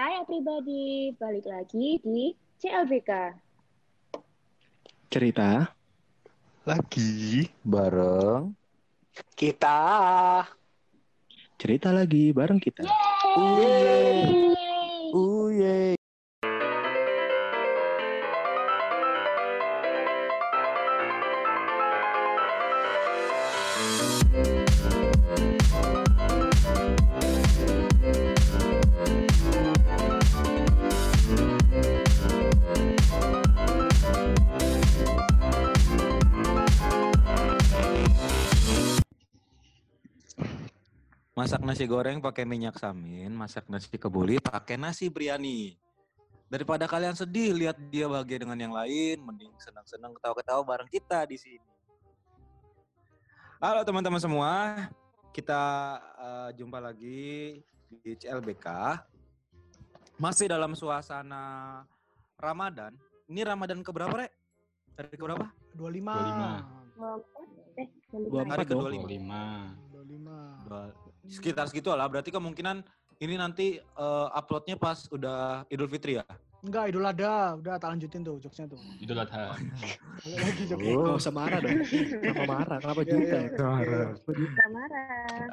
Hai 0.00 0.24
pribadi, 0.24 1.12
balik 1.12 1.44
lagi 1.44 2.00
di 2.00 2.32
CLBK. 2.56 3.36
Cerita 5.12 5.68
lagi 6.64 7.44
bareng 7.60 8.48
kita. 9.36 9.76
cerita 11.60 11.92
lagi 11.92 12.32
bareng 12.32 12.56
kita. 12.56 12.88
Yeay! 13.36 14.48
Uye. 14.48 14.49
Masak 41.40 41.64
nasi 41.64 41.88
goreng 41.88 42.20
pakai 42.20 42.44
minyak 42.44 42.76
samin, 42.76 43.32
masak 43.32 43.64
nasi 43.72 43.96
kebuli 43.96 44.36
pakai 44.44 44.76
nasi 44.76 45.08
biryani. 45.08 45.72
Daripada 46.52 46.84
kalian 46.84 47.16
sedih 47.16 47.56
lihat 47.56 47.80
dia 47.88 48.04
bahagia 48.12 48.44
dengan 48.44 48.60
yang 48.60 48.76
lain, 48.76 49.24
mending 49.24 49.48
senang-senang 49.56 50.12
ketawa-ketawa 50.20 50.60
bareng 50.60 50.90
kita 50.92 51.24
di 51.24 51.40
sini. 51.40 51.64
Halo 53.56 53.80
teman-teman 53.88 54.20
semua, 54.20 54.84
kita 55.32 55.62
eh, 56.20 56.60
jumpa 56.60 56.76
lagi 56.76 57.64
di 57.88 58.12
CLBK. 58.20 59.00
Masih 60.20 60.44
dalam 60.44 60.76
suasana 60.76 61.88
Ramadan. 62.36 62.92
Ini 63.32 63.48
Ramadan 63.48 63.80
keberapa, 63.80 64.12
Rek? 64.12 64.32
Hari 64.92 65.16
keberapa? 65.16 65.48
25. 65.72 66.04
24, 67.00 67.80
eh, 67.80 67.88
Dua 68.28 68.44
Hari 68.44 68.50
empat 68.52 68.66
dong. 68.68 68.92
ke-25. 68.92 69.32
25. 69.88 71.09
Dua- 71.20 71.30
sekitar 71.30 71.64
segitu 71.66 71.90
lah. 71.90 72.06
Berarti 72.06 72.28
kemungkinan 72.28 72.82
ini 73.18 73.34
nanti 73.34 73.66
eh, 73.76 74.28
uploadnya 74.32 74.74
pas 74.74 75.04
udah 75.08 75.64
Idul 75.66 75.86
Fitri 75.86 76.16
ya. 76.16 76.24
Enggak, 76.60 76.88
Idul 76.88 77.04
Adha. 77.04 77.56
Udah 77.56 77.76
tak 77.76 77.88
lanjutin 77.90 78.20
tuh 78.20 78.36
jokesnya 78.38 78.68
tuh. 78.68 78.76
Idul 78.98 79.16
Adha. 79.18 79.56
Lagi 80.26 80.64
jokesnya. 80.66 80.92
Oh, 80.94 81.16
usah 81.16 81.30
marah 81.30 81.58
dong. 81.58 81.80
Kenapa 81.84 82.44
marah? 82.46 82.78
Kenapa 82.78 83.00
Iya, 83.00 83.10
juta? 83.10 83.36
iya. 83.38 83.48
Kenapa 83.50 84.30
juta? 84.30 84.52
Gak 84.54 84.70
marah. 84.70 85.48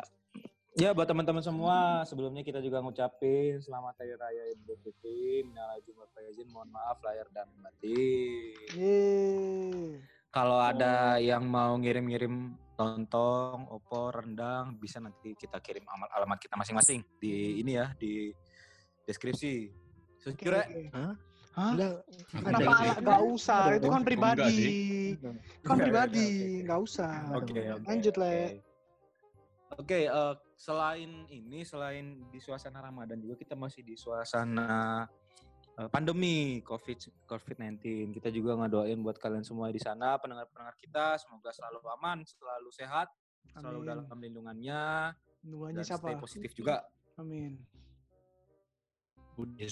Ya 0.78 0.94
buat 0.94 1.10
teman-teman 1.10 1.42
semua, 1.42 1.78
sebelumnya 2.06 2.46
kita 2.46 2.62
juga 2.62 2.78
ngucapin 2.78 3.58
selamat 3.58 3.98
Hari 3.98 4.14
Raya 4.14 4.44
Idul 4.54 4.78
Fitri, 4.78 5.42
minal 5.42 5.74
aidin 5.74 5.98
wal 5.98 6.06
faizin, 6.12 6.46
mohon 6.48 6.70
maaf 6.70 7.02
lahir 7.02 7.26
dan 7.32 7.50
batin. 8.78 9.98
Kalau 10.30 10.62
ada 10.62 11.18
yang 11.18 11.42
mau 11.44 11.74
ngirim-ngirim 11.74 12.54
lontong, 12.78 13.66
opor, 13.74 14.22
rendang, 14.22 14.78
bisa 14.78 15.02
nanti 15.02 15.34
kita 15.34 15.58
kirim 15.58 15.82
amal- 15.90 16.14
alamat 16.14 16.38
kita 16.38 16.54
masing-masing 16.54 17.02
di 17.18 17.58
ini 17.60 17.74
ya 17.74 17.90
di 17.98 18.30
deskripsi. 19.04 19.74
Oke. 20.30 20.92
Hah? 21.58 21.74
Kenapa 22.30 22.72
ala- 22.78 23.02
nggak 23.02 23.22
usah? 23.34 23.62
Itu 23.82 23.88
kan 23.90 24.04
pribadi. 24.06 24.54
Kan 25.66 25.78
pribadi, 25.82 26.28
nggak 26.62 26.80
usah. 26.86 27.34
Oke, 27.34 27.62
oke. 27.74 27.86
Lanjut, 27.90 28.16
Le. 28.22 28.34
Oke, 28.38 28.62
Oke, 29.78 30.00
eh, 30.08 30.34
selain 30.56 31.28
ini, 31.28 31.66
selain 31.68 32.24
di 32.32 32.40
suasana 32.40 32.80
Ramadan 32.80 33.20
juga 33.20 33.36
kita 33.36 33.52
masih 33.58 33.84
di 33.84 34.00
suasana 34.00 35.04
pandemi 35.86 36.58
COVID 36.66 37.30
COVID-19. 37.30 38.10
Kita 38.18 38.34
juga 38.34 38.58
ngedoain 38.58 38.98
buat 39.06 39.22
kalian 39.22 39.46
semua 39.46 39.70
di 39.70 39.78
sana, 39.78 40.18
pendengar-pendengar 40.18 40.74
kita, 40.82 41.22
semoga 41.22 41.54
selalu 41.54 41.86
aman, 41.94 42.26
selalu 42.26 42.70
sehat, 42.74 43.14
selalu 43.54 43.86
Amin. 43.86 43.90
dalam 43.94 44.18
lindungannya, 44.18 44.84
dan 45.46 45.86
siapa? 45.86 46.10
stay 46.10 46.18
positif 46.18 46.52
juga. 46.58 46.82
Amin. 47.22 47.62
Udah, 49.38 49.70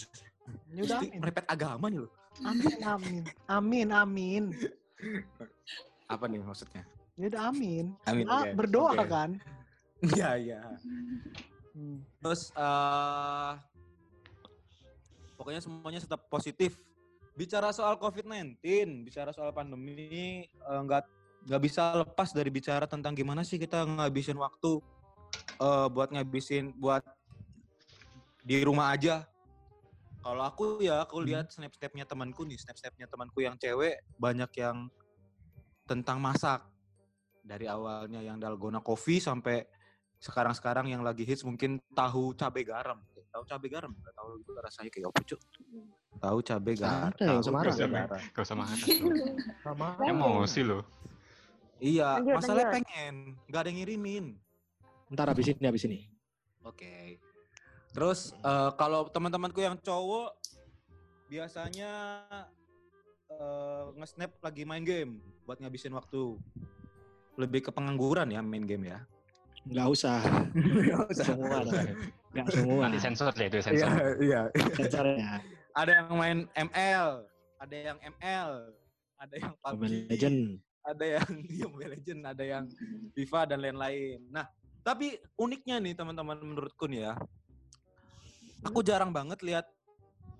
Ini 0.69 0.85
udah 0.85 0.97
Mesti 1.01 1.09
amin. 1.09 1.19
merepet 1.25 1.45
agama 1.49 1.85
nih 1.89 1.99
loh. 2.05 2.13
Amin, 2.45 2.77
amin. 2.85 3.23
Amin, 3.49 3.87
amin. 3.89 4.43
Apa 6.05 6.29
nih 6.29 6.37
maksudnya? 6.45 6.85
Ini 7.17 7.33
udah 7.33 7.41
amin. 7.49 7.85
Amin. 8.05 8.25
Ah, 8.29 8.45
berdoa 8.53 8.93
Oke. 8.93 9.09
kan? 9.09 9.29
Iya, 10.05 10.29
iya. 10.37 10.61
Hmm. 11.73 12.05
Terus 12.21 12.53
eh 12.53 13.51
pokoknya 15.35 15.61
semuanya 15.61 16.01
tetap 16.01 16.25
positif. 16.31 16.79
Bicara 17.35 17.75
soal 17.75 17.99
COVID-19, 17.99 18.63
bicara 19.03 19.35
soal 19.35 19.51
pandemi, 19.51 20.47
eh, 20.47 20.81
nggak 20.81 21.03
nggak 21.45 21.61
bisa 21.61 22.01
lepas 22.01 22.33
dari 22.33 22.49
bicara 22.49 22.89
tentang 22.89 23.13
gimana 23.13 23.45
sih 23.45 23.61
kita 23.61 23.85
ngabisin 23.85 24.39
waktu 24.39 24.81
eh, 25.61 25.87
buat 25.91 26.09
ngabisin 26.15 26.73
buat 26.79 27.03
di 28.45 28.61
rumah 28.63 28.93
aja. 28.93 29.27
Kalau 30.25 30.41
aku 30.41 30.81
ya, 30.81 31.05
aku 31.05 31.21
lihat 31.21 31.53
snap-snapnya 31.53 32.01
temanku 32.09 32.49
nih, 32.49 32.57
snap-snapnya 32.57 33.05
temanku 33.05 33.45
yang 33.45 33.53
cewek 33.61 34.01
banyak 34.17 34.49
yang 34.57 34.89
tentang 35.85 36.17
masak. 36.17 36.65
Dari 37.45 37.69
awalnya 37.69 38.25
yang 38.25 38.41
dalgona 38.41 38.81
coffee 38.81 39.21
sampai 39.21 39.69
sekarang-sekarang 40.17 40.89
yang 40.89 41.05
lagi 41.05 41.21
hits 41.21 41.45
mungkin 41.45 41.77
tahu 41.93 42.33
cabe 42.33 42.65
garam. 42.65 42.97
Tahu 43.35 43.43
cabe 43.51 43.67
garam? 43.67 43.91
Gak 43.99 44.15
tahu 44.15 44.29
itu 44.39 44.51
rasanya 44.55 44.89
kayak 44.95 45.07
apa, 45.11 45.19
Cuk. 45.27 45.41
Tahu 46.23 46.37
cabe 46.39 46.71
garam. 46.79 47.11
Tahu 47.11 47.27
Gak 47.27 47.35
usah, 47.43 47.51
garam. 47.91 48.19
Gak 48.31 48.43
usah 48.47 48.55
marah. 48.55 48.79
Sama. 49.59 49.87
Emosi 50.15 50.61
loh. 50.63 50.87
Iya, 51.83 52.23
Lanjut, 52.23 52.39
masalahnya 52.39 52.67
lanjut. 52.71 52.77
pengen, 52.79 53.15
gak 53.51 53.59
ada 53.59 53.67
yang 53.67 53.77
ngirimin. 53.83 54.25
Ntar 55.11 55.27
habis 55.35 55.51
ini, 55.51 55.67
habis 55.67 55.83
ini. 55.83 56.07
Oke. 56.63 57.19
Terus 57.91 58.31
eh, 58.39 58.71
kalau 58.79 59.11
teman-temanku 59.11 59.59
yang 59.59 59.75
cowok 59.83 60.31
biasanya 61.27 61.91
eh, 63.27 63.83
nge-snap 63.99 64.31
lagi 64.39 64.63
main 64.63 64.87
game 64.87 65.19
buat 65.43 65.59
ngabisin 65.59 65.91
waktu. 65.91 66.39
Lebih 67.35 67.67
ke 67.67 67.71
pengangguran 67.75 68.31
ya 68.31 68.39
main 68.39 68.63
game 68.63 68.95
ya. 68.95 69.03
Enggak 69.67 69.87
usah. 69.91 70.23
Enggak 70.55 71.11
semua. 71.11 71.59
Enggak 72.35 72.51
semua. 72.51 72.81
Nanti 72.87 72.99
sensor 72.99 73.31
deh 73.31 73.47
itu 73.47 73.59
sensor. 73.63 73.89
iya. 74.19 74.41
Sensornya. 74.75 75.39
Ada 75.75 75.91
yang 76.03 76.07
main 76.15 76.39
ML, 76.55 77.07
ada 77.59 77.75
yang 77.75 77.97
ML, 77.99 78.51
ada 79.19 79.35
yang 79.39 79.53
PUBG, 79.59 79.71
Mobile 79.75 79.97
Legend. 80.11 80.39
ada 80.85 81.05
yang 81.05 81.29
iya, 81.55 81.65
Mobile 81.67 81.91
Legend, 81.95 82.21
ada 82.27 82.43
yang 82.43 82.63
FIFA 83.15 83.41
dan 83.55 83.59
lain-lain. 83.63 84.19
Nah, 84.31 84.45
tapi 84.83 85.19
uniknya 85.39 85.79
nih 85.79 85.95
teman-teman 85.95 86.39
menurutku 86.39 86.87
nih 86.87 87.11
ya, 87.11 87.13
aku 88.63 88.83
jarang 88.83 89.11
banget 89.15 89.39
lihat 89.43 89.65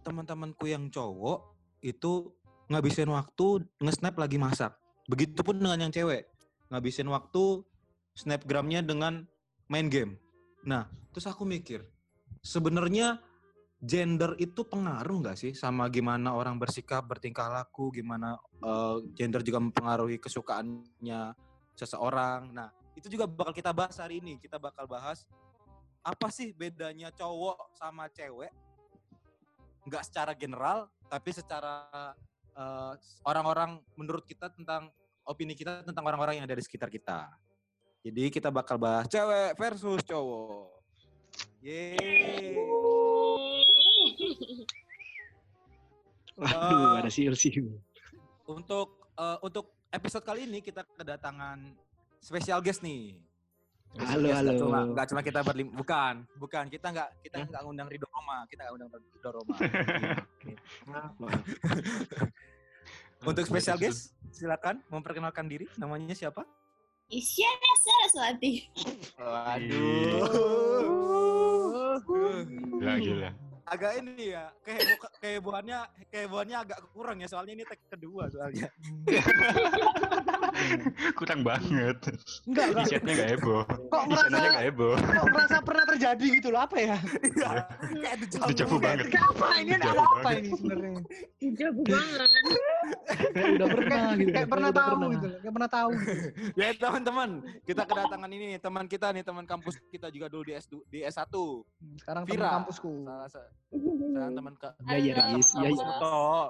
teman-temanku 0.05 0.69
yang 0.69 0.87
cowok 0.91 1.41
itu 1.81 2.31
ngabisin 2.69 3.09
waktu 3.09 3.65
nge-snap 3.81 4.15
lagi 4.15 4.37
masak. 4.37 4.71
Begitupun 5.05 5.61
dengan 5.61 5.89
yang 5.89 5.93
cewek, 5.93 6.25
ngabisin 6.73 7.09
waktu 7.09 7.61
snapgramnya 8.17 8.81
dengan 8.81 9.27
main 9.69 9.89
game. 9.91 10.17
Nah, 10.65 10.89
terus 11.13 11.29
aku 11.29 11.45
mikir, 11.45 11.85
sebenarnya 12.41 13.21
gender 13.77 14.33
itu 14.41 14.65
pengaruh 14.65 15.21
nggak 15.21 15.37
sih 15.37 15.51
sama 15.53 15.85
gimana 15.93 16.33
orang 16.33 16.57
bersikap, 16.57 17.05
bertingkah 17.05 17.53
laku, 17.53 17.93
gimana 17.93 18.41
eh, 18.65 18.97
gender 19.13 19.45
juga 19.45 19.61
mempengaruhi 19.61 20.17
kesukaannya 20.17 21.37
seseorang. 21.77 22.49
Nah, 22.49 22.73
itu 22.97 23.13
juga 23.13 23.29
bakal 23.29 23.53
kita 23.53 23.69
bahas 23.69 24.01
hari 24.01 24.17
ini. 24.17 24.41
Kita 24.41 24.57
bakal 24.57 24.89
bahas 24.89 25.29
apa 26.01 26.33
sih 26.33 26.49
bedanya 26.57 27.13
cowok 27.13 27.77
sama 27.77 28.09
cewek? 28.09 28.49
Nggak 29.85 30.03
secara 30.09 30.33
general, 30.33 30.89
tapi 31.05 31.29
secara 31.29 31.85
eh, 32.57 32.93
orang-orang 33.21 33.77
menurut 33.93 34.25
kita 34.25 34.49
tentang 34.49 34.89
opini 35.25 35.53
kita 35.53 35.85
tentang 35.85 36.05
orang-orang 36.05 36.41
yang 36.41 36.45
ada 36.49 36.57
di 36.57 36.65
sekitar 36.65 36.89
kita. 36.89 37.29
Jadi 38.05 38.29
kita 38.29 38.53
bakal 38.53 38.77
bahas 38.77 39.09
cewek 39.09 39.57
versus 39.57 39.97
cowok. 40.05 40.69
Yeay. 41.65 42.53
Waduh, 46.37 47.01
Eh, 47.01 47.01
ada 47.01 47.09
siul-siul. 47.09 47.81
Untuk 48.45 49.09
eh, 49.17 49.37
untuk 49.41 49.73
episode 49.89 50.21
kali 50.21 50.45
ini 50.45 50.61
kita 50.61 50.85
kedatangan 50.85 51.73
spesial 52.21 52.61
guest 52.61 52.85
nih. 52.85 53.17
Special 53.89 54.21
Halo, 54.21 54.29
halo. 54.37 54.51
Cuma, 54.53 54.79
nggak 54.85 55.05
cuma 55.09 55.21
kita 55.25 55.39
berlim, 55.41 55.73
bukan, 55.73 56.13
bukan. 56.37 56.69
Kita 56.69 56.93
nggak 56.93 57.09
kita 57.25 57.35
nggak 57.49 57.61
ngundang 57.65 57.89
Ridho 57.89 58.05
Roma, 58.13 58.45
kita 58.45 58.69
nggak 58.69 58.73
ngundang 58.77 59.01
Ridho 59.01 59.29
Roma. 59.33 59.55
Untuk 63.33 63.49
spesial 63.49 63.81
guest, 63.81 64.13
silakan 64.29 64.85
memperkenalkan 64.93 65.49
diri. 65.49 65.65
Namanya 65.81 66.13
siapa? 66.13 66.45
Isyana 67.09 67.69
Saraswati. 67.83 68.69
Waduh. 69.19 70.25
Gila, 72.79 72.99
gila. 72.99 73.29
Agak 73.65 73.91
ini 73.97 74.37
ya 74.37 74.53
kehebo 74.61 74.93
kehebohannya 75.17 75.79
kehebohannya 76.13 76.57
agak 76.61 76.79
kurang 76.93 77.17
ya 77.21 77.27
soalnya 77.27 77.53
ini 77.57 77.63
tag 77.65 77.81
kedua 77.89 78.29
soalnya. 78.29 78.69
Kurang 81.19 81.43
banget. 81.43 81.97
Enggak, 82.47 82.65
Di 82.65 82.71
enggak. 82.71 82.85
chatnya 82.87 83.13
gak 83.15 83.29
heboh. 83.37 83.61
Kok 83.91 84.03
merasa, 84.07 84.37
gak 84.39 84.63
heboh. 84.63 84.95
kok 84.95 85.27
merasa 85.31 85.57
pernah 85.61 85.83
terjadi 85.83 86.25
gitu 86.39 86.47
loh, 86.51 86.61
apa 86.63 86.77
ya? 86.79 86.97
Iya, 87.35 87.51
kayak 88.15 88.23
Itu 88.23 88.53
jauh 88.63 88.79
banget. 88.79 89.05
Apa 89.15 89.47
ini 89.59 89.71
ada 89.75 89.89
apa 89.91 90.19
banget. 90.23 90.39
ini 90.39 90.49
sebenarnya? 90.55 91.01
Jauh 91.59 91.83
banget. 91.85 92.29
Kayak 93.35 93.49
udah 93.59 93.67
pernah 93.67 94.03
gitu. 94.15 94.31
Kayak 94.31 94.49
pernah 94.49 94.71
tahu 94.71 94.99
gitu, 95.11 95.27
kayak 95.43 95.53
pernah 95.53 95.69
tahu. 95.69 95.91
Ya 96.55 96.67
teman-teman, 96.75 97.29
kita 97.67 97.83
kedatangan 97.83 98.29
ini 98.31 98.47
teman 98.59 98.85
kita 98.87 99.07
nih, 99.11 99.23
teman 99.27 99.45
kampus 99.45 99.75
kita 99.91 100.07
juga 100.09 100.31
dulu 100.31 100.43
di 100.47 100.53
S 100.55 100.65
di 100.87 100.99
S1. 101.03 101.27
Sekarang 101.99 102.23
teman 102.23 102.47
kampusku. 102.63 102.91
Salah 103.05 103.27
sa- 103.65 103.79
salah 104.11 104.31
teman 104.31 104.53
ke 104.55 104.69
Iya, 104.81 104.95
iya, 104.95 105.13
Halo. 105.15 105.35
Riz. 105.35 105.49
Iya, 105.51 105.67
iya. 105.67 105.85
Betul. 105.85 106.45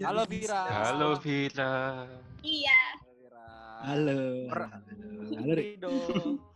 Halo 0.00 0.22
Vira. 0.24 0.62
Halo 0.64 1.08
Vira. 1.16 1.74
Iya. 2.40 2.80
Halo 2.92 3.12
Vira. 3.12 3.46
Halo. 3.82 4.20
Per- 4.46 4.70
Halo, 5.32 5.50
Ri. 5.50 5.62
Rido. 5.74 5.90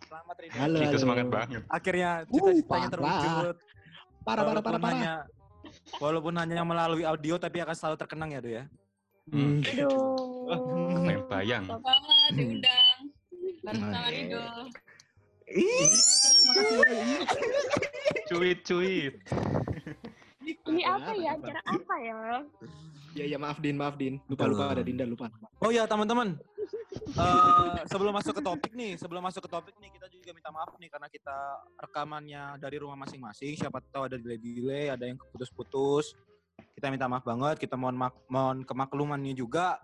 Selamat 0.01 0.37
Rido. 0.39 0.55
Halo, 0.55 0.77
halo. 0.81 0.97
semangat 0.97 1.27
banget. 1.29 1.63
Akhirnya 1.69 2.11
Uh, 2.23 2.31
cita-citanya 2.31 2.89
terwujud. 2.89 3.57
Parah, 4.23 4.43
parah, 4.43 4.63
parah, 4.63 4.63
Walaupun 4.63 4.75
parah. 4.77 4.91
hanya 4.93 5.13
walaupun 5.97 6.35
hanya 6.37 6.63
melalui 6.63 7.05
audio 7.05 7.35
tapi 7.37 7.59
akan 7.59 7.75
selalu 7.75 7.97
terkenang 7.97 8.31
ya, 8.31 8.41
Do 8.41 8.51
ya. 8.53 8.65
Hmm. 9.27 9.59
Aduh. 9.61 10.47
Main 11.01 11.21
bayang. 11.27 11.65
Suka 11.67 11.79
banget 11.83 12.31
diundang 12.33 12.99
bareng 13.61 13.83
sama 13.83 13.91
Nah. 13.93 14.07
Rido. 14.07 14.43
Cuit 15.47 15.91
cuit. 18.67 19.13
Ini 20.47 20.83
apa 20.87 21.11
ya? 21.15 21.31
Acara 21.35 21.61
apa 21.67 21.95
ya? 21.99 22.17
Iya, 23.17 23.25
iya, 23.35 23.39
maaf 23.41 23.59
Din, 23.59 23.77
maaf 23.81 23.97
Din. 23.97 24.21
Lupa, 24.29 24.45
lupa 24.47 24.77
ada 24.77 24.85
Dinda, 24.85 25.09
lupa. 25.09 25.33
Oh 25.65 25.73
ya 25.73 25.89
teman-teman, 25.89 26.37
Eh, 27.07 27.85
sebelum 27.87 28.13
masuk 28.13 28.35
ke 28.41 28.43
topik 28.43 28.73
nih, 28.75 28.99
sebelum 28.99 29.23
masuk 29.23 29.47
ke 29.47 29.51
topik 29.51 29.75
nih 29.79 29.91
kita 29.95 30.07
juga 30.11 30.31
minta 30.35 30.51
maaf 30.51 30.75
nih 30.77 30.91
karena 30.91 31.09
kita 31.13 31.37
rekamannya 31.79 32.43
dari 32.59 32.77
rumah 32.83 32.99
masing-masing. 32.99 33.55
Siapa 33.57 33.79
tahu 33.93 34.11
ada 34.11 34.17
delay-delay, 34.19 34.91
ada 34.91 35.05
yang 35.07 35.17
keputus-putus. 35.21 36.17
Kita 36.75 36.91
minta 36.91 37.07
maaf 37.07 37.23
banget. 37.23 37.61
Kita 37.61 37.79
mohon 37.79 37.97
mak 37.97 38.17
mohon 38.27 38.67
kemaklumannya 38.67 39.37
juga. 39.37 39.81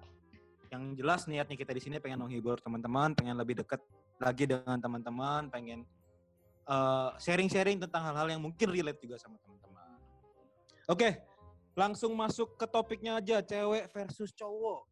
Yang 0.72 0.82
jelas 1.04 1.20
niatnya 1.28 1.56
kita 1.56 1.72
di 1.76 1.82
sini 1.84 1.96
pengen 2.00 2.25
menghibur 2.25 2.56
teman-teman, 2.58 3.12
pengen 3.12 3.36
lebih 3.36 3.60
dekat 3.60 3.80
lagi 4.18 4.48
dengan 4.48 4.80
teman-teman, 4.80 5.52
pengen 5.52 5.84
eh, 6.64 7.11
sharing-sharing 7.19 7.79
tentang 7.79 8.03
hal-hal 8.06 8.29
yang 8.29 8.43
mungkin 8.43 8.67
relate 8.69 8.99
juga 8.99 9.17
sama 9.17 9.38
teman-teman. 9.38 9.99
Oke, 10.87 11.23
langsung 11.73 12.12
masuk 12.12 12.55
ke 12.55 12.67
topiknya 12.67 13.17
aja, 13.17 13.41
cewek 13.41 13.88
versus 13.88 14.31
cowok. 14.32 14.85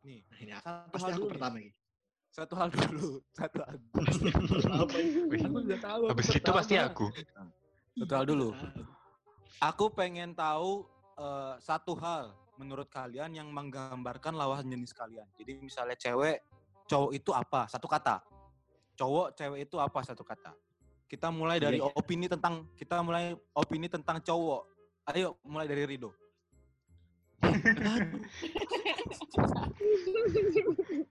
Nih, 0.00 0.24
Ini 0.40 0.56
satu 0.56 0.88
pasti 0.92 1.04
hal 1.04 1.12
aku 1.12 1.18
dulu 1.18 1.26
nih. 1.26 1.32
pertama 1.36 1.56
ini. 1.60 1.72
Satu 2.30 2.54
hal 2.54 2.68
dulu, 2.70 3.08
satu 3.34 3.58
hal. 3.58 3.76
Wih, 5.28 5.42
Aku 5.42 5.58
udah 5.60 5.80
tahu. 5.82 6.02
Habis 6.08 6.26
itu 6.30 6.38
pertama. 6.38 6.56
pasti 6.62 6.74
aku. 6.78 7.06
Satu 7.98 8.12
hal 8.14 8.24
dulu. 8.24 8.48
Aku 9.60 9.84
pengen 9.92 10.32
tahu 10.32 10.86
eh, 11.18 11.54
satu 11.60 11.92
hal 11.98 12.32
menurut 12.56 12.88
kalian 12.88 13.34
yang 13.34 13.48
menggambarkan 13.50 14.36
lawan 14.36 14.62
jenis 14.62 14.92
kalian. 14.92 15.26
Jadi 15.36 15.58
misalnya 15.58 15.96
cewek, 15.96 16.44
cowok 16.86 17.10
itu 17.12 17.30
apa? 17.34 17.66
Satu 17.66 17.88
kata. 17.88 18.20
Cowok, 18.94 19.32
cewek 19.34 19.66
itu 19.66 19.76
apa? 19.80 20.00
Satu 20.04 20.22
kata. 20.22 20.52
Kita 21.10 21.26
mulai 21.34 21.58
Iya, 21.58 21.66
dari 21.66 21.82
iya. 21.82 21.90
opini 21.90 22.30
tentang 22.30 22.70
kita 22.78 23.02
mulai 23.02 23.34
opini 23.58 23.90
tentang 23.90 24.22
cowok. 24.22 24.62
Ayo 25.10 25.34
mulai 25.42 25.66
dari 25.66 25.82
Rido. 25.82 26.14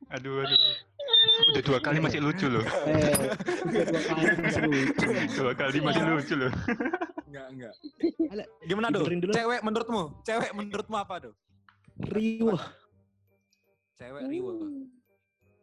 Aduh 0.09 0.41
aduh. 0.41 0.57
Udah 1.51 1.63
dua 1.65 1.79
kali 1.83 1.99
masih 1.99 2.21
lucu 2.23 2.47
loh. 2.47 2.63
Eh, 2.87 3.33
dua 3.67 4.01
kali 4.07 4.23
masih 4.39 4.63
lucu. 4.71 5.07
Dua 5.35 5.53
kali 5.57 5.77
masih 5.83 6.03
lucu 6.07 6.33
loh. 6.37 6.51
Enggak, 7.29 7.45
enggak. 7.53 7.73
Gimana, 8.65 8.87
Do? 8.93 9.05
Cewek 9.05 9.61
menurutmu? 9.61 10.01
Cewek 10.25 10.51
menurutmu 10.53 10.95
apa, 10.97 11.29
Do? 11.29 11.31
Riwah. 12.09 12.63
Cewek 13.99 14.21
riwe. 14.31 14.53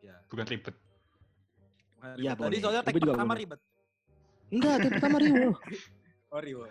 Ya. 0.05 0.15
Bukan 0.29 0.47
ribet. 0.47 0.75
Iya. 2.21 2.33
Tadi 2.37 2.57
soalnya 2.61 2.83
tag 2.85 2.95
pertama 2.95 3.35
ribet. 3.35 3.61
Enggak, 4.49 4.73
itu 4.79 4.89
pertama 4.93 5.17
Riwah. 5.19 5.57
Oh, 6.27 6.43
riwe. 6.43 6.69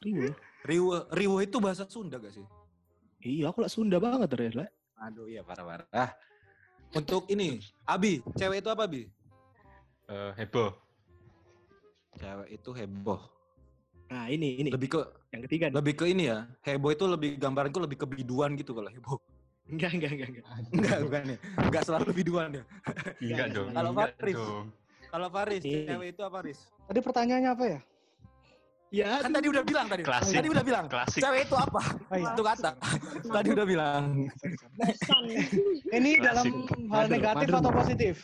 Riwah. 0.00 0.32
Riwe, 0.62 0.96
riwe 1.10 1.38
itu 1.42 1.58
bahasa 1.58 1.82
Sunda 1.84 2.16
gak 2.16 2.30
sih? 2.30 2.46
Iya, 3.20 3.50
aku 3.50 3.58
lah 3.60 3.68
Sunda 3.68 3.98
banget 3.98 4.30
ternyata. 4.30 4.70
Aduh, 5.02 5.26
iya 5.26 5.42
parah-parah. 5.42 5.84
Ah. 5.90 6.14
Untuk 6.94 7.26
ini, 7.26 7.58
Abi, 7.82 8.22
cewek 8.38 8.62
itu 8.62 8.70
apa, 8.70 8.86
Abi? 8.86 9.10
Eh, 10.06 10.30
heboh. 10.38 10.70
Cewek 12.16 12.48
itu 12.54 12.70
heboh. 12.70 13.20
Nah, 14.06 14.30
ini 14.30 14.60
ini 14.60 14.68
Lebih 14.70 14.88
ke 14.94 15.00
yang 15.34 15.42
ketiga. 15.48 15.64
nih. 15.68 15.74
lebih 15.74 15.94
ke 15.98 16.04
ini 16.06 16.24
ya. 16.30 16.46
Heboh 16.62 16.90
itu 16.94 17.04
lebih 17.08 17.30
gambaranku 17.36 17.78
lebih 17.82 17.98
ke 17.98 18.06
biduan 18.06 18.54
gitu 18.54 18.78
kalau 18.78 18.88
heboh. 18.88 19.18
Enggak, 19.66 19.90
enggak, 19.96 20.10
enggak, 20.12 20.28
enggak. 20.28 20.44
Enggak, 20.70 20.98
bukan 21.02 21.22
ya. 21.26 21.38
Enggak 21.58 21.82
selalu 21.82 22.08
biduan 22.14 22.48
ya. 22.52 22.64
Enggak 23.18 23.46
dong. 23.50 23.68
kalau 23.72 23.90
Enggak 23.90 24.10
Faris. 24.20 24.36
dong. 24.38 24.66
Kalau 25.12 25.28
Faris, 25.28 25.60
cewek 25.60 26.08
itu 26.10 26.20
apa, 26.24 26.32
Faris? 26.34 26.58
Tadi 26.88 27.00
pertanyaannya 27.04 27.50
apa 27.52 27.64
ya? 27.68 27.80
Ya, 28.92 29.08
Kan 29.20 29.32
tadi 29.32 29.48
udah 29.48 29.64
bilang 29.64 29.86
tadi. 29.88 30.02
Klasik. 30.04 30.36
Tadi 30.36 30.48
udah 30.48 30.60
bilang. 30.62 30.84
Klasik. 30.86 31.20
Cewek 31.20 31.40
itu 31.44 31.56
apa? 31.56 31.80
Oh, 31.80 32.16
iya. 32.16 32.26
Satu 32.28 32.42
kata. 32.42 32.70
Tadi 33.36 33.48
udah 33.48 33.66
bilang. 33.66 34.04
Ini 35.88 36.10
Klasik. 36.12 36.20
dalam 36.20 36.44
hal 36.90 37.04
negatif 37.08 37.48
atau 37.50 37.72
positif? 37.72 38.14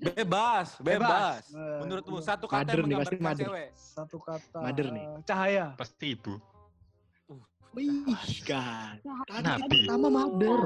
Bebas, 0.00 0.80
bebas. 0.80 1.44
Eh, 1.52 1.78
Menurutmu 1.84 2.24
satu 2.24 2.48
kata 2.48 2.64
Mader 2.64 2.76
yang 2.78 2.88
nih, 2.88 2.96
pasti 2.96 3.14
menggambarkan 3.14 3.20
mader. 3.20 3.44
cewek. 3.44 3.68
Satu 3.76 4.16
kata. 4.18 4.58
Mader 4.58 4.86
nih. 4.88 5.04
Cahaya. 5.22 5.66
Pasti 5.76 6.06
ibu. 6.10 6.34
Wih, 7.70 8.16
kan. 8.42 8.96
Nabi. 9.38 9.84
pertama 9.84 10.08
Mader. 10.10 10.60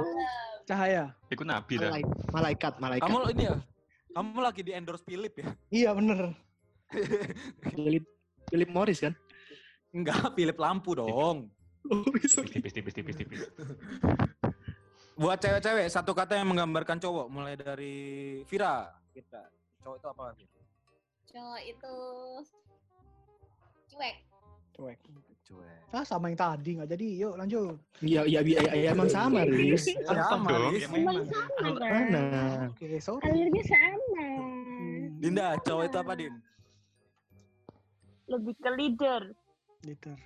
Cahaya. 0.62 1.04
Iku 1.26 1.42
nabi 1.42 1.74
dah. 1.76 1.90
Malaik- 1.90 2.14
Malaikat, 2.30 2.72
malaikat. 2.78 3.02
Kamu 3.04 3.18
ini 3.34 3.44
ya? 3.44 3.56
Kamu 4.14 4.38
lagi 4.38 4.62
di 4.62 4.70
endorse 4.70 5.02
Philip 5.02 5.34
ya? 5.34 5.46
Iya 5.82 5.90
bener. 5.98 6.30
Philip, 7.74 8.06
Philip 8.46 8.70
Morris 8.70 9.02
kan? 9.02 9.14
Enggak, 9.90 10.38
Philip 10.38 10.54
lampu 10.54 10.94
dong. 10.94 11.50
Oh, 11.90 12.06
bisa. 12.14 12.46
Tipis 12.46 12.70
tipis 12.70 12.94
tipis 12.94 13.14
tipis. 13.18 13.40
Buat 15.18 15.42
cewek-cewek, 15.42 15.86
satu 15.90 16.14
kata 16.14 16.38
yang 16.38 16.54
menggambarkan 16.54 17.02
cowok. 17.02 17.26
Mulai 17.30 17.58
dari 17.58 17.94
Vira. 18.46 18.86
Kita. 19.10 19.50
Cowok 19.82 19.96
itu 19.98 20.06
apa? 20.10 20.24
Vira? 20.38 20.62
Cowok 21.34 21.60
itu 21.66 21.94
cuek. 23.94 24.33
Cuek. 24.74 24.98
Cuek. 25.46 25.94
Ah 25.94 26.02
sama 26.02 26.26
yang 26.34 26.38
tadi 26.38 26.70
nggak 26.74 26.90
jadi. 26.90 27.08
Yuk 27.22 27.34
lanjut. 27.38 27.78
Iya, 28.02 28.26
iya, 28.26 28.40
iya, 28.42 28.60
iya, 28.74 28.88
emang 28.90 29.06
sama, 29.06 29.46
Riz. 29.46 29.86
Sama, 30.02 30.50
dong. 30.50 30.74
Riz. 30.74 30.90
Emang 30.90 31.22
sama 31.30 31.70
kan? 31.78 31.92
Mana? 32.10 32.24
Oke 32.74 32.98
sorry. 32.98 33.22
Alurnya 33.30 33.62
sama. 33.62 34.26
Dinda, 35.22 35.46
cowok 35.62 35.84
itu 35.86 35.96
apa, 36.02 36.12
Din? 36.18 36.34
Lebih 38.26 38.54
ke 38.58 38.70
leader. 38.74 39.22
Liter. 39.86 40.18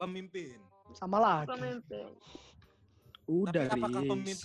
Pemimpin. 0.00 0.58
Sama 0.96 1.20
lagi. 1.20 1.52
Pemimpin. 1.52 2.10
Udah, 3.28 3.68
Tapi 3.68 3.78
apakah 3.78 4.00
Riz. 4.00 4.10
pemimpin... 4.10 4.38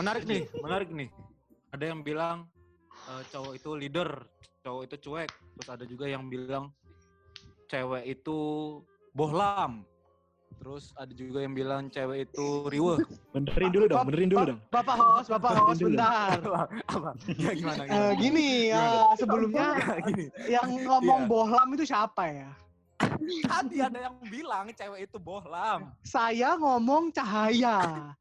Menarik 0.00 0.24
nih, 0.24 0.42
menarik 0.64 0.88
nih. 0.88 1.08
Ada 1.76 1.84
yang 1.92 2.00
bilang 2.00 2.48
eh, 3.12 3.22
cowok 3.28 3.52
itu 3.60 3.70
leader, 3.76 4.10
cowok 4.64 4.82
itu 4.88 4.96
cuek. 5.08 5.28
Terus 5.28 5.68
ada 5.68 5.84
juga 5.84 6.08
yang 6.08 6.26
bilang 6.32 6.72
cewek 7.72 8.04
itu 8.04 8.38
bohlam. 9.16 9.88
Terus 10.60 10.92
ada 10.94 11.10
juga 11.16 11.42
yang 11.42 11.56
bilang 11.56 11.88
cewek 11.88 12.28
itu 12.28 12.68
riweh. 12.68 13.00
Benerin 13.32 13.70
dulu 13.72 13.84
dong, 13.88 14.04
benerin 14.06 14.28
dulu 14.30 14.44
dong. 14.54 14.60
Bapak 14.68 14.94
host, 15.00 15.28
Bapak 15.32 15.50
host, 15.58 15.80
bentar. 15.80 16.38
apa? 16.92 17.10
Ya 17.40 17.50
gimana? 17.56 17.82
Gini, 18.20 18.70
eh, 18.70 19.02
sebelumnya 19.16 19.74
gini. 20.06 20.28
yang 20.46 20.68
ngomong 20.84 21.26
bohlam 21.26 21.72
itu 21.74 21.88
siapa 21.88 22.28
ya? 22.28 22.50
Tadi 23.48 23.76
ada 23.82 23.98
yang 24.12 24.16
bilang 24.28 24.70
cewek 24.70 25.10
itu 25.10 25.18
bohlam. 25.18 25.90
Saya 26.04 26.54
ngomong 26.60 27.10
cahaya. 27.10 28.12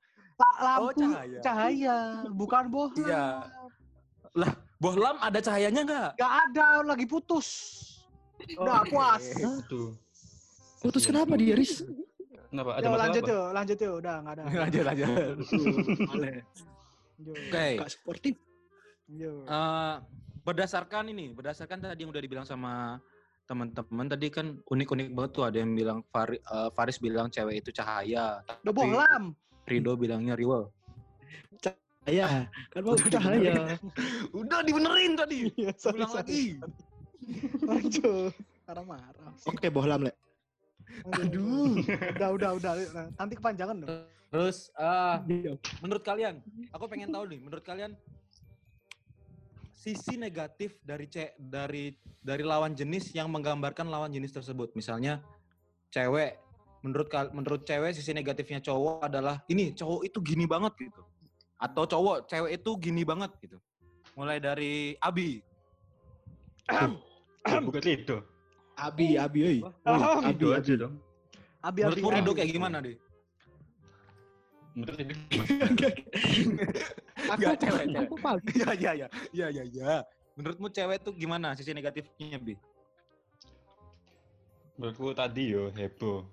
Oh, 0.42 0.54
lampu 0.58 1.06
cahaya. 1.06 1.40
cahaya, 1.46 1.98
bukan 2.34 2.64
bohlam. 2.74 3.06
Iya. 3.06 3.28
Bohlam 4.82 5.22
ada 5.22 5.38
cahayanya 5.38 5.82
nggak? 5.86 6.10
Gak 6.18 6.34
ada, 6.50 6.68
lagi 6.82 7.06
putus. 7.06 7.48
Udah 8.58 8.82
Oke. 8.82 8.90
puas. 8.92 9.24
Tuh. 9.68 9.90
Putus 10.82 11.04
kenapa 11.06 11.38
dia, 11.38 11.54
Riz? 11.54 11.86
Kenapa? 12.50 12.76
Ada 12.76 12.84
Yuk 12.84 12.92
masalah 12.92 13.04
lanjut 13.08 13.24
apa? 13.24 13.32
yuk, 13.32 13.48
lanjut 13.54 13.78
yuk. 13.80 13.94
Udah 14.02 14.16
nggak 14.20 14.34
ada. 14.34 14.44
lanjut 14.66 14.84
lanjut. 14.84 15.36
Oke. 17.22 17.68
Gak 17.78 17.92
sportif. 17.92 18.36
Eh, 19.12 19.96
berdasarkan 20.42 21.04
ini, 21.12 21.32
berdasarkan 21.32 21.78
tadi 21.86 22.02
yang 22.02 22.12
udah 22.12 22.24
dibilang 22.24 22.48
sama 22.48 22.98
teman-teman 23.46 24.08
tadi 24.08 24.32
kan 24.32 24.64
unik-unik 24.64 25.12
banget 25.12 25.32
tuh 25.36 25.44
ada 25.44 25.58
yang 25.60 25.76
bilang 25.76 26.00
Fari, 26.08 26.40
eh, 26.40 26.70
Faris 26.72 26.98
bilang 26.98 27.28
cewek 27.28 27.60
itu 27.60 27.70
cahaya, 27.76 28.40
Udah 28.64 28.74
bohlam. 28.74 29.24
Rido 29.68 29.94
bilangnya 29.96 30.34
riwel. 30.34 30.72
Iya, 32.02 32.50
kan 32.74 32.82
mau 32.82 32.98
cahaya. 32.98 33.78
Udah 34.34 34.66
dibenerin 34.66 35.14
tadi. 35.14 35.54
Iya, 35.54 35.70
sorry, 35.78 36.02
Ulang 36.02 36.10
sorry. 36.10 36.26
lagi. 36.26 36.44
Aduh, 37.68 38.30
marah-marah. 38.66 39.32
Oke, 39.46 39.68
bohlam, 39.70 40.10
Le. 40.10 40.14
Aduh. 41.06 41.80
Udah, 42.18 42.30
udah, 42.36 42.52
udah. 42.58 42.74
Nanti 43.16 43.34
kepanjangan 43.38 43.76
dong. 43.82 43.90
Terus 44.32 44.72
eh, 44.80 45.18
menurut 45.84 46.04
kalian, 46.08 46.40
aku 46.72 46.88
pengen 46.88 47.12
tahu 47.12 47.28
nih, 47.28 47.40
menurut 47.44 47.64
kalian 47.68 47.92
sisi 49.76 50.16
negatif 50.16 50.80
dari 50.86 51.10
ce 51.10 51.34
dari 51.36 51.92
dari 52.22 52.44
lawan 52.46 52.72
jenis 52.78 53.12
yang 53.18 53.28
menggambarkan 53.28 53.92
lawan 53.92 54.14
jenis 54.14 54.32
tersebut. 54.32 54.72
Misalnya 54.78 55.20
cewek 55.92 56.38
menurut 56.86 57.12
kal- 57.12 57.34
menurut 57.34 57.66
cewek 57.68 57.92
sisi 57.92 58.14
negatifnya 58.16 58.62
cowok 58.64 59.04
adalah 59.06 59.44
ini 59.52 59.74
cowok 59.76 60.08
itu 60.08 60.18
gini 60.24 60.48
banget 60.48 60.74
gitu. 60.80 61.02
Atau 61.60 61.84
cowok 61.86 62.30
cewek 62.30 62.62
itu 62.62 62.72
gini 62.80 63.04
banget 63.04 63.36
gitu. 63.44 63.58
Mulai 64.16 64.40
dari 64.40 64.96
Abi. 65.02 65.44
Oh, 67.42 67.60
bukan 67.66 67.82
itu. 67.86 68.18
Abi, 68.78 69.18
Abi, 69.18 69.40
oi. 69.42 69.58
Ah, 69.86 70.22
Abi, 70.22 70.34
Itu 70.38 70.54
Abi. 70.54 70.60
aja 70.62 70.74
dong. 70.88 70.94
Abi, 71.62 71.80
abi, 71.86 72.02
Menurutmu 72.02 72.10
Rido 72.10 72.32
abi. 72.32 72.38
kayak 72.42 72.50
gimana 72.54 72.78
deh? 72.82 72.98
Menurut 74.72 74.98
Aku, 77.32 77.52
cewek, 77.60 77.86
aku. 77.92 78.16
Iya 78.56 78.70
iya 78.74 78.92
iya. 78.96 79.08
Iya 79.36 79.48
iya 79.52 79.64
iya. 79.68 79.94
Menurutmu 80.40 80.72
cewek 80.72 81.04
tuh 81.04 81.14
gimana 81.14 81.54
sisi 81.54 81.76
negatifnya, 81.76 82.40
Bi? 82.40 82.56
menurutku 84.80 85.14
tadi 85.14 85.54
yo 85.54 85.70
heboh. 85.78 86.26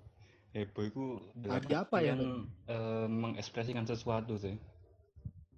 Heboh 0.49 0.83
itu 0.89 1.03
Tadi 1.45 1.73
apa 1.77 2.01
ya? 2.01 2.17
eh, 2.17 3.05
mengekspresikan 3.05 3.85
sesuatu 3.85 4.33
sih. 4.41 4.57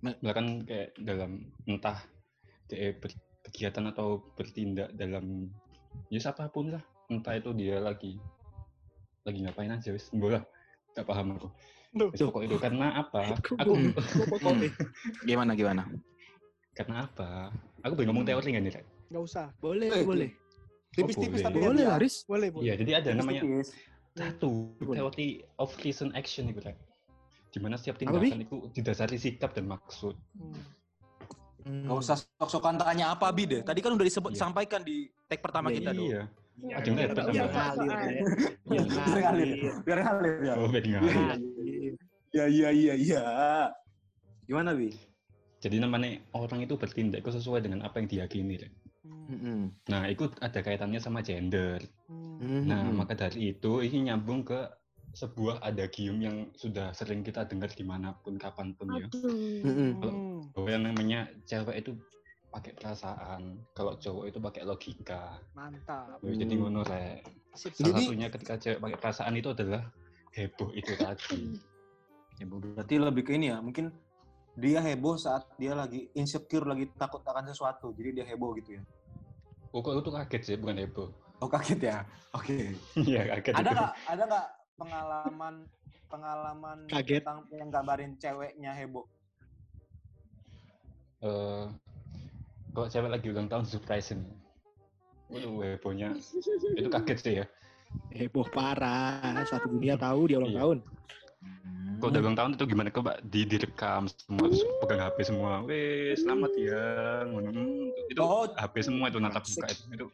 Bahkan 0.04 0.68
kayak 0.68 1.00
dalam 1.00 1.48
entah 1.64 1.96
dia 2.68 2.92
berkegiatan 3.42 3.90
atau 3.90 4.22
bertindak 4.36 4.94
dalam 4.94 5.50
ya 6.08 6.22
apa 6.24 6.48
pun 6.48 6.72
lah. 6.72 6.84
Entah 7.10 7.36
itu 7.36 7.52
dia 7.52 7.82
lagi 7.82 8.16
lagi 9.22 9.40
ngapain 9.44 9.70
aja 9.70 9.92
wis 9.92 10.10
bola. 10.14 10.42
Gak 10.94 11.08
paham 11.08 11.36
aku. 11.36 11.48
Wis 11.92 12.22
pokok 12.22 12.44
itu 12.46 12.56
karena 12.56 12.96
apa? 12.98 13.36
Kok 13.46 13.58
Aku. 13.60 13.74
Pokoknya. 14.32 14.70
Gimana 15.24 15.54
gimana? 15.54 15.84
karena 16.72 17.04
apa? 17.04 17.52
Aku 17.84 18.00
pengen 18.00 18.16
ngomong 18.16 18.24
teori 18.24 18.56
kan 18.56 18.64
nih, 18.64 18.72
Rek? 18.72 18.86
Nggak 19.12 19.24
usah. 19.28 19.52
Boleh, 19.60 19.92
Eh, 19.92 20.08
boleh. 20.08 20.30
Tipis-tipis 20.96 21.44
boleh. 21.44 21.46
tapi 21.52 21.58
Boleh, 21.60 21.84
ya. 21.84 21.90
Laris. 21.92 22.16
Boleh, 22.24 22.48
boleh. 22.48 22.64
Iya, 22.64 22.74
jadi 22.80 22.92
ada 22.96 23.10
namanya 23.14 23.44
Tipis-tipis. 23.44 23.70
satu 24.16 24.52
Boleh. 24.80 24.96
teori 24.98 25.28
of 25.58 25.76
reason 25.84 26.16
action 26.16 26.48
itu 26.48 26.64
kan 26.64 26.76
di 27.52 27.60
mana 27.60 27.76
setiap 27.76 28.00
tindakan 28.00 28.40
itu 28.42 28.72
didasari 28.72 29.20
sikap 29.20 29.52
dan 29.52 29.68
maksud 29.68 30.16
Hmm. 30.32 30.56
Gak 31.62 31.98
usah 31.98 32.18
sok-sokan 32.38 32.76
tanya 32.76 33.14
apa 33.14 33.30
Bi 33.30 33.46
deh. 33.46 33.62
Tadi 33.62 33.80
kan 33.80 33.94
udah 33.94 34.06
disebut 34.06 34.32
Iya. 34.34 34.40
sampaikan 34.40 34.82
di 34.82 35.06
tag 35.26 35.40
pertama 35.40 35.70
Iya, 35.70 35.76
kita 35.78 35.90
dong. 35.92 36.06
iya 36.06 36.22
Iya. 36.62 36.76
Ada 36.78 36.86
yang 36.86 36.98
hebat 37.00 37.26
Biar 37.26 37.48
ngalir. 37.50 37.92
Biar 38.62 38.86
ngalir. 38.86 39.22
ngalir. 39.24 39.50
Biar 39.82 40.00
ngalir 40.00 40.36
ya. 40.42 40.54
oh 40.56 40.70
Biar 40.70 40.86
ngalir. 40.86 41.16
ngalir. 41.16 41.94
Iya 42.32 42.46
iya 42.48 42.70
iya 42.72 42.94
iya. 42.96 43.24
Gimana 44.46 44.74
Bi? 44.74 44.90
jadi 45.62 45.78
namanya 45.78 46.18
orang 46.34 46.66
itu 46.66 46.74
bertindak 46.74 47.22
itu 47.22 47.30
sesuai 47.32 47.62
dengan 47.62 47.86
apa 47.86 48.02
yang 48.02 48.10
diyakini. 48.10 48.58
Hmm. 49.06 49.70
nah 49.86 50.10
itu 50.10 50.26
ada 50.42 50.60
kaitannya 50.60 50.98
sama 51.00 51.22
gender 51.22 51.80
Hmm. 52.10 52.66
nah 52.68 52.84
maka 52.92 53.14
dari 53.16 53.54
itu 53.54 53.80
ini 53.80 54.10
nyambung 54.10 54.42
ke 54.42 54.58
sebuah 55.12 55.60
adagium 55.62 56.18
yang 56.18 56.36
sudah 56.54 56.92
sering 56.92 57.20
kita 57.20 57.44
dengar 57.44 57.68
di 57.68 57.84
mana 57.84 58.16
pun 58.16 58.36
kapan 58.36 58.72
pun 58.72 58.88
ya 58.94 59.08
Hmm. 59.12 60.48
bahwa 60.52 60.70
yang 60.70 60.84
namanya 60.86 61.20
cewek 61.44 61.84
itu 61.84 61.92
pakai 62.48 62.72
perasaan 62.74 63.60
kalau 63.72 63.96
cowok 63.96 64.26
itu 64.26 64.40
pakai 64.40 64.64
logika 64.64 65.40
Mantap. 65.52 66.20
Jadi 66.22 66.44
Hmm. 66.50 66.62
ngono 66.62 66.82
Rek. 66.82 67.24
Salah 67.52 67.76
Jadi- 67.78 68.06
satunya 68.08 68.28
ketika 68.28 68.54
cewek 68.56 68.80
pakai 68.80 68.98
perasaan 68.98 69.34
itu 69.36 69.50
adalah 69.50 69.84
heboh 70.32 70.72
itu 70.72 70.92
tadi 70.96 71.40
Ya 72.40 72.46
berarti 72.48 72.96
lebih 72.98 73.22
ke 73.22 73.32
ini 73.34 73.48
ya. 73.48 73.62
Mungkin 73.62 73.94
dia 74.54 74.82
heboh 74.82 75.14
saat 75.16 75.46
dia 75.56 75.72
lagi 75.72 76.10
insecure, 76.12 76.66
lagi 76.66 76.90
takut 76.92 77.22
akan 77.22 77.46
sesuatu. 77.46 77.94
Jadi 77.94 78.10
dia 78.14 78.26
heboh 78.26 78.56
gitu 78.56 78.76
ya. 78.76 78.84
oh 79.70 79.80
kok 79.80 79.96
itu 79.96 80.12
kaget 80.12 80.42
sih 80.44 80.56
bukan 80.58 80.76
heboh 80.78 81.08
Oh 81.38 81.48
kaget 81.48 81.80
ya? 81.82 81.98
Oke. 82.32 82.76
Iya 83.08 83.22
kaget 83.30 83.54
Ada 83.56 83.70
nggak 83.72 83.92
ada 84.08 84.24
nggak 84.26 84.46
pengalaman 84.82 85.56
pengalaman 86.10 86.78
Kaget. 86.90 87.22
tentang 87.22 87.40
yang 87.54 87.70
gambarin 87.70 88.12
ceweknya 88.18 88.74
heboh? 88.74 89.06
Eh, 91.22 91.66
kalau 92.74 92.88
cewek 92.90 93.10
lagi 93.14 93.28
ulang 93.30 93.46
tahun 93.46 93.66
surprisein 93.70 94.26
Waduh, 95.32 95.64
hebohnya 95.64 96.12
itu 96.76 96.90
kaget 96.92 97.18
sih 97.22 97.34
ya. 97.40 97.46
Heboh 98.12 98.44
parah. 98.52 99.22
Satu 99.48 99.72
dunia 99.72 99.96
tahu 99.96 100.28
dia 100.28 100.42
ulang 100.42 100.52
Iya. 100.52 100.60
tahun. 100.60 100.78
Kalau 102.02 102.10
udah 102.12 102.22
ulang 102.26 102.36
tahun 102.36 102.52
itu 102.58 102.64
gimana 102.68 102.90
coba 102.92 103.12
di 103.24 103.42
direkam 103.46 104.10
semua 104.12 104.50
terus 104.50 104.64
pegang 104.84 105.00
HP 105.00 105.18
semua. 105.24 105.52
Weh, 105.64 106.18
selamat 106.18 106.52
ya. 106.58 106.84
Hmm, 107.30 107.96
Itu 108.12 108.20
Oh. 108.20 108.44
HP 108.52 108.76
semua 108.84 109.08
itu 109.08 109.24
natap 109.24 109.46
buka 109.48 109.68
itu. 109.72 109.84
Itu 109.94 110.06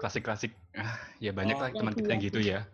klasik-klasik. 0.00 0.56
Ah, 0.72 0.96
ya 1.20 1.34
banyak 1.36 1.56
Oh, 1.58 1.60
lah 1.60 1.70
teman 1.74 1.92
kita 1.92 2.08
yang 2.08 2.22
gitu 2.22 2.40
ya. 2.40 2.64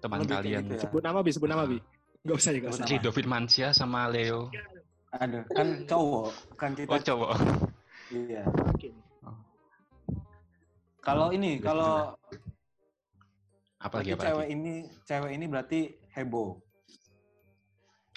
Teman 0.00 0.18
Lebih 0.22 0.36
kalian. 0.36 0.62
gitu 0.64 0.74
ya. 0.76 0.80
Sebut 0.86 1.02
nama, 1.02 1.18
Bi. 1.24 1.30
Sebut 1.32 1.48
nama, 1.48 1.64
Bi. 1.64 1.78
Gak 2.26 2.36
usah 2.36 2.50
ya, 2.52 2.58
gak 2.58 2.72
usah. 2.74 2.86
Rido 2.86 3.10
Firmansyah 3.10 3.70
sama 3.70 4.10
Leo. 4.10 4.50
Ada 5.16 5.48
kan 5.48 5.68
cowok 5.88 6.28
kan 6.58 6.70
kita 6.76 6.90
Oh 6.92 7.00
cowok. 7.00 7.30
iya. 8.12 8.42
Oke. 8.68 8.90
Kalau 11.00 11.30
ini 11.30 11.62
kalau 11.62 12.12
Apalagi 13.78 14.12
lagi 14.12 14.18
apa 14.18 14.24
cewek 14.26 14.46
ini 14.50 14.72
cewek 15.06 15.30
ini 15.32 15.44
berarti 15.46 15.80
heboh. 16.18 16.58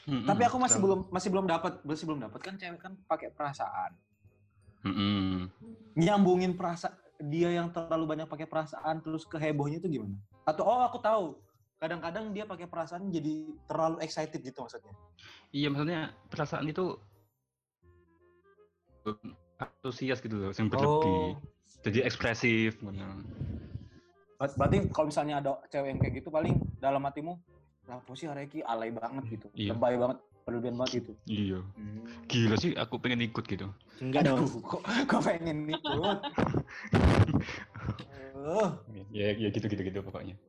Hmm, 0.10 0.26
Tapi 0.26 0.42
aku 0.42 0.58
masih 0.58 0.80
belum 0.82 1.00
masih 1.14 1.30
belum 1.30 1.46
dapat 1.46 1.74
masih 1.86 2.06
belum 2.10 2.20
dapat 2.26 2.40
kan 2.42 2.56
cewek 2.58 2.80
kan 2.82 2.98
pakai 3.06 3.30
perasaan. 3.30 3.92
Nyambungin 5.94 6.58
perasaan 6.58 6.98
dia 7.22 7.54
yang 7.54 7.70
terlalu 7.70 8.18
banyak 8.18 8.28
pakai 8.28 8.50
perasaan 8.50 9.06
terus 9.06 9.28
ke 9.30 9.38
hebohnya 9.38 9.78
itu 9.78 10.02
gimana? 10.02 10.18
Atau 10.44 10.66
oh 10.66 10.82
aku 10.82 10.98
tahu. 10.98 11.38
Kadang-kadang 11.80 12.36
dia 12.36 12.44
pakai 12.44 12.68
perasaan 12.68 13.08
jadi 13.08 13.56
terlalu 13.64 14.04
excited 14.04 14.44
gitu 14.44 14.68
maksudnya. 14.68 14.92
Iya 15.56 15.72
maksudnya 15.72 16.12
perasaan 16.28 16.68
itu 16.68 17.00
antusias 19.56 20.20
gitu 20.20 20.36
loh, 20.36 20.52
yang 20.52 20.68
berlebih. 20.68 21.40
Jadi 21.88 22.00
ekspresif. 22.04 22.84
Ber- 22.84 24.56
Berarti 24.60 24.78
kalau 24.92 25.08
misalnya 25.08 25.40
ada 25.40 25.52
cewek 25.72 25.88
yang 25.88 26.00
kayak 26.04 26.14
gitu 26.20 26.28
paling 26.28 26.60
dalam 26.84 27.00
hatimu, 27.08 27.40
lah 27.88 28.04
sih 28.12 28.28
Areki 28.28 28.60
alay 28.60 28.92
banget 28.92 29.40
gitu. 29.40 29.48
Iya. 29.56 29.72
Lebay 29.72 29.96
banget, 29.96 30.18
berlebihan 30.44 30.76
banget 30.76 30.92
gitu. 31.00 31.12
Iya. 31.32 31.60
Gila 32.28 32.56
sih 32.60 32.72
aku 32.76 33.00
pengen 33.00 33.24
ikut 33.24 33.48
gitu. 33.48 33.72
Enggak 34.04 34.28
dong. 34.28 34.44
Kok, 34.64 34.84
kok 34.84 35.22
pengen 35.24 35.72
ikut? 35.72 36.20
Eh, 38.40 38.70
Ya 39.12 39.36
ya 39.36 39.48
gitu 39.52 39.68
gitu 39.68 39.84
gitu 39.84 40.00
pokoknya. 40.00 40.40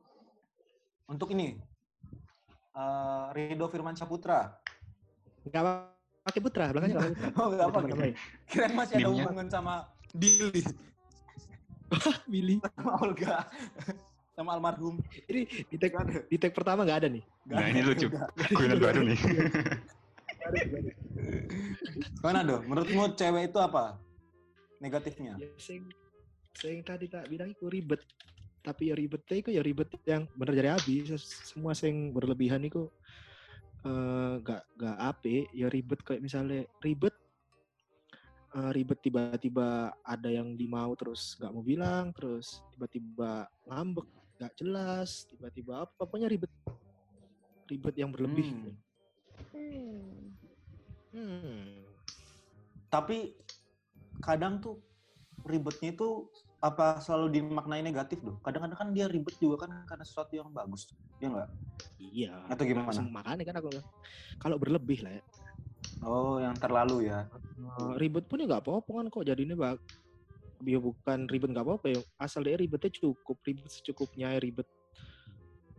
Untuk 1.11 1.35
ini, 1.35 1.59
eh 2.71 3.25
Rido 3.35 3.67
Firman 3.67 3.99
Saputra. 3.99 4.47
Enggak 5.43 5.91
pakai 6.23 6.39
putra, 6.39 6.71
belakangnya 6.71 6.95
nggak 6.95 7.03
pakai 7.03 7.19
putra. 7.19 7.35
Oh, 7.43 7.47
enggak 7.51 7.67
apa 7.67 7.79
namanya. 7.83 8.15
Kirain 8.47 8.73
masih 8.77 8.93
ada 8.95 9.09
hubungan 9.11 9.47
sama 9.51 9.73
Billy, 10.15 10.63
Billy. 12.31 12.55
sama 12.63 12.91
Olga, 13.03 13.43
sama 14.37 14.49
almarhum. 14.55 15.03
Ini 15.27 15.67
di 15.67 15.75
tag, 15.75 15.91
Nggak 15.91 16.31
di 16.31 16.37
tag 16.39 16.55
pertama 16.55 16.87
nggak 16.87 16.99
ada 17.03 17.09
nih. 17.11 17.23
Nggak 17.43 17.57
Nah 17.57 17.67
ada, 17.67 17.71
ini 17.75 17.81
lucu. 17.83 18.07
Guyonan 18.55 18.79
baru 18.79 19.03
nih. 19.03 19.19
Mana 22.23 22.39
dong? 22.45 22.63
Menurutmu 22.69 23.17
cewek 23.17 23.51
itu 23.51 23.59
apa? 23.59 23.97
Negatifnya? 24.81 25.37
Ya, 25.37 25.49
sing, 25.57 25.89
sing 26.57 26.81
tadi 26.81 27.05
tak 27.09 27.29
bilang 27.29 27.53
itu 27.53 27.69
ribet. 27.69 28.01
Tapi 28.61 28.93
ya 28.93 28.95
ribetnya 28.95 29.35
itu 29.41 29.49
ya 29.49 29.61
ribet 29.65 29.89
yang 30.05 30.29
bener 30.37 30.53
dari 30.53 30.69
abi. 30.69 30.95
Ses- 31.09 31.49
Semua 31.53 31.73
sing 31.73 32.13
berlebihan 32.13 32.61
itu 32.61 32.87
eh 33.81 34.33
gak 34.45 34.61
gak 34.77 34.97
ape. 35.01 35.49
Ya 35.57 35.67
ribet 35.67 35.99
kayak 36.05 36.21
misalnya 36.21 36.63
ribet 36.79 37.13
eh, 38.53 38.71
ribet 38.75 38.99
tiba-tiba 39.01 39.95
ada 40.05 40.29
yang 40.29 40.53
dimau 40.53 40.93
terus 40.99 41.39
nggak 41.39 41.51
mau 41.55 41.63
bilang 41.63 42.11
terus 42.11 42.59
tiba-tiba 42.75 43.47
ngambek 43.63 44.07
nggak 44.37 44.53
jelas 44.59 45.23
tiba-tiba 45.31 45.87
apa 45.87 45.93
pokoknya 46.03 46.27
ribet 46.27 46.51
ribet 47.71 47.95
yang 47.95 48.11
berlebih 48.11 48.51
Hmm. 49.51 50.31
Hmm. 51.11 51.83
Tapi 52.87 53.35
kadang 54.23 54.59
tuh 54.63 54.79
ribetnya 55.43 55.91
itu 55.91 56.27
apa 56.61 57.01
selalu 57.01 57.41
dimaknai 57.41 57.81
negatif 57.81 58.21
tuh? 58.21 58.37
Kadang-kadang 58.45 58.77
kan 58.77 58.89
dia 58.93 59.09
ribet 59.09 59.33
juga 59.41 59.65
kan 59.65 59.81
karena 59.89 60.05
sesuatu 60.05 60.37
yang 60.37 60.53
bagus. 60.53 60.93
Iya 61.17 61.27
nggak? 61.33 61.49
Iya. 61.97 62.33
Atau 62.53 62.63
gimana? 62.69 63.01
Makanya 63.01 63.43
kan 63.49 63.55
aku 63.57 63.69
kalau 64.37 64.57
berlebih 64.61 65.01
lah 65.01 65.17
ya. 65.17 65.23
Oh, 66.05 66.37
yang 66.37 66.53
terlalu 66.61 67.09
ya. 67.09 67.25
Eh, 67.57 67.93
ribet 67.97 68.29
pun 68.29 68.41
ya 68.41 68.45
nggak 68.45 68.61
apa-apa 68.61 68.89
kan 69.01 69.05
kok 69.09 69.25
jadinya 69.25 69.57
bak 69.57 69.77
ya 70.61 70.77
bukan 70.77 71.25
ribet 71.25 71.49
nggak 71.49 71.65
apa-apa 71.65 71.85
ya 71.89 71.99
asal 72.21 72.45
dia 72.45 72.53
ribetnya 72.53 72.93
cukup 72.93 73.41
ribet 73.41 73.65
secukupnya 73.69 74.37
ya 74.37 74.39
ribet 74.41 74.67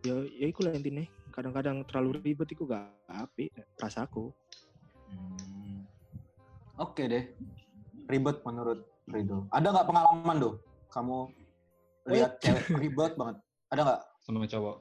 ya 0.02 0.26
ya 0.26 0.46
itu 0.50 0.58
lah 0.66 0.74
intinya 0.74 1.06
kadang-kadang 1.30 1.86
terlalu 1.86 2.18
ribet 2.18 2.50
itu 2.50 2.66
gak 2.66 2.90
api 3.06 3.54
rasaku 3.78 4.34
Hmm. 5.12 5.84
Oke 6.80 7.04
deh. 7.04 7.24
Ribet 8.08 8.40
menurut 8.48 8.88
Rido. 9.10 9.44
Ada 9.52 9.68
nggak 9.76 9.86
pengalaman 9.92 10.36
tuh? 10.40 10.54
Kamu 10.92 11.18
lihat 12.06 12.36
cewek 12.38 12.68
ribet 12.76 13.12
banget. 13.16 13.36
Ada 13.72 13.80
nggak? 13.82 14.00
Sama 14.20 14.46
cowok. 14.46 14.76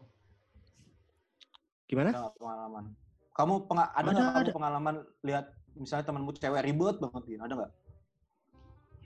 gimana 1.88 2.10
Ada 2.16 2.32
pengalaman? 2.40 2.84
Kamu 3.32 3.54
penga- 3.68 3.92
ada 3.92 4.08
nggak 4.08 4.24
kamu 4.32 4.40
ada. 4.44 4.52
pengalaman 4.56 4.96
lihat 5.24 5.46
misalnya 5.76 6.06
temanmu 6.08 6.32
cewek 6.36 6.62
ribet 6.64 6.96
banget 7.00 7.24
gitu? 7.28 7.42
Ada 7.44 7.56
nggak? 7.56 7.72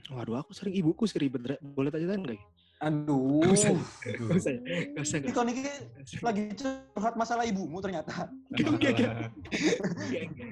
waduh 0.06 0.38
aku 0.38 0.54
sering 0.54 0.70
ibuku 0.70 1.02
sih 1.10 1.18
ribet 1.18 1.58
boleh 1.74 1.90
tanya 1.90 2.14
tanya 2.14 2.20
nggak 2.22 2.38
Aduh. 2.84 3.40
Nggak 3.40 3.56
usah. 3.56 4.52
Ya? 4.52 4.92
Usah, 5.00 5.20
lagi 6.20 6.42
curhat 6.56 7.14
masalah 7.16 7.48
ibumu 7.48 7.80
ternyata. 7.80 8.28
Enggak. 8.52 9.32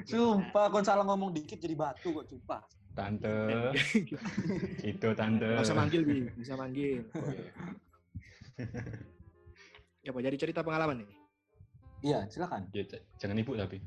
Sumpah, 0.09 0.73
kau 0.73 0.81
salah 0.81 1.05
ngomong 1.05 1.37
dikit 1.37 1.61
jadi 1.61 1.77
batu 1.77 2.17
kok, 2.17 2.25
sumpah. 2.29 2.65
tante. 2.95 3.35
Itu 4.95 5.09
tante. 5.19 5.45
Nggak 5.45 5.67
usah 5.67 5.77
manggil 5.77 6.07
bi 6.07 6.31
bisa 6.39 6.55
manggil 6.55 7.03
ya 10.07 10.15
apa 10.15 10.21
jadi 10.23 10.37
cerita 10.39 10.63
pengalaman 10.63 11.03
nih 11.03 11.11
Iya, 12.05 12.29
silakan. 12.31 12.69
Ya, 12.71 12.85
jangan 13.19 13.41
ibu 13.41 13.57
tapi. 13.59 13.83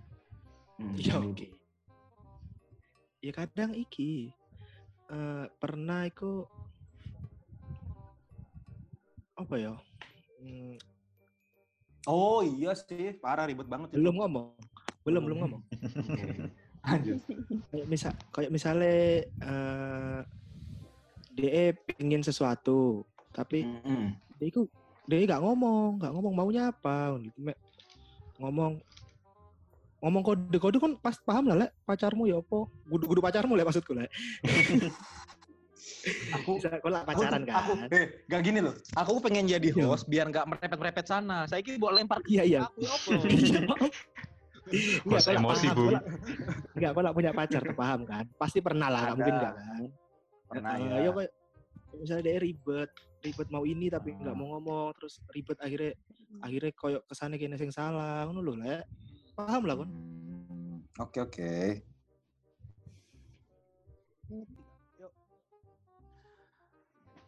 ya 0.99 1.17
oke 1.17 1.47
ya 3.21 3.33
kadang 3.33 3.73
iki 3.73 4.29
eh, 5.09 5.45
pernah 5.57 6.05
iku 6.05 6.45
apa 9.37 9.55
ya? 9.55 9.73
Hmm, 10.41 10.75
Oh 12.07 12.39
iya 12.39 12.71
sih, 12.71 13.19
parah 13.19 13.51
ribet 13.51 13.67
banget 13.67 13.91
itu. 13.91 13.99
belum 13.99 14.15
ngomong. 14.23 14.47
Belum 15.03 15.21
belum 15.27 15.37
ngomong. 15.43 15.61
Lanjut. 16.87 17.19
kayak 17.67 17.87
misal 17.91 18.11
kayak 18.31 18.47
misalnya 18.47 18.95
eh 19.27 20.19
dia 21.35 21.75
pingin 21.99 22.23
sesuatu 22.23 23.03
tapi 23.35 23.67
Mm-mm. 23.67 24.15
dia 24.39 24.47
itu 24.47 24.65
dia 25.03 25.19
nggak 25.27 25.43
ngomong 25.43 25.99
nggak 25.99 26.11
ngomong 26.15 26.33
maunya 26.33 26.71
apa 26.71 27.19
gitu. 27.19 27.51
Ngomong 28.39 28.79
ngomong 29.99 30.23
kode 30.23 30.57
kode 30.63 30.77
kan 30.79 30.95
pas 30.95 31.19
paham 31.19 31.51
lah 31.51 31.67
lek 31.67 31.71
pacarmu 31.83 32.23
ya 32.23 32.39
apa? 32.39 32.71
Gudu 32.87 33.03
gudu 33.03 33.19
pacarmu 33.19 33.51
lek 33.59 33.67
maksudku 33.67 33.91
lek 33.91 34.07
Aku 36.33 36.51
lah 36.85 37.01
aku- 37.01 37.07
pacaran 37.07 37.41
aku, 37.43 37.71
kan 37.75 37.89
eh, 37.89 38.05
gak 38.25 38.41
gini 38.41 38.59
loh. 38.59 38.75
Aku 38.93 39.19
pengen 39.19 39.45
jadi 39.45 39.69
Iya. 39.69 39.85
host 39.85 40.05
biar 40.05 40.27
nggak 40.27 40.45
merepet-merepet 40.45 41.05
sana. 41.05 41.45
Saya 41.45 41.61
kira 41.61 41.77
buat 41.77 41.93
lempar 41.93 42.19
iya 42.25 42.43
iya 42.43 42.59
aku 42.63 42.79
ya 42.79 42.89
apa? 43.67 43.75
Enggak, 44.67 45.15
Host 45.15 45.31
emosi, 45.31 45.67
Bu. 45.71 45.95
Enggak, 46.73 46.91
kalau 46.91 47.11
punya 47.11 47.31
pacar 47.31 47.63
paham 47.71 48.03
kan? 48.03 48.27
Pasti 48.35 48.59
pernah 48.59 48.87
lah, 48.87 49.01
Ada. 49.05 49.15
mungkin 49.15 49.33
enggak 49.33 49.53
kan? 49.55 49.83
Pernah 50.45 50.71
Eh, 50.73 50.83
ya. 50.83 50.97
ya 50.99 51.11
kayak 51.13 51.31
misalnya 51.93 52.23
dia 52.25 52.37
ribet, 52.37 52.89
ribet 53.21 53.47
mau 53.47 53.63
ini 53.63 53.87
tapi 53.87 54.11
nggak 54.13 54.27
Hmm. 54.29 54.43
mau 54.43 54.47
ngomong, 54.53 54.91
terus 54.93 55.23
ribet 55.29 55.55
akhirnya 55.57 55.95
akhirnya 56.37 56.71
koyok 56.73 57.03
ke 57.03 57.13
sana 57.15 57.35
kene 57.35 57.55
sing 57.55 57.71
salah, 57.71 58.27
ngono 58.27 58.39
lho 58.41 58.53
lek. 58.57 58.83
Paham 59.33 59.63
lah 59.63 59.75
kan? 59.77 59.89
Oke 60.99 61.19
oke. 61.21 61.53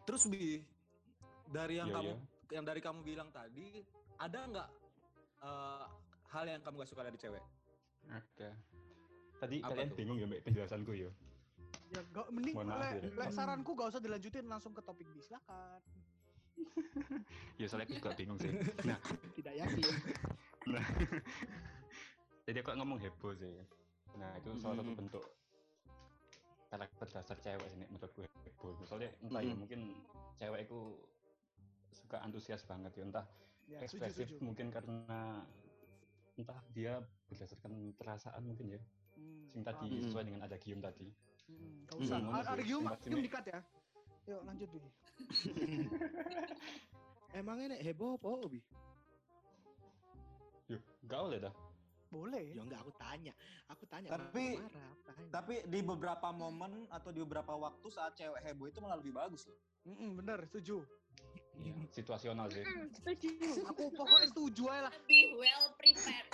Terus 0.10 0.26
bi 0.26 0.58
dari 1.54 1.78
yang 1.78 1.94
Iya, 1.94 1.96
kamu 2.02 2.10
iya. 2.10 2.18
yang 2.58 2.66
dari 2.66 2.82
kamu 2.82 3.00
bilang 3.06 3.30
tadi 3.30 3.86
ada 4.18 4.40
nggak 4.50 4.70
eh, 5.46 5.86
hal 6.34 6.46
yang 6.50 6.62
kamu 6.66 6.82
gak 6.82 6.90
suka 6.90 7.06
dari 7.06 7.18
cewek? 7.18 7.44
Ada. 8.10 8.50
Tadi 9.38 9.58
Apa 9.62 9.70
kalian 9.72 9.90
tuh? 9.94 9.98
bingung 9.98 10.18
ya 10.18 10.26
mbak 10.26 10.42
penjelasanku 10.46 10.94
ya. 10.98 11.10
Ya, 11.90 12.02
gak, 12.14 12.30
mending 12.30 12.54
le, 12.54 12.90
ya. 13.02 13.10
le, 13.18 13.26
saranku 13.34 13.74
gak 13.74 13.94
usah 13.94 14.02
dilanjutin 14.02 14.46
langsung 14.46 14.74
ke 14.74 14.82
topik 14.82 15.06
B. 15.14 15.22
Silakan. 15.22 15.82
Ya 17.60 17.68
soalnya 17.68 17.88
aku 17.92 17.96
juga 18.00 18.12
bingung 18.16 18.40
sih. 18.40 18.52
Nah, 18.88 19.00
Tidak 19.36 19.54
yakin. 19.56 19.84
nah. 20.76 20.86
Jadi 22.48 22.58
aku 22.64 22.72
ngomong 22.76 23.00
heboh 23.00 23.32
sih. 23.36 23.52
Nah 24.16 24.32
itu 24.40 24.50
salah 24.60 24.80
satu 24.80 24.90
Mm-mm. 24.90 25.00
bentuk 25.06 25.24
karakter 26.70 27.08
dasar 27.10 27.38
cewek 27.42 27.66
sih 27.68 27.78
Nek, 27.82 27.90
menurutku 27.90 28.22
heboh. 28.22 28.78
Soalnya 28.86 29.10
entah 29.26 29.42
ya 29.42 29.52
Mm-mm. 29.52 29.58
mungkin 29.58 29.80
cewek 30.38 30.70
itu 30.70 30.80
suka 31.92 32.22
antusias 32.22 32.62
banget 32.64 32.94
ya 32.96 33.04
entah 33.10 33.26
Ya, 33.70 33.78
ekspresif 33.86 34.34
mungkin 34.42 34.74
karena 34.74 35.46
entah 36.34 36.58
dia 36.74 36.98
berdasarkan 37.30 37.94
perasaan 37.94 38.42
mungkin 38.42 38.74
ya. 38.74 38.82
Hmm, 39.14 39.46
Sing 39.54 39.62
tadi 39.62 39.94
Mm-mm. 39.94 40.02
sesuai 40.10 40.24
dengan 40.26 40.42
ada 40.46 40.58
gium 40.58 40.82
tadi. 40.82 41.06
Hmm, 41.50 41.86
gak 41.86 41.96
usah. 42.02 42.18
Hmm, 42.18 42.34
A- 42.34 42.50
Ada 42.50 42.64
sih. 42.66 42.66
gium, 42.66 42.84
dikat 43.22 43.46
ya. 43.46 43.60
Yuk 44.30 44.42
lanjut 44.46 44.70
B. 44.74 44.76
Emangnya 47.38 47.78
nek 47.78 47.82
heboh 47.86 48.18
apa, 48.18 48.30
Bi? 48.50 48.62
Yuk, 50.70 50.82
enggak 51.06 51.20
boleh 51.26 51.40
dah. 51.46 51.54
Boleh. 52.10 52.58
Ya 52.58 52.62
enggak 52.66 52.82
aku 52.82 52.94
tanya. 52.98 53.34
Aku 53.70 53.86
tanya 53.86 54.10
Tapi- 54.10 54.58
marah, 54.58 54.94
tanya. 55.06 55.30
Tapi 55.30 55.54
di 55.70 55.80
beberapa 55.86 56.28
momen 56.34 56.90
atau 56.90 57.14
di 57.14 57.22
beberapa 57.22 57.54
waktu 57.54 57.88
saat 57.94 58.18
cewek 58.18 58.42
heboh 58.42 58.66
itu 58.66 58.82
malah 58.82 58.98
lebih 58.98 59.14
bagus 59.14 59.46
loh. 59.46 59.58
Mm-mm, 59.86 60.18
bener, 60.18 60.44
setuju. 60.50 60.82
Iya, 61.60 61.76
situasional 61.92 62.48
sih. 62.50 62.64
Setuju. 62.98 63.30
Aku 63.70 63.92
pokoknya 63.94 64.28
setuju 64.32 64.64
aja 64.72 64.82
lah. 64.90 64.94
Lebih 65.06 65.24
well 65.38 65.66
prepared. 65.78 66.28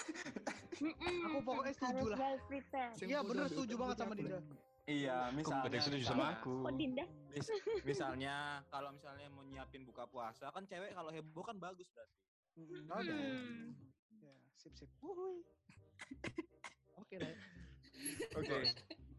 Aku 1.28 1.40
pokoknya 1.44 1.74
setuju 1.74 2.06
lah. 2.08 2.18
well 2.18 2.38
prepared. 2.48 2.94
Iya 3.02 3.20
bener 3.26 3.46
setuju 3.52 3.74
kan 3.76 3.82
banget 3.82 3.98
sama 4.00 4.14
Dinda. 4.16 4.40
Iya, 4.86 5.18
misalnya. 5.34 5.82
setuju 5.82 6.06
sama 6.06 6.26
aku? 6.38 6.62
Kok 6.62 6.74
Dinda? 6.78 7.06
Mis- 7.34 7.64
misalnya 7.82 8.62
kalau 8.70 8.94
misalnya 8.94 9.28
mau 9.34 9.42
nyiapin 9.50 9.82
buka 9.82 10.06
puasa 10.06 10.54
kan 10.54 10.64
cewek 10.70 10.94
kalau 10.94 11.10
heboh 11.10 11.42
kan 11.44 11.58
bagus 11.58 11.90
berarti. 11.90 12.22
Hmm. 12.56 13.74
Ya, 14.56 14.64
sip 14.64 14.74
sip. 14.80 14.88
Wuhui. 15.04 15.44
Oke, 17.04 17.16
Nek. 17.20 17.36
Oke. 18.34 18.56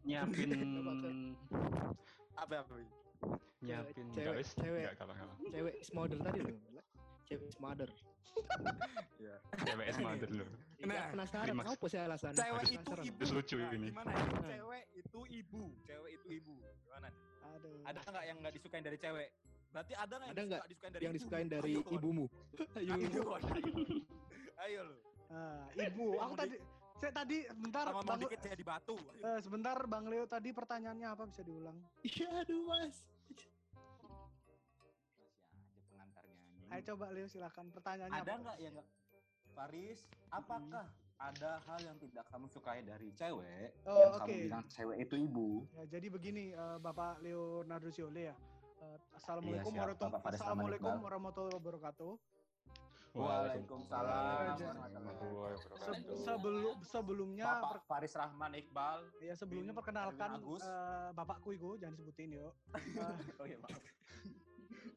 Nyiapin 0.01 0.49
Apa 2.41 2.65
apa? 2.65 2.73
Nyiapin 3.61 4.05
Cewek- 4.11 4.17
enggak 4.17 4.35
wis 4.41 4.49
cewek. 4.57 4.81
enggak 4.89 5.05
apa-apa. 5.05 5.35
Cewek 5.53 5.73
is 5.77 5.89
mother 5.93 6.17
tadi 6.17 6.39
loh. 6.41 6.57
Cewek 7.29 7.45
is 7.45 7.57
mother. 7.61 7.89
Cewek 9.61 9.85
es 9.85 9.97
mother 9.99 10.29
loh. 10.33 10.49
Nah, 10.77 10.85
Nah, 10.89 11.05
penasaran 11.13 11.53
apa 11.53 11.85
sih 11.85 11.99
alasannya? 12.01 12.37
Cewek 12.37 12.63
itu 12.65 12.81
Penasaran. 12.81 13.05
ibu. 13.05 13.21
Lucu 13.29 13.55
Nah, 13.57 13.69
ini. 13.73 13.87
Gimana 13.93 14.09
ya? 14.09 14.25
Cewek 14.41 14.83
itu 14.95 15.19
ibu. 15.37 15.63
Cewek 15.85 16.11
itu 16.17 16.27
ibu. 16.33 16.53
Gimana? 16.81 17.07
Aduh. 17.53 17.77
Ada 17.85 17.99
nggak 18.03 18.25
yang 18.25 18.37
nggak 18.41 18.53
disukain 18.57 18.81
dari 18.81 18.97
cewek? 18.97 19.29
Berarti 19.69 19.93
ada 19.93 20.13
nggak 20.17 20.33
yang 20.33 20.65
disukain 20.65 20.89
dari 20.89 21.01
Yang 21.05 21.13
ibu? 21.13 21.17
disukain 21.21 21.47
dari 21.47 21.71
ibumu. 21.77 22.25
Ayo. 22.73 22.93
Ayo 24.57 24.81
lu. 24.89 24.97
Ah, 25.29 25.67
ibu, 25.73 26.07
aku 26.23 26.33
tadi 26.35 26.55
saya 26.97 27.11
tadi 27.13 27.37
bentar 27.53 27.85
Sama 27.85 28.01
Bang, 28.01 28.19
dikit 28.19 28.39
jadi 28.41 28.63
batu. 28.63 28.95
eh, 29.19 29.39
sebentar 29.39 29.77
Bang 29.85 30.05
Leo 30.05 30.25
tadi 30.25 30.49
pertanyaannya 30.49 31.07
apa 31.07 31.23
bisa 31.25 31.41
diulang? 31.41 31.77
Iya, 32.01 32.41
aduh, 32.41 32.65
Mas. 32.65 33.05
Masih 35.51 35.69
aja 35.69 35.81
pengantarnya. 35.85 36.37
Ayo 36.67 36.81
coba 36.85 37.05
Leo 37.11 37.27
silakan 37.27 37.65
pertanyaannya 37.69 38.17
Ada 38.17 38.33
nggak 38.35 38.57
ya 38.57 38.69
nggak? 38.71 38.87
Faris, 39.49 39.99
apakah 40.29 40.85
ada 41.17 41.51
hal 41.59 41.79
yang 41.83 41.97
tidak 41.97 42.25
kamu 42.27 42.45
sukai 42.47 42.81
dari 42.81 43.09
cewek 43.11 43.73
Oh, 43.83 43.93
yang 43.95 44.11
oke. 44.11 44.21
kamu 44.23 44.33
bilang 44.43 44.63
cewek 44.67 44.97
itu 44.99 45.15
ibu? 45.19 45.47
Ya, 45.71 45.83
jadi 45.91 46.07
begini 46.07 46.43
eh, 46.51 46.77
Bapak 46.77 47.19
Leonardo 47.19 47.89
Siole 47.89 48.29
ya. 48.29 48.35
Eh, 48.77 48.97
Assalamualaikum, 49.13 49.69
siap, 49.71 49.85
warahmatullahi- 49.91 50.25
Assalamualaikum 50.31 50.93
warahmatullahi 50.99 51.55
wabarakatuh. 51.55 52.13
Waalaikumsalam 53.13 54.57
sebelum 56.17 56.75
sebelumnya 56.83 57.45
Bapak 57.57 57.83
Faris 57.83 58.13
Rahman 58.13 58.53
Iqbal. 58.55 58.99
ya 59.19 59.33
sebelumnya 59.33 59.71
bin 59.71 59.77
perkenalkan 59.77 60.29
eh, 60.39 61.09
Bapakku 61.13 61.51
Igo 61.51 61.75
jangan 61.75 61.93
disebutin 61.93 62.33
yuk. 62.33 62.53
Eh, 62.73 62.81
Oh 63.39 63.45
iya, 63.45 63.57
maaf. 63.57 63.79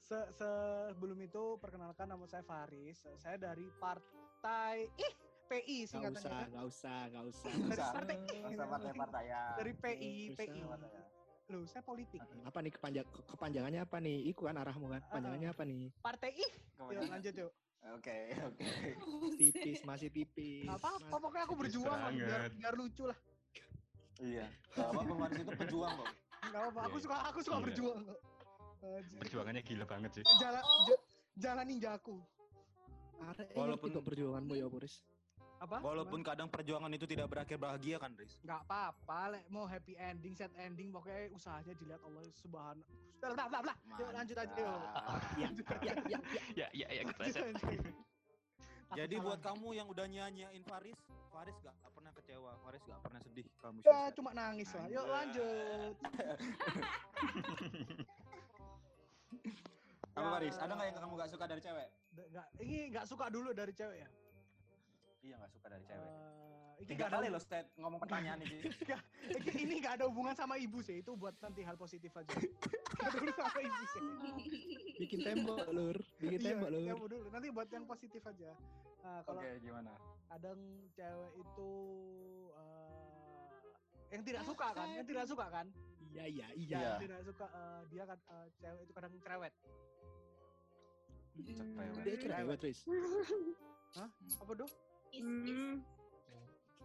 se- 0.02 0.30
sebelum 0.32 1.18
itu 1.18 1.42
perkenalkan 1.58 2.06
nama 2.06 2.24
saya 2.26 2.42
Faris. 2.42 2.98
Saya 3.16 3.36
dari 3.36 3.70
partai 3.72 4.88
ih 4.90 5.14
PI 5.46 5.78
Gak 5.82 5.88
singkatannya. 5.88 6.20
usah, 6.20 6.30
kan? 6.30 6.48
gak 6.48 6.64
usah, 6.64 7.00
gak 7.08 7.24
usah. 7.26 7.50
Nggak 7.50 7.74
usah, 7.74 7.90
partai- 7.92 8.18
usah 8.48 8.66
partai-partaian. 8.68 9.52
Dari 9.58 9.72
PI, 9.74 10.12
PI. 10.34 10.60
usah. 10.62 11.02
Loh, 11.50 11.66
saya 11.66 11.82
politik. 11.82 12.22
Apa 12.46 12.62
nih 12.62 12.70
kepanjang 12.70 13.02
ke- 13.04 13.26
kepanjangannya 13.26 13.82
apa 13.82 13.98
nih? 13.98 14.30
Iku 14.30 14.46
kan 14.46 14.54
arahmu 14.54 14.86
kan. 14.88 15.02
Kepanjangannya 15.02 15.48
apa 15.50 15.62
nih? 15.64 15.90
Partai 15.98 16.30
ih. 16.32 16.52
Yuk 16.78 17.10
lanjut 17.10 17.34
yuk. 17.36 17.50
Oke, 17.82 18.16
oke. 18.48 18.66
Tipis, 19.40 19.80
masih 19.82 20.08
tipis. 20.08 20.64
Gak 20.64 20.76
apa-apa, 20.76 21.16
pokoknya 21.18 21.44
aku 21.44 21.56
berjuang 21.56 21.88
lah, 21.90 22.10
biar, 22.10 22.28
banget. 22.28 22.52
biar 22.54 22.74
lucu 22.76 23.04
lah. 23.04 23.18
Iya. 24.20 24.46
Gak 24.70 24.86
apa 24.86 25.00
Faris 25.16 25.38
itu 25.38 25.52
pejuang 25.56 25.92
kok. 25.96 26.08
Gak 26.42 26.62
apa, 26.66 26.80
aku 26.82 26.96
Iya. 26.96 27.04
suka 27.04 27.16
aku 27.24 27.38
suka 27.40 27.56
Iya. 27.56 27.64
berjuang 27.64 28.00
kok. 28.04 28.20
Anjir. 28.80 29.18
Perjuangannya 29.18 29.62
gila 29.62 29.84
banget 29.86 30.10
sih. 30.12 30.24
Jalan 30.38 30.62
Oh. 30.62 30.84
ja- 30.86 31.04
jalan 31.38 31.64
ninjaku. 31.66 32.16
Arek 33.20 33.48
Walaupun- 33.52 33.92
walaupun 33.92 34.02
perjuanganmu 34.02 34.54
ya, 34.54 34.66
Boris. 34.66 35.04
Apa? 35.60 35.76
Walaupun 35.84 36.24
kadang 36.24 36.48
perjuangan 36.48 36.88
itu 36.88 37.04
tidak 37.04 37.28
berakhir 37.28 37.60
bahagia 37.60 38.00
kan, 38.00 38.16
Riz? 38.16 38.32
nggak 38.40 38.64
apa-apa, 38.64 39.36
lek 39.36 39.44
mau 39.52 39.68
happy 39.68 39.92
ending, 39.92 40.32
sad 40.32 40.48
ending, 40.56 40.88
pokoknya 40.88 41.28
usahanya 41.36 41.76
dilihat 41.76 42.00
Allah 42.00 42.24
Subhanahu. 42.40 42.80
Blah. 43.20 43.60
blah. 43.60 43.76
Yuk 44.00 44.08
lanjut 44.16 44.36
aja 44.40 44.56
yuk. 44.56 44.80
Ya, 45.36 45.48
ya, 45.52 45.52
ya, 45.84 45.92
ya. 46.08 46.18
Ya, 46.56 46.66
ya, 46.72 46.88
ya. 46.88 47.02
Aku 47.04 48.96
Jadi 48.96 49.14
salah. 49.20 49.26
buat 49.28 49.40
kamu 49.44 49.68
yang 49.76 49.86
udah 49.92 50.06
nyanyiin 50.08 50.64
Faris, 50.64 50.96
Faris 51.28 51.54
gak 51.60 51.76
pernah 51.92 52.10
kecewa, 52.16 52.56
Faris 52.64 52.82
gak 52.88 53.00
pernah 53.04 53.20
sedih 53.20 53.44
kamu 53.60 53.76
Ya, 53.84 54.00
cuma 54.16 54.30
nangis 54.32 54.72
lah. 54.72 54.86
Yuk 54.88 55.06
lanjut. 55.06 55.94
Apa 60.10 60.26
Ya. 60.26 60.30
Faris? 60.34 60.56
Ada 60.58 60.72
nggak 60.74 60.86
yang 60.90 60.96
kamu 60.98 61.12
gak 61.20 61.30
suka 61.30 61.44
dari 61.46 61.60
cewek? 61.62 61.88
Nggak, 62.10 62.46
ini 62.64 62.76
nggak 62.90 63.06
suka 63.06 63.24
dulu 63.30 63.50
dari 63.54 63.72
cewek 63.76 63.98
ya. 64.02 64.08
Iya 65.20 65.34
gak 65.36 65.50
suka 65.50 65.66
dari 65.68 65.84
cewek. 65.84 66.00
Eh, 66.00 66.16
ini 66.80 66.86
Tiga 66.86 66.96
nggak 66.98 67.10
kali 67.12 67.26
ada- 67.28 67.34
loh 67.36 67.42
Sted 67.42 67.66
ngomong 67.76 68.00
pertanyaan 68.00 68.38
ini. 68.40 68.56
Nggak, 68.88 69.00
ini- 69.36 69.60
ini 69.60 69.74
nggak 69.78 69.94
ada 69.94 70.04
hubungan 70.08 70.32
sama 70.32 70.56
ibu 70.56 70.80
sih. 70.80 70.96
Itu 70.98 71.12
buat 71.12 71.36
nanti 71.38 71.60
hal 71.60 71.76
positif 71.76 72.08
aja. 72.14 72.32
Nggak 72.32 73.10
dulu 73.14 73.32
sama 73.34 73.58
ibu 73.60 73.82
sih. 73.86 74.02
Bikin 74.98 75.18
tembok, 75.20 75.58
Lur. 75.70 75.96
Bikin 76.16 76.40
Iya, 76.40 76.46
tembok, 76.50 76.68
Lur. 76.70 76.84
tembok 76.86 77.08
dulu. 77.10 77.26
Nanti 77.28 77.46
buat 77.50 77.68
yang 77.68 77.84
positif 77.84 78.22
aja. 78.22 78.50
Nah, 79.00 79.20
kalau 79.22 79.40
Oke, 79.40 79.50
gimana? 79.60 79.92
kadang 80.26 80.60
cewek 80.90 81.32
itu 81.34 81.70
eh, 82.50 83.48
yang 84.10 84.22
tidak 84.22 84.42
suka 84.42 84.66
kan, 84.70 84.88
yang 84.90 85.06
tidak 85.06 85.24
suka 85.24 85.46
kan, 85.48 85.66
Iya, 86.10 86.24
iya, 86.26 86.46
iya. 86.50 86.64
Iya. 86.70 86.80
yang 86.80 87.02
tidak 87.02 87.20
suka 87.22 87.46
eh, 87.46 87.80
dia 87.88 88.04
kan 88.04 88.18
eh, 88.18 88.46
cewek 88.56 88.80
itu 88.82 88.92
kadang 88.94 89.12
cerewet. 89.18 89.52
Cerewet. 91.36 92.04
Dia 92.04 92.16
cerewet, 92.18 92.58
Riz. 92.58 92.80
Apa 94.38 94.52
dong? 94.54 94.70
Is, 95.10 95.20
is. 95.20 95.24
Hmm. 95.24 95.74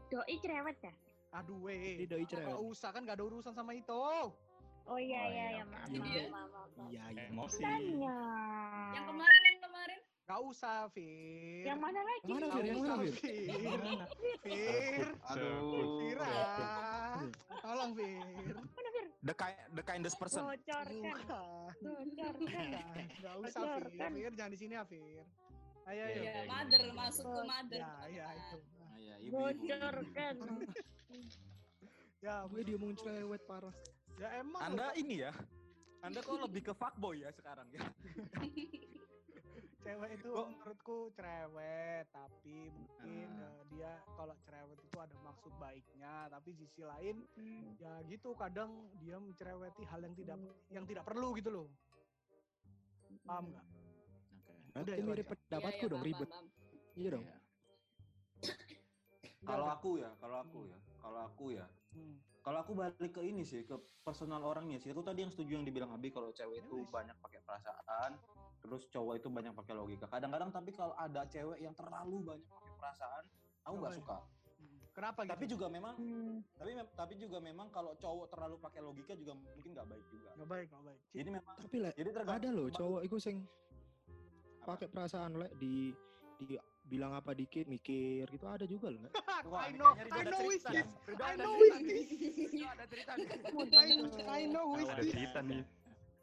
Doi 0.08 0.36
cerewet 0.38 0.78
ya? 0.80 0.94
Aduh, 1.34 1.58
weh. 1.62 2.00
Dia 2.00 2.08
doi 2.08 2.24
Gak 2.24 2.30
cerewet. 2.32 2.58
usah 2.64 2.90
kan 2.90 3.04
gak 3.04 3.18
ada 3.18 3.26
urusan 3.26 3.52
sama 3.52 3.74
itu. 3.74 3.92
Oh 3.92 4.32
iya 4.86 4.86
Oh, 4.86 5.02
iya 5.02 5.24
iya, 5.26 5.46
ya 5.52 5.64
oke. 5.66 5.74
maaf 5.74 5.90
Iya. 5.90 6.24
maaf 6.30 6.46
maaf. 6.48 6.70
maaf. 6.78 6.90
Iya, 6.90 7.04
iya. 7.10 7.24
Emosi. 7.28 7.58
Tanya. 7.60 8.18
Yang 8.94 9.06
kemarin, 9.08 9.42
yang 9.44 9.60
kemarin. 9.60 10.00
Gak 10.26 10.42
usah, 10.42 10.76
Fir. 10.90 11.64
Yang 11.64 11.80
mana 11.80 12.00
lagi? 12.02 12.22
Yang 12.24 12.34
mana, 12.34 12.46
Gak 12.46 12.54
Fir? 12.56 12.66
Yang 12.66 12.80
mana, 12.82 12.96
Fir? 12.96 13.14
Fir. 13.14 13.50
Fir. 14.42 15.06
Aduh. 15.26 15.90
Fira. 16.00 16.34
Tolong, 17.60 17.92
Fir. 17.94 18.56
Mana 18.56 18.90
Fir? 18.92 19.06
The, 19.22 19.34
ki- 19.34 19.66
the 19.72 19.84
kindest 19.84 20.18
person. 20.18 20.42
Bocorkan. 20.46 20.86
Bocorkan. 21.82 22.70
Gak 23.22 23.36
usah, 23.42 23.62
Fir. 23.82 24.10
Fir, 24.14 24.32
jangan 24.34 24.52
di 24.54 24.60
sini 24.60 24.74
ya, 24.74 24.84
Fir. 24.86 25.26
Ayo, 25.86 26.02
Iya, 26.02 26.06
ayo. 26.10 26.22
Ya, 26.26 26.42
mother, 26.46 26.82
masukku 26.92 27.42
mother. 27.46 27.78
Ya, 27.78 27.92
ya, 28.10 28.26
itu. 28.34 28.58
Ah, 28.82 28.98
iya, 28.98 29.16
ibu, 29.20 29.30
ibu, 29.30 29.30
ibu. 29.30 29.38
Bocorkan. 29.62 30.36
Ya, 32.20 32.36
Gue 32.50 32.62
dia 32.62 32.76
mau 32.76 32.92
cerewet 32.92 33.42
parah. 33.46 33.76
ya 34.16 34.28
emang. 34.40 34.62
Anda 34.64 34.86
loh, 34.90 34.94
ini 34.98 35.16
ya, 35.22 35.32
Anda 36.02 36.20
kok 36.20 36.40
lebih 36.40 36.62
ke 36.64 36.74
fuckboy 36.74 37.22
ya 37.22 37.30
sekarang 37.30 37.68
ya? 37.70 37.82
cewek 39.86 40.12
itu 40.18 40.28
Kok- 40.28 40.50
menurutku 40.50 40.98
cerewet, 41.14 42.06
tapi 42.10 42.74
mungkin 42.74 43.28
eh, 43.38 43.62
dia 43.70 43.92
kalau 44.10 44.34
cerewet 44.42 44.80
itu 44.82 44.98
ada 44.98 45.14
maksud 45.22 45.54
baiknya, 45.56 46.26
tapi 46.26 46.50
sisi 46.56 46.82
lain 46.82 47.22
Hmm. 47.38 47.78
ya 47.78 48.02
gitu 48.10 48.34
kadang 48.34 48.90
dia 48.98 49.22
mencereweti 49.22 49.86
hal 49.86 50.02
yang 50.02 50.16
tidak 50.18 50.38
yang 50.74 50.86
tidak 50.90 51.04
perlu 51.06 51.38
gitu 51.38 51.50
loh. 51.54 51.68
Paham 53.22 53.54
nggak? 53.54 53.66
Itu 54.76 55.02
mirip 55.02 55.24
aja. 55.26 55.40
pendapatku 55.40 55.72
Iya, 55.72 55.80
iya, 55.80 55.88
dong, 55.88 56.02
paham, 56.02 56.10
ribet. 56.12 56.30
paham, 56.30 56.46
Iya 56.96 57.10
dong. 57.10 57.24
Iya. 57.24 57.36
Kalau 59.46 59.68
aku 59.70 59.90
ya, 59.96 60.10
kalau 60.18 60.38
aku 60.42 60.60
ya, 60.66 60.78
kalau 60.98 61.20
aku 61.22 61.46
ya, 61.54 61.66
Hmm. 61.96 62.16
kalau 62.42 62.58
aku 62.60 62.72
balik 62.74 63.12
ke 63.14 63.22
ini 63.24 63.42
sih, 63.42 63.64
ke 63.64 63.76
personal 64.02 64.42
orangnya 64.42 64.76
sih. 64.76 64.90
Aku 64.90 65.00
tadi 65.00 65.22
yang 65.22 65.32
setuju 65.32 65.56
yang 65.56 65.66
dibilang 65.66 65.94
Abi 65.94 66.10
kalau 66.10 66.34
cewek 66.34 66.60
itu 66.60 66.76
Yes. 66.76 66.92
banyak 66.92 67.16
pakai 67.22 67.40
perasaan, 67.40 68.12
terus 68.60 68.84
cowok 68.90 69.14
itu 69.16 69.28
banyak 69.30 69.54
pakai 69.54 69.74
logika. 69.74 70.06
Kadang-kadang 70.10 70.50
tapi 70.50 70.72
kalau 70.72 70.98
ada 70.98 71.24
cewek 71.26 71.62
yang 71.62 71.72
terlalu 71.72 72.18
banyak 72.26 72.48
pakai 72.50 72.74
perasaan, 72.76 73.24
aku 73.64 73.76
nggak 73.80 73.94
Oke. 73.94 74.00
suka. 74.02 74.18
Hmm. 74.18 74.78
Kenapa 74.92 75.20
gitu? 75.22 75.32
Tapi 75.32 75.46
juga 75.46 75.66
memang, 75.70 75.94
Hmm. 75.96 76.36
tapi 76.58 76.72
tapi 76.92 77.14
juga 77.16 77.38
memang 77.40 77.68
kalau 77.70 77.94
cowok 77.96 78.26
terlalu 78.28 78.56
pakai 78.60 78.82
logika 78.82 79.14
juga 79.14 79.32
mungkin 79.32 79.70
nggak 79.72 79.88
baik 79.88 80.06
juga. 80.10 80.30
nggak 80.36 80.50
baik, 80.50 80.68
nggak 80.68 80.84
baik. 80.84 81.00
Jadi 81.14 81.30
memang, 81.32 81.56
Tapi 81.56 81.78
lek 81.80 81.94
jadi 81.96 82.10
tergantung. 82.12 82.36
ada 82.42 82.50
loh 82.52 82.68
cowok 82.68 83.02
iku 83.06 83.18
sing? 83.22 83.38
Pakai 84.66 84.88
perasaan 84.90 85.38
lek 85.38 85.54
di 85.56 85.94
di 86.36 86.58
bilang 86.84 87.16
apa 87.16 87.32
dikit 87.32 87.66
mikir 87.66 88.28
gitu 88.28 88.46
ada 88.46 88.66
juga 88.66 88.90
loh. 88.90 89.10
Wah, 89.50 89.66
I 89.66 89.74
know, 89.74 89.94
I 89.94 90.06
know 90.06 90.22
ada 90.22 90.38
who 90.38 90.50
is 90.52 90.62
cerita 90.62 90.70
this. 90.76 90.90
I 91.16 91.34
ada 91.34 91.38
know 91.40 91.54
cerita 91.54 91.56
who 91.56 91.64
is 91.64 91.78
nih. 91.80 91.98
this. 91.98 92.66
Ada 92.66 92.86
cerita. 92.86 93.12
I 93.16 93.90
know, 93.90 94.10
I 94.28 94.44
know 94.46 94.66
who 94.68 94.78
is 94.78 94.90
Ada 94.90 95.02
this. 95.02 95.14
cerita 95.14 95.40
nih. 95.42 95.62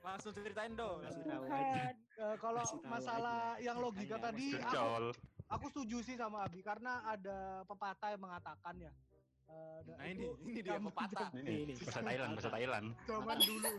Langsung 0.02 0.32
ceritain 0.34 0.72
dong. 0.74 0.98
Eh, 1.06 1.90
kalau 2.36 2.62
masalah 2.84 3.54
yang 3.58 3.78
logika 3.78 4.18
tadi, 4.18 4.50
aku, 4.54 5.14
aku 5.48 5.64
setuju 5.70 5.98
sih 6.02 6.16
sama 6.18 6.42
Abi 6.42 6.58
karena 6.60 7.06
ada 7.06 7.62
pepatah 7.64 8.10
yang 8.10 8.22
mengatakan 8.22 8.74
ya. 8.76 8.92
da- 9.82 9.96
Nah 9.96 10.06
ini, 10.06 10.26
ini 10.42 10.58
dia 10.58 10.78
pepatah. 10.78 11.30
Ini, 11.34 11.54
ini. 11.64 11.74
Bahasa 11.78 12.00
Thailand, 12.02 12.30
bahasa 12.34 12.50
Thailand. 12.50 12.86
zaman 13.04 13.38
dulu. 13.40 13.72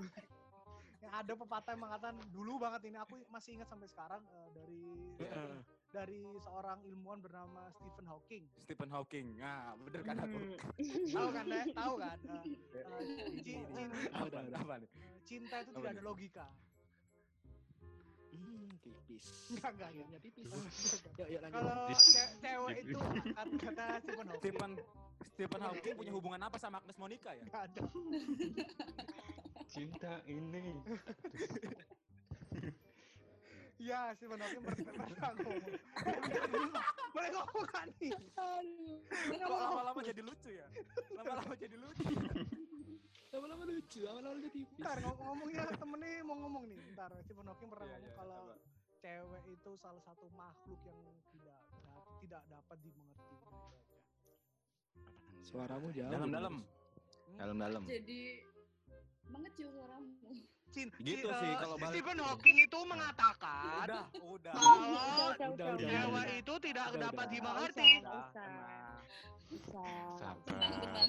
Ada 1.14 1.34
pepatah 1.38 1.78
yang 1.78 1.84
mengatakan 1.86 2.18
dulu 2.34 2.58
banget 2.58 2.82
ini 2.90 2.98
aku 2.98 3.14
masih 3.30 3.54
ingat 3.54 3.70
sampai 3.70 3.86
sekarang 3.86 4.22
eh, 4.26 4.50
dari 4.58 4.82
dari 5.94 6.18
seorang 6.42 6.82
ilmuwan 6.90 7.22
bernama 7.22 7.70
Stephen 7.70 8.10
Hawking. 8.10 8.44
Stephen 8.58 8.90
Hawking. 8.90 9.38
Nah, 9.38 9.78
bener 9.78 10.02
kan 10.02 10.18
aku. 10.26 10.38
Hmm. 10.42 10.58
Tahu 11.14 11.28
kan, 11.30 11.44
Dek? 11.46 11.66
Tahu 11.70 11.94
kan? 12.02 12.18
Eh, 12.18 12.42
eh, 12.42 13.02
ci- 13.30 13.42
cin- 13.46 13.66
Tahu, 14.10 14.26
Apa, 14.26 14.58
apa 14.58 14.74
nih? 14.82 14.90
cinta 15.22 15.56
itu 15.62 15.70
Apa 15.70 15.78
tidak 15.78 15.92
ada 15.94 16.02
logika. 16.02 16.48
Hmm, 18.34 18.74
tipis. 18.82 19.24
Enggak, 19.54 19.70
enggak. 19.78 19.90
Akhirnya 19.94 20.20
tipis. 20.26 20.50
Yuk, 20.50 21.28
yuk 21.30 21.42
lanjut. 21.46 21.58
Kalau 21.62 21.82
ce- 21.94 22.32
cewek 22.42 22.76
itu 22.82 22.98
kata, 22.98 23.42
kata 23.62 23.86
Stephen 24.02 24.26
Hawking. 24.26 24.42
Stephen 24.42 24.72
Stephen 25.30 25.62
Hawking 25.62 25.94
punya 25.94 26.12
hubungan 26.18 26.42
apa 26.42 26.58
sama 26.58 26.82
Agnes 26.82 26.98
Monica 26.98 27.30
ya? 27.38 27.46
Enggak 27.46 27.62
ada. 27.70 27.82
Cinta 29.74 30.22
ini. 30.30 30.86
Stephen 34.14 34.40
Hawking 34.40 34.64
pernah 34.64 34.94
pernah 34.96 35.30
ngomong. 35.34 35.74
Boleh 37.12 37.30
ngomong 37.34 37.66
kan 37.68 37.88
nih? 37.98 38.14
Kok 39.42 39.50
lama-lama 39.50 40.00
jadi 40.06 40.22
lucu 40.22 40.50
ya? 40.54 40.68
Lama-lama 41.18 41.54
jadi 41.58 41.76
lucu. 41.76 42.06
Lama-lama 43.34 43.64
lucu, 43.66 44.00
lama-lama 44.06 44.38
jadi 44.38 44.52
tipis. 44.54 44.78
Ntar 44.78 44.98
ngom- 45.02 45.20
ngomongnya 45.20 45.66
temennya 45.74 46.22
mau 46.22 46.38
ngomong 46.38 46.64
nih. 46.70 46.78
Ntar 46.94 47.10
Stephen 47.26 47.46
Hawking 47.50 47.70
pernah 47.74 47.86
Iya, 47.90 47.94
ngomong 47.98 48.12
iya, 48.14 48.18
kalau 48.22 48.42
cewek 49.02 49.44
itu 49.52 49.72
salah 49.82 50.04
satu 50.06 50.26
makhluk 50.32 50.80
yang 50.86 51.00
tidak 51.34 51.60
da- 51.82 52.08
tidak 52.22 52.42
dapat 52.48 52.78
dimengerti. 52.86 53.36
Suaramu 55.44 55.88
jauh. 55.92 56.14
Dalam-dalam. 56.14 56.56
Dalam-dalam. 57.36 57.82
Jadi 57.90 58.22
mengecil 59.34 59.68
suaramu. 59.74 60.14
Gitu 60.74 61.28
si- 61.30 61.38
sih 61.38 61.50
eh, 61.54 61.58
kalau 61.62 61.76
balik. 61.78 61.94
Stephen 61.94 62.18
Hawking 62.18 62.58
itu 62.66 62.80
mengatakan 62.90 63.86
Udah, 63.86 64.06
udah. 64.26 64.54
kalau 64.58 64.78
Udah, 64.82 65.48
udah, 65.54 65.70
Udah, 65.78 66.02
udah. 66.10 66.26
itu 66.34 66.54
tidak 66.66 66.86
Udah, 66.90 67.02
dapat 67.10 67.26
udah. 67.30 67.34
dimengerti. 67.38 67.90
Usah. 68.02 68.74
Sabar. 70.18 70.58
Ya. 70.58 71.06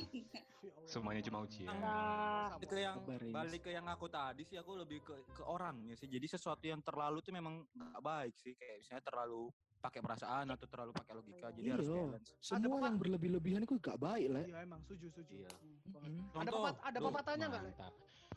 Semuanya 0.84 1.24
cuma 1.24 1.48
ujian. 1.48 1.72
Nah, 1.80 2.52
ke 2.60 2.76
yang 2.76 3.00
balik 3.32 3.64
ke 3.64 3.70
yang 3.72 3.88
aku 3.88 4.04
tadi 4.12 4.44
sih 4.44 4.60
aku 4.60 4.76
lebih 4.76 5.00
ke 5.00 5.16
ke 5.32 5.42
orangnya 5.48 5.96
sih. 5.96 6.08
Jadi 6.08 6.28
sesuatu 6.28 6.60
yang 6.68 6.84
terlalu 6.84 7.24
tuh 7.24 7.32
memang 7.32 7.64
nggak 7.72 8.02
baik 8.04 8.34
sih. 8.36 8.52
Kayak 8.52 8.84
misalnya 8.84 9.04
terlalu 9.08 9.48
pakai 9.84 10.00
perasaan 10.00 10.46
atau 10.48 10.64
terlalu 10.64 10.92
pakai 10.94 11.12
logika. 11.12 11.46
Jadi 11.52 11.68
harus 11.68 11.84
Iya. 11.84 11.96
balance. 12.00 12.28
Semua 12.40 12.64
pepatah- 12.64 12.84
yang 12.86 12.96
berlebih-lebihan 12.96 13.60
itu 13.62 13.74
gak 13.76 13.98
baik, 13.98 14.26
Lek. 14.30 14.46
Iya 14.48 14.58
emang 14.64 14.80
setuju 14.80 15.06
setuju. 15.12 15.34
Iya. 15.36 15.50
Hmm. 15.52 16.00
Mm. 16.00 16.20
Ada 16.24 16.32
Contoh, 16.32 16.52
pepat 16.56 16.74
ada 16.80 16.98
pepatahnya 16.98 17.46
nggak? 17.46 17.62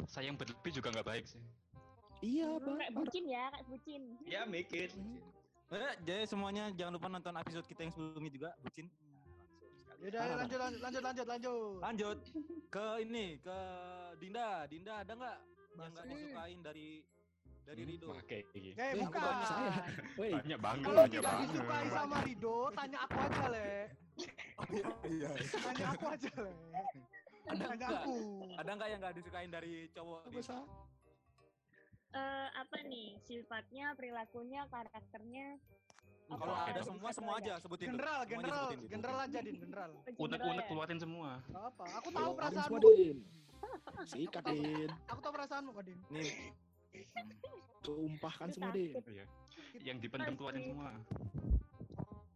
Sayang 0.06 0.36
berlebih 0.36 0.72
juga 0.74 0.88
nggak 0.92 1.08
baik 1.08 1.26
sih. 1.26 1.42
Iya, 2.20 2.48
Lu 2.50 2.60
Bang. 2.60 2.78
kayak 2.78 2.94
bucin 2.94 3.24
ya, 3.26 3.44
kayak 3.48 3.66
bucin. 3.66 4.02
Ya 4.26 4.42
mikir. 4.44 4.90
Eh, 5.68 5.94
jadi 6.02 6.24
semuanya 6.26 6.72
jangan 6.72 6.94
lupa 6.94 7.08
nonton 7.08 7.36
episode 7.36 7.66
kita 7.66 7.80
yang 7.82 7.92
sebelumnya 7.92 8.32
juga, 8.32 8.50
bucin. 8.58 8.88
Langsung 8.88 9.76
sekali. 9.78 10.00
Yaudah, 10.04 10.24
lanjut, 10.36 10.60
lanjut, 10.60 10.82
lanjut, 10.82 11.02
lanjut, 11.04 11.28
lanjut. 11.28 11.78
Lanjut 11.80 12.18
ke 12.68 12.86
ini 13.02 13.26
ke 13.38 13.58
Dinda. 14.18 14.50
Dinda 14.66 14.94
ada 15.02 15.14
nggak 15.14 15.38
yang 15.72 15.92
nggak 15.94 16.06
disukain 16.08 16.60
dari 16.62 16.88
dari 17.68 17.84
Hmm, 17.84 17.92
Rido? 17.92 18.08
Pakai 18.16 18.40
gini. 18.48 18.70
Eh, 18.72 18.80
Eh, 18.80 18.92
bukan. 18.96 19.20
bukan 19.20 19.36
saya. 19.44 19.74
Woi, 20.16 20.32
Banyak 20.32 20.60
banget, 20.62 20.84
Kalau 20.86 20.96
banyak 20.98 21.12
tidak 21.12 21.28
banget. 21.28 21.48
disukai 21.50 21.88
sama 21.90 22.18
Rido, 22.24 22.56
tanya 22.72 22.98
aku 23.02 23.18
aja, 23.20 23.44
Le. 23.50 23.72
Iya. 25.06 25.30
Tanya 25.54 25.86
aku 25.92 26.06
aja, 26.08 26.30
Le. 26.38 26.54
Ada 27.48 27.56
Tanya 27.58 27.76
nggak? 27.78 27.92
aku. 27.98 28.16
Ada 28.56 28.70
nggak 28.74 28.88
yang 28.88 29.00
nggak 29.00 29.16
disukain 29.16 29.50
dari 29.50 29.74
cowok? 29.90 30.20
apa? 30.24 30.58
Eh, 32.10 32.48
apa 32.56 32.78
nih 32.84 33.08
sifatnya, 33.22 33.86
perilakunya, 33.94 34.62
karakternya? 34.68 35.48
Kalau 36.28 36.56
ada 36.58 36.82
semua 36.82 37.10
semua 37.14 37.36
aja 37.38 37.54
sebutin. 37.58 37.88
General, 37.90 38.20
Semuanya 38.20 38.32
general, 38.34 38.64
sebutin, 38.66 38.80
Din. 38.80 38.90
general 38.90 39.18
aja, 39.18 39.40
Din, 39.40 39.56
general. 39.58 39.90
Unek-unek 39.94 40.20
General 40.34 40.56
ya? 40.58 40.64
keluarin 40.66 41.00
semua. 41.00 41.30
Apa, 41.50 41.84
aku 41.94 42.10
tahu 42.12 42.32
perasaanmu. 42.34 42.78
Sikat. 44.06 44.44
Din. 44.46 44.88
Aku 45.08 45.20
tahu 45.22 45.34
perasaanmu 45.34 45.70
kok, 45.72 45.84
Din. 45.84 46.00
Nih, 46.10 46.32
Tumpahkan 47.82 48.48
semua, 48.52 48.72
takut. 48.74 49.04
Iya. 49.08 49.26
Yang 49.80 49.98
dipendam 50.04 50.34
keluarin 50.36 50.64
semua. 50.66 50.92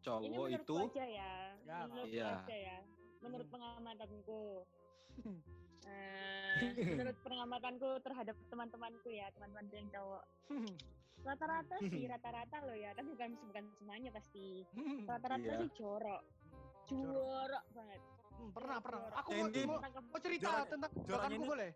Ini 0.01 0.33
cowok 0.33 0.47
itu 0.49 0.75
aja 0.89 1.05
ya. 1.05 1.33
Ya, 1.61 1.77
menurutku 1.85 2.09
iya. 2.09 2.29
aja 2.41 2.57
ya. 2.57 2.77
Menurut 3.21 3.47
Hmm. 3.47 3.53
pengamatanku. 3.55 4.41
Eh, 5.81 6.77
menurut 6.93 7.17
pengamatanku 7.25 7.89
terhadap 8.05 8.37
teman-temanku 8.53 9.09
ya, 9.09 9.33
teman-teman 9.33 9.65
yang 9.73 9.89
cowok. 9.89 10.23
Rata-rata 11.27 11.75
sih, 11.81 12.05
rata-rata 12.05 12.57
loh 12.69 12.77
ya. 12.77 12.93
Tapi 12.93 13.09
bukan 13.17 13.33
bukan 13.49 13.65
semuanya 13.81 14.13
pasti. 14.13 14.61
Rata-rata 15.09 15.41
Iya. 15.41 15.57
sih 15.57 15.69
jorok. 15.73 16.21
Jorok 16.85 17.65
banget. 17.73 18.01
Hmm, 18.29 18.49
pernah, 18.53 18.77
pernah. 18.77 19.09
Aku 19.25 19.29
mau, 19.33 19.49
mau, 19.81 20.19
cerita 20.21 20.65
tentang 20.69 20.91
ini- 21.33 21.49
boleh? 21.49 21.71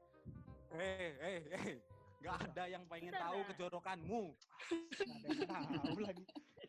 eh 0.76 1.12
eh 1.18 1.40
eh 1.50 1.78
nggak 2.26 2.38
ada 2.42 2.64
yang 2.66 2.84
pengen 2.90 3.14
Bisa 3.14 3.22
tahu 3.22 3.40
kejorokanmu. 3.54 4.24
Nggak 4.34 5.14
ada 5.14 5.28
yang 5.30 5.50
tahu 5.78 5.98
lagi. 6.10 6.24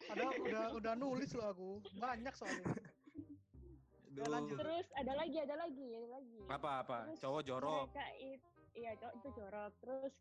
Padahal 0.04 0.32
udah 0.44 0.64
udah 0.76 0.92
nulis 1.00 1.30
loh 1.32 1.48
aku. 1.48 1.70
Banyak 1.96 2.34
soalnya. 2.36 2.76
Ya, 4.16 4.24
Duh. 4.24 4.32
lanjut. 4.32 4.56
Terus 4.60 4.86
ada 4.96 5.12
lagi, 5.16 5.36
ada 5.40 5.54
lagi, 5.56 5.86
ada 5.96 6.08
lagi. 6.20 6.38
Apa 6.48 6.70
apa? 6.84 6.98
Terus 7.08 7.20
Cowok 7.24 7.42
jorok. 7.44 7.86
Mereka 7.92 8.06
itu, 8.20 8.48
iya 8.76 8.92
cowok 9.00 9.14
itu 9.16 9.28
jorok. 9.32 9.72
Terus 9.80 10.14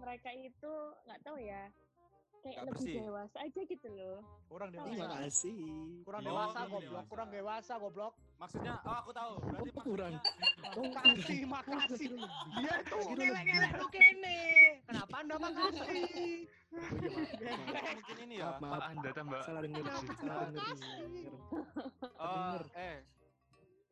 mereka 0.00 0.30
itu 0.36 0.72
nggak 1.08 1.20
tahu 1.24 1.36
ya, 1.40 1.62
kayak 2.44 2.54
Nggak 2.54 2.66
lebih 2.68 2.84
bersih. 2.84 2.96
dewasa 3.00 3.36
aja 3.40 3.60
gitu 3.64 3.88
loh. 3.90 4.18
Kurang 4.44 4.68
Terima 4.68 4.84
dewasa. 4.84 5.16
kasih. 5.18 5.60
Kurang 6.04 6.20
Oh, 6.20 6.26
dewasa 6.28 6.52
kurang 6.52 6.68
goblok, 6.68 6.84
dewasa. 6.84 7.08
kurang 7.08 7.28
dewasa 7.32 7.72
goblok. 7.80 8.14
Maksudnya, 8.36 8.74
oh 8.78 8.96
aku 9.00 9.10
tahu. 9.10 9.32
Berarti 9.40 9.70
Oh, 9.72 9.82
kurang. 9.82 10.12
Makasih, 10.74 11.40
makasih. 11.46 12.08
Dia 12.54 12.74
Kira 12.84 13.22
ngelek-ngelek 13.24 13.72
tuh 13.74 13.88
kene. 13.88 14.38
Kenapa 14.84 15.14
Anda 15.16 15.34
makasih? 15.38 16.02
Iya, 17.34 17.54
mungkin 17.94 18.16
ini 18.20 18.34
ya. 18.36 18.48
Maaf, 18.58 18.82
Anda 18.90 19.10
tambah 19.10 19.38
Salah 19.40 19.62
denger, 19.62 19.80
Kenapa 19.80 20.12
salah 20.12 20.48
denger. 20.50 21.32
Oh, 22.18 22.58
eh. 22.76 22.98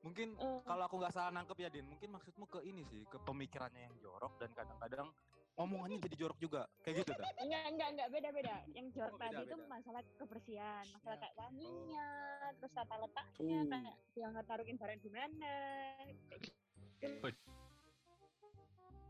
Mungkin 0.02 0.34
Eh, 0.34 0.58
kalau 0.66 0.82
aku 0.82 0.98
nggak 0.98 1.14
salah 1.14 1.30
nangkep 1.30 1.56
ya 1.56 1.70
Din, 1.70 1.86
mungkin 1.86 2.10
maksudmu 2.10 2.50
ke 2.50 2.58
ini 2.66 2.82
sih, 2.82 3.06
ke 3.06 3.22
pemikirannya 3.22 3.86
yang 3.86 3.94
jorok 3.96 4.34
dan 4.36 4.50
kadang-kadang 4.50 5.08
omongannya 5.54 5.98
jadi 6.00 6.16
jorok 6.16 6.38
juga. 6.38 6.62
Kayak 6.82 7.04
gitu 7.04 7.12
dah. 7.12 7.26
enggak, 7.38 7.62
enggak, 7.68 7.88
enggak 7.92 8.08
beda-beda. 8.10 8.54
Yang 8.72 8.86
jorok 8.92 9.12
Oh, 9.12 9.18
beda, 9.18 9.28
tadi 9.30 9.42
itu 9.42 9.56
beda. 9.56 9.68
masalah 9.68 10.02
kebersihan, 10.16 10.84
masalah 10.90 11.16
Ya. 11.16 11.20
kayak 11.20 11.34
wanginya, 11.36 12.08
terus 12.56 12.72
tata 12.72 12.94
letaknya, 12.96 13.58
Tuh. 13.58 13.68
kayak 13.68 13.96
yang 14.14 14.32
taruhin 14.42 14.76
barang 14.76 15.00
di 15.00 15.10
mana. 15.10 15.54
gitu. 16.98 17.28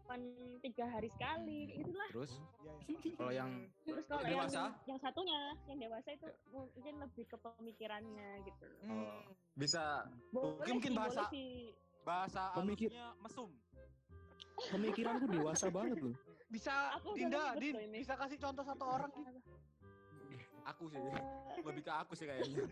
Kan 0.02 0.20
tiga 0.60 0.84
hari 0.86 1.08
sekali, 1.08 1.58
kayak 1.64 1.78
gitulah. 1.80 2.08
Terus 2.10 2.32
Ya, 2.62 2.72
ya, 2.84 3.14
kalau 3.16 3.32
yang 3.32 3.50
Terus 3.82 4.04
kalau 4.04 4.20
Yang 4.20 4.32
dewasa? 4.34 4.62
yang 4.84 4.98
satunya, 4.98 5.40
yang 5.64 5.78
dewasa 5.78 6.08
itu 6.10 6.26
mungkin 6.48 6.94
lebih 7.00 7.24
ke 7.24 7.36
pemikirannya 7.38 8.28
gitu. 8.42 8.64
loh. 8.64 8.78
Hmm. 8.82 9.20
bisa 9.52 10.04
Boleh 10.30 10.48
mungkin 10.58 10.72
mungkin 10.74 10.90
sih, 10.90 10.98
bahasa 10.98 11.20
boleh 11.22 11.30
sih. 11.30 11.52
bahasa 12.02 12.42
Pemikir- 12.56 12.92
mesum. 13.20 13.50
Pemikiranku 14.64 15.24
dewasa 15.28 15.66
banget 15.68 15.98
loh. 16.02 16.16
Bisa 16.52 16.92
Aku 17.00 17.16
Dinda, 17.16 17.56
Din, 17.56 17.74
bisa 17.88 18.12
kasih 18.12 18.36
contoh 18.36 18.60
satu 18.60 18.84
orang 18.84 19.08
Din? 19.16 19.40
Aku 20.62 20.86
sih, 20.86 21.00
lebih 21.58 21.82
ke 21.82 21.90
aku 21.90 22.12
sih 22.14 22.22
kayaknya. 22.28 22.62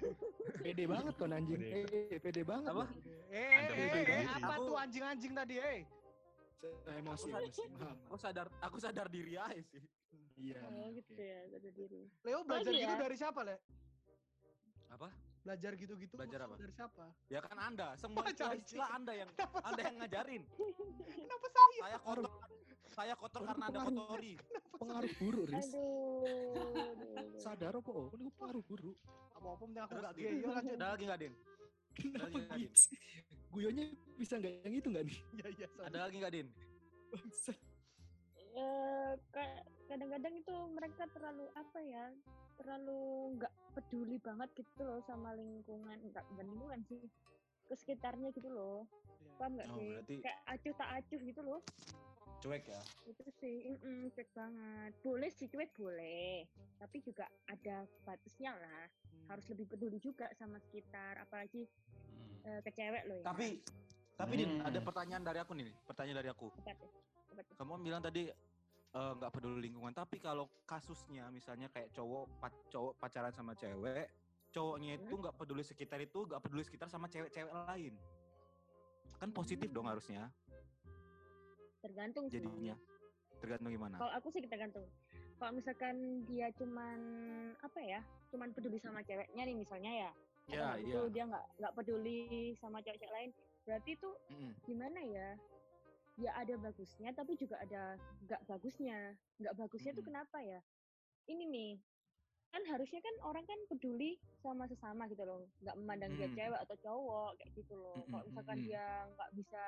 Pede 0.62 0.84
banget 0.86 1.14
kon 1.18 1.34
anjing. 1.34 1.58
Pede. 1.58 2.00
Eh, 2.06 2.20
pede 2.22 2.42
banget. 2.46 2.70
Apa? 2.70 2.86
Eh, 3.34 3.50
eh, 3.66 4.02
eh, 4.14 4.26
apa 4.30 4.54
Aku- 4.54 4.66
tuh 4.70 4.76
anjing-anjing 4.78 5.32
tadi, 5.34 5.54
eh? 5.58 5.82
Emosi, 6.86 7.32
Aku 7.34 7.40
emosi. 7.40 7.62
Paham. 7.74 7.96
Aku 8.06 8.16
sadar, 8.20 8.46
aku 8.62 8.76
sadar 8.78 9.06
diri 9.10 9.34
aja 9.34 9.58
sih. 9.64 9.82
Iya. 10.40 10.60
oh 10.70 10.88
gitu 10.94 11.12
ya, 11.18 11.40
sadar 11.50 11.72
diri. 11.72 12.02
Leo 12.22 12.40
belajar 12.46 12.72
gitu 12.72 12.94
dari 12.94 13.16
siapa, 13.18 13.40
Le? 13.42 13.56
Apa? 14.92 15.08
Belajar 15.40 15.72
gitu-gitu 15.72 16.14
Belajar 16.20 16.40
apa? 16.44 16.54
dari 16.60 16.72
siapa? 16.76 17.04
Ya 17.32 17.40
kan 17.40 17.56
Anda, 17.56 17.88
semua 17.96 18.20
Baca 18.20 18.30
istilah-istilah 18.30 18.88
Anda 18.92 19.12
yang 19.16 19.30
Anda 19.64 19.80
yang 19.88 19.96
ngajarin. 20.04 20.42
Kenapa 21.16 21.46
saya? 21.48 21.78
Saya 21.80 21.98
kotor, 22.04 22.28
saya 22.92 23.14
kotor 23.16 23.40
karena 23.48 23.64
Anda 23.72 23.80
kotori. 23.88 24.34
Pengaruh 24.76 25.12
buruk, 25.16 25.44
Riz. 25.48 25.68
Aduh. 25.72 26.24
aduh. 26.76 27.40
Sadar 27.40 27.72
apa? 27.72 27.90
Oh, 27.92 28.12
ini 28.20 28.30
pengaruh 28.36 28.64
buruk. 28.68 28.96
Apa-apa 29.32 29.64
penting 29.64 29.80
aku 29.80 29.94
gak 29.96 30.12
Din. 30.12 30.20
gay, 30.20 30.34
yuk 30.44 30.52
lanjut. 30.52 30.76
Ada 30.76 30.86
lagi 30.92 31.04
nggak 31.08 31.20
Din? 31.20 31.34
Kenapa 31.90 32.38
gitu 32.60 32.76
sih? 32.76 32.98
Guyonnya 33.50 33.86
bisa 34.20 34.34
nggak 34.36 34.52
yang 34.68 34.74
itu 34.76 34.88
nggak 34.92 35.04
nih? 35.08 35.18
Iya, 35.40 35.46
iya. 35.56 35.66
Ada 35.88 35.98
lagi 36.04 36.16
nggak 36.20 36.32
Din? 36.36 36.48
Eh, 38.50 39.12
kadang-kadang 39.90 40.34
itu 40.38 40.54
mereka 40.70 41.02
terlalu 41.10 41.50
apa 41.52 41.78
ya 41.82 42.06
terlalu 42.54 43.00
nggak 43.34 43.52
peduli 43.74 44.22
banget 44.22 44.46
gitu 44.54 44.86
loh 44.86 45.02
sama 45.02 45.34
lingkungan 45.34 45.98
nggak 46.06 46.22
bukan 46.30 46.46
lingkungan 46.46 46.80
sih 46.86 47.02
ke 47.66 47.74
sekitarnya 47.74 48.30
gitu 48.30 48.46
loh 48.48 48.86
Iya. 49.20 49.34
paham 49.36 49.52
nggak 49.58 49.68
Oh, 49.68 49.76
sih 49.76 49.90
berarti 49.90 50.14
kayak 50.22 50.38
acuh 50.46 50.74
tak 50.78 50.90
acuh 50.96 51.20
gitu 51.20 51.40
loh 51.42 51.60
cuek 52.40 52.64
ya. 52.64 52.80
itu 53.04 53.22
sih 53.36 53.56
mm 53.74 54.14
cuek 54.14 54.30
banget 54.32 54.92
boleh 55.02 55.30
sih 55.30 55.46
cuek 55.46 55.70
boleh 55.74 56.46
tapi 56.78 56.96
juga 57.02 57.26
ada 57.44 57.76
batasnya 58.06 58.54
lah 58.54 58.84
Hmm. 59.10 59.26
harus 59.28 59.46
lebih 59.50 59.66
peduli 59.68 59.98
juga 59.98 60.30
sama 60.34 60.56
sekitar 60.62 61.18
apalagi 61.18 61.66
Hmm. 62.06 62.46
eh, 62.46 62.60
ke 62.62 62.70
cewek 62.70 63.02
loh 63.04 63.18
ya 63.18 63.26
Tapi 63.26 63.46
tapi 64.14 64.32
Din, 64.36 64.52
Hmm. 64.54 64.68
ada 64.68 64.78
pertanyaan 64.80 65.24
dari 65.24 65.38
aku 65.40 65.52
nih, 65.56 65.72
pertanyaan 65.88 66.18
dari 66.18 66.28
aku. 66.28 66.52
apa 66.52 66.72
tuh 66.76 66.90
apa 67.32 67.40
tuh 67.42 67.54
Kamu 67.56 67.80
bilang 67.80 68.00
tadi 68.00 68.28
eh, 68.90 69.12
nggak 69.14 69.30
peduli 69.30 69.70
lingkungan, 69.70 69.94
tapi 69.94 70.18
kalau 70.18 70.50
kasusnya 70.64 71.30
misalnya 71.30 71.70
kayak 71.70 71.94
cowok 71.94 72.26
pac- 72.38 72.66
cowok 72.68 72.92
pacaran 72.98 73.30
sama 73.30 73.54
cewek, 73.54 74.10
cowoknya 74.50 74.98
itu 74.98 75.14
Hmm. 75.14 75.22
nggak 75.22 75.36
peduli 75.36 75.62
sekitar 75.62 75.98
itu, 75.98 76.26
nggak 76.26 76.42
peduli 76.42 76.62
sekitar 76.62 76.90
sama 76.90 77.06
cewek-cewek 77.06 77.54
lain. 77.54 77.94
Kan 79.16 79.30
positif 79.30 79.68
dong 79.70 79.86
harusnya 79.86 80.32
tergantung 81.80 82.28
sih 82.28 82.40
jadinya. 82.40 82.76
Tergantung 83.40 83.72
gimana. 83.72 83.96
Kalau 83.96 84.12
aku 84.12 84.28
sih 84.30 84.44
tergantung. 84.44 84.84
Kalau 85.40 85.52
misalkan 85.56 85.96
dia 86.28 86.52
cuman 86.52 86.98
apa 87.56 87.80
ya, 87.80 88.00
cuman 88.28 88.52
peduli 88.52 88.76
sama 88.76 89.00
ceweknya 89.00 89.48
nih 89.48 89.56
misalnya 89.56 89.92
ya, 89.94 90.10
atau 90.12 90.52
Ya, 90.52 90.76
nggak 90.76 90.78
iya. 90.84 91.00
dia 91.08 91.24
nggak 91.24 91.44
nggak 91.56 91.72
peduli 91.72 92.18
sama 92.60 92.84
cewek-cewek 92.84 93.14
lain, 93.14 93.30
berarti 93.64 93.90
itu 93.96 94.10
Mm-mm. 94.28 94.52
gimana 94.66 95.00
ya? 95.00 95.28
Ya 96.20 96.36
ada 96.36 96.52
bagusnya, 96.60 97.10
tapi 97.16 97.32
juga 97.34 97.56
ada 97.56 97.96
nggak 98.28 98.44
bagusnya. 98.44 99.16
Nggak 99.40 99.54
bagusnya 99.56 99.92
tuh 99.96 100.04
Mm-mm. 100.04 100.12
kenapa 100.12 100.38
ya? 100.44 100.60
Ini 101.24 101.44
nih, 101.48 101.72
kan 102.52 102.62
harusnya 102.68 103.00
kan 103.00 103.14
orang 103.24 103.44
kan 103.48 103.56
peduli 103.72 104.20
sama 104.44 104.68
sesama 104.68 105.08
gitu 105.08 105.24
loh, 105.24 105.48
nggak 105.64 105.76
memandang 105.80 106.12
dia 106.20 106.28
Mm. 106.28 106.36
cewek 106.36 106.60
atau 106.60 106.76
cowok 106.76 107.30
kayak 107.40 107.50
gitu 107.56 107.74
loh. 107.78 107.96
Kalau 108.04 108.20
Mm-mm, 108.20 108.28
misalkan 108.28 108.58
mm-mm. 108.60 108.68
dia 108.68 108.84
nggak 109.16 109.30
bisa 109.32 109.64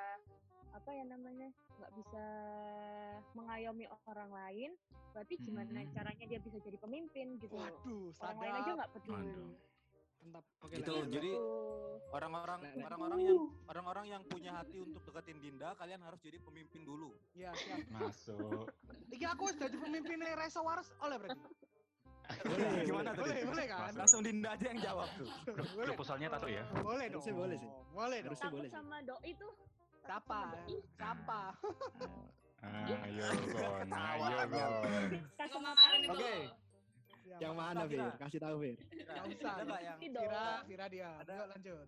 apa 0.72 0.90
ya 0.92 1.04
namanya, 1.08 1.48
nggak 1.80 1.92
bisa 1.96 2.24
mengayomi 3.32 3.84
orang 4.08 4.30
lain, 4.32 4.70
berarti 5.16 5.34
gimana 5.40 5.84
caranya 5.92 6.24
dia 6.28 6.40
bisa 6.40 6.58
jadi 6.60 6.76
pemimpin 6.76 7.36
gitu 7.40 7.56
loh. 7.56 7.80
Waduh, 7.80 8.12
Orang 8.20 8.38
lain 8.40 8.54
aja 8.60 8.70
nggak 8.76 8.92
peduli. 8.92 9.24
Aduh. 9.24 9.71
Mantap. 10.22 10.44
Oke, 10.62 10.74
Gitu, 10.78 10.92
lanjut. 10.94 11.10
jadi 11.10 11.30
Gitu. 11.34 11.50
orang-orang 12.14 12.60
Nah, 12.62 12.86
orang-orang 12.86 13.20
yang 13.20 13.38
orang-orang 13.66 14.06
yang 14.06 14.22
punya 14.24 14.50
hati 14.54 14.78
untuk 14.78 15.02
deketin 15.02 15.38
Dinda, 15.42 15.74
kalian 15.74 16.00
harus 16.06 16.22
jadi 16.22 16.38
pemimpin 16.38 16.86
dulu. 16.86 17.10
Iya, 17.34 17.50
siap. 17.58 17.78
masuk. 17.90 18.70
Iki 19.10 19.26
aku 19.26 19.44
jadi 19.58 19.76
pemimpinnya 19.76 20.38
Resa 20.38 20.62
Waras 20.62 20.88
oleh 21.02 21.18
berarti. 21.18 21.40
Boleh, 22.46 22.86
Gimana 22.86 23.10
tuh? 23.12 23.26
Boleh, 23.26 23.40
boleh 23.44 23.64
kan? 23.66 23.78
Masuk. 23.90 23.98
Langsung 23.98 24.20
Dinda 24.22 24.48
aja 24.54 24.64
yang 24.70 24.78
jawab 24.80 25.08
tuh. 25.18 25.28
Boleh. 25.74 25.86
Proposalnya 25.90 26.28
tato 26.30 26.46
ya. 26.46 26.62
Boleh 26.80 27.06
dong. 27.10 27.18
Harusnya 27.18 27.34
boleh 27.34 27.56
sih. 27.58 27.70
Boleh 27.90 28.18
dong. 28.22 28.32
Takut 28.38 28.52
boleh 28.54 28.68
sih. 28.70 28.72
sama 28.78 28.96
doi 29.02 29.26
itu 29.26 29.48
Siapa? 30.02 30.40
Siapa? 30.98 31.40
Ayo 32.62 33.26
Gon, 33.50 33.86
Tawa 33.90 34.26
ayo. 34.38 34.46
Gon. 34.50 35.10
kemarin 35.50 36.00
itu 36.06 36.14
Oke. 36.14 36.34
Loh. 37.32 37.40
Ya, 37.40 37.46
Yang 37.48 37.54
mana. 37.56 37.80
Fir? 37.88 38.00
Kasih 38.18 38.38
tahu, 38.38 38.56
Fir. 38.60 38.76
Nggak 38.76 39.24
usah. 39.32 39.52
Ada 39.56 39.76
yang 39.80 39.98
dong. 40.12 40.62
Vira 40.68 40.86
dia. 40.88 41.10
Ada. 41.20 41.32
Yuk 41.32 41.46
lanjut. 41.50 41.86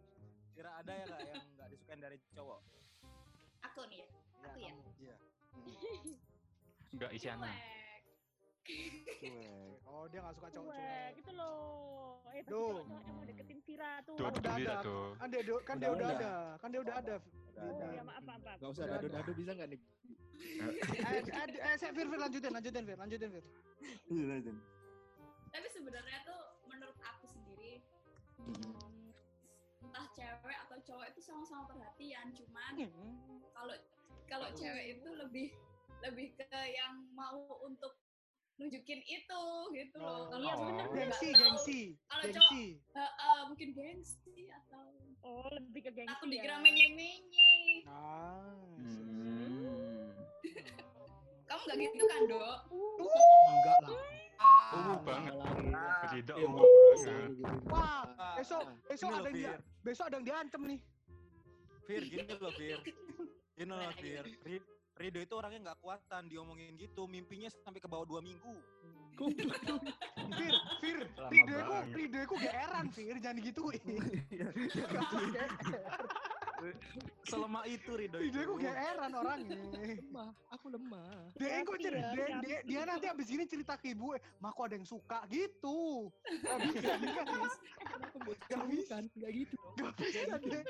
Kira 0.55 0.71
ada 0.79 0.93
ya 0.95 1.05
nggak 1.05 1.21
yang 1.27 1.45
nggak 1.55 1.69
disukain 1.69 2.01
dari 2.01 2.17
cowok? 2.31 2.61
Aku 3.65 3.81
nih 3.91 3.99
ya. 4.01 4.07
Aku 4.45 4.59
ya. 4.61 4.73
Iya. 5.03 5.17
Enggak 6.95 7.11
Isyana. 7.11 7.51
Cuek. 7.51 8.03
Cuek. 9.19 9.77
Oh, 9.85 10.05
dia 10.09 10.19
gak 10.21 10.35
suka 10.35 10.49
Cuek 10.49 10.57
cowok-cowok. 10.57 11.17
gitu 11.19 11.31
loh. 11.35 12.23
Eh, 12.25 12.43
pasti 12.43 12.51
cowok-cowok 12.51 13.03
yang 13.03 13.15
mau 13.15 13.25
deketin 13.27 13.59
Vira 13.67 13.93
tuh. 14.03 14.15
Tuh, 14.15 14.25
Kan 14.25 14.33
udah 14.39 14.55
ada. 14.55 14.75
tuh. 14.81 15.07
Kan 15.19 15.27
dia, 15.29 15.41
kan 15.67 15.77
dia 15.77 15.89
Udah 15.91 15.99
udah 15.99 16.09
ada. 16.09 16.17
ada. 16.17 16.33
Kan 16.63 16.69
dia 16.71 16.81
udah 16.81 16.95
ada. 16.97 17.15
Oh, 17.55 17.91
ya 17.91 18.03
maaf, 18.03 18.23
maaf, 18.23 18.41
maaf. 18.43 18.59
Gak 18.59 18.71
usah 18.71 18.85
dadu-dadu 18.89 19.31
bisa 19.35 19.51
nggak 19.55 19.69
nih? 19.71 19.81
Eh, 20.35 20.75
eh, 21.15 21.49
eh, 21.55 21.75
saya 21.79 21.91
Fir, 21.95 22.07
Fir, 22.07 22.19
lanjutin, 22.19 22.51
lanjutin, 22.51 22.83
Fir, 22.85 22.99
lanjutin, 22.99 23.29
Fir. 23.31 23.45
Iya, 24.07 24.25
lanjut. 24.31 24.57
Tapi 25.55 25.69
sebenarnya 25.71 26.19
tuh 26.27 26.41
menurut 26.67 26.99
aku 26.99 27.31
sendiri 27.31 27.79
hmm, 28.43 29.15
entah 29.87 30.07
cewek 30.11 30.57
atau 30.67 30.77
cowok 30.83 31.07
itu 31.15 31.21
sama-sama 31.23 31.71
perhatian, 31.71 32.35
cuman 32.35 32.75
kalau 33.55 33.75
kalau 34.27 34.49
cewek 34.51 34.99
itu 34.99 35.09
lebih 35.15 35.49
lebih 36.03 36.35
ke 36.35 36.61
yang 36.75 37.07
mau 37.15 37.39
untuk 37.63 37.95
nunjukin 38.55 38.99
itu 39.03 39.43
gitu 39.73 39.97
loh. 39.99 40.27
Oh. 40.27 40.31
Kalau 40.31 40.43
Iya, 40.43 40.53
cowok 40.53 40.67
bener, 40.67 40.85
nggak 40.85 40.99
Gengsi, 40.99 41.29
tahu. 41.31 41.39
gengsi, 41.43 41.81
Kalau 42.05 42.23
gengsi. 42.25 42.65
Eh, 42.93 43.13
eh, 43.15 43.41
mungkin 43.47 43.69
gengsi 43.73 44.37
atau 44.51 44.85
Oh, 45.25 45.49
lebih 45.49 45.81
ke 45.81 45.91
gengsi 45.91 46.21
ya. 46.29 46.31
dikira 46.37 46.57
menye-menye. 46.61 47.55
Nice. 47.83 48.95
Hmm. 49.01 50.13
Kamu 51.49 51.61
nggak 51.65 51.77
gitu 51.81 52.05
kan, 52.05 52.21
Dok? 52.29 52.59
Enggak 53.49 53.79
lah. 53.89 54.14
Ungu 54.75 54.95
banget. 55.03 55.33
Lagi. 55.35 55.69
Ridho 56.11 56.35
Iya, 56.35 56.45
ungu 56.45 56.57
mau 56.57 56.65
banget. 56.65 57.31
Wah, 57.67 58.03
Ah, 58.15 58.35
besok, 58.39 58.63
besok 58.87 59.09
Ini 59.09 59.15
ada 59.15 59.25
yang 59.25 59.37
dia, 59.37 59.55
besok 59.83 60.05
ada 60.07 60.15
yang 60.19 60.27
diancem 60.27 60.61
nih. 60.65 60.81
Fir, 61.85 62.03
gini 62.03 62.33
loh 62.33 62.53
Fir. 62.53 62.79
Gini 63.55 63.69
loh 63.69 63.93
Fir. 63.95 64.25
Ri- 64.43 64.67
Rido 64.95 65.19
itu 65.19 65.35
orangnya 65.35 65.61
nggak 65.61 65.79
kuatan 65.83 66.31
diomongin 66.31 66.79
gitu, 66.79 67.11
mimpinya 67.11 67.51
sampai 67.51 67.83
ke 67.83 67.89
bawah 67.91 68.07
dua 68.07 68.23
minggu. 68.23 68.55
Fir, 70.39 70.55
Fir, 70.79 70.99
Lama 71.15 71.31
Rideku, 71.31 71.71
banget. 71.71 71.95
Rideku 71.95 72.35
geeran, 72.39 72.87
Fir, 72.91 73.17
jangan 73.19 73.37
digituin. 73.39 73.83
Selemah 77.23 77.65
itu 77.65 77.91
Rido 77.91 78.19
itu. 78.19 78.31
Rideku 78.31 78.55
geeran 78.57 79.13
orangnya. 79.13 79.59
Lemah, 79.71 80.31
aku 80.49 80.67
lemah. 80.69 81.11
Dia 81.35 81.61
kok 81.61 81.73
Hati 81.73 81.85
cer- 81.85 81.97
ya, 81.97 82.09
dia, 82.11 82.27
dia, 82.39 82.59
dia 82.63 82.81
nanti 82.85 83.07
abis 83.07 83.29
ini 83.29 83.45
cerita 83.45 83.75
ke 83.75 83.91
ibu, 83.91 84.13
eh, 84.13 84.23
mah 84.39 84.51
kok 84.51 84.65
ada 84.65 84.75
yang 84.75 84.85
suka 84.85 85.19
gitu. 85.27 86.09
Gak 86.23 86.59
bisa, 86.65 86.91
dia 86.97 87.13
Kenapa 87.77 88.17
buat 88.21 88.39
Gak 88.41 88.49
kamu 88.51 88.65
bisa. 88.71 88.95
kan? 88.95 89.05
Gak 89.15 89.33
gitu 89.33 89.57
gak 89.75 89.93
bisa 89.97 90.21
dia. 90.39 90.61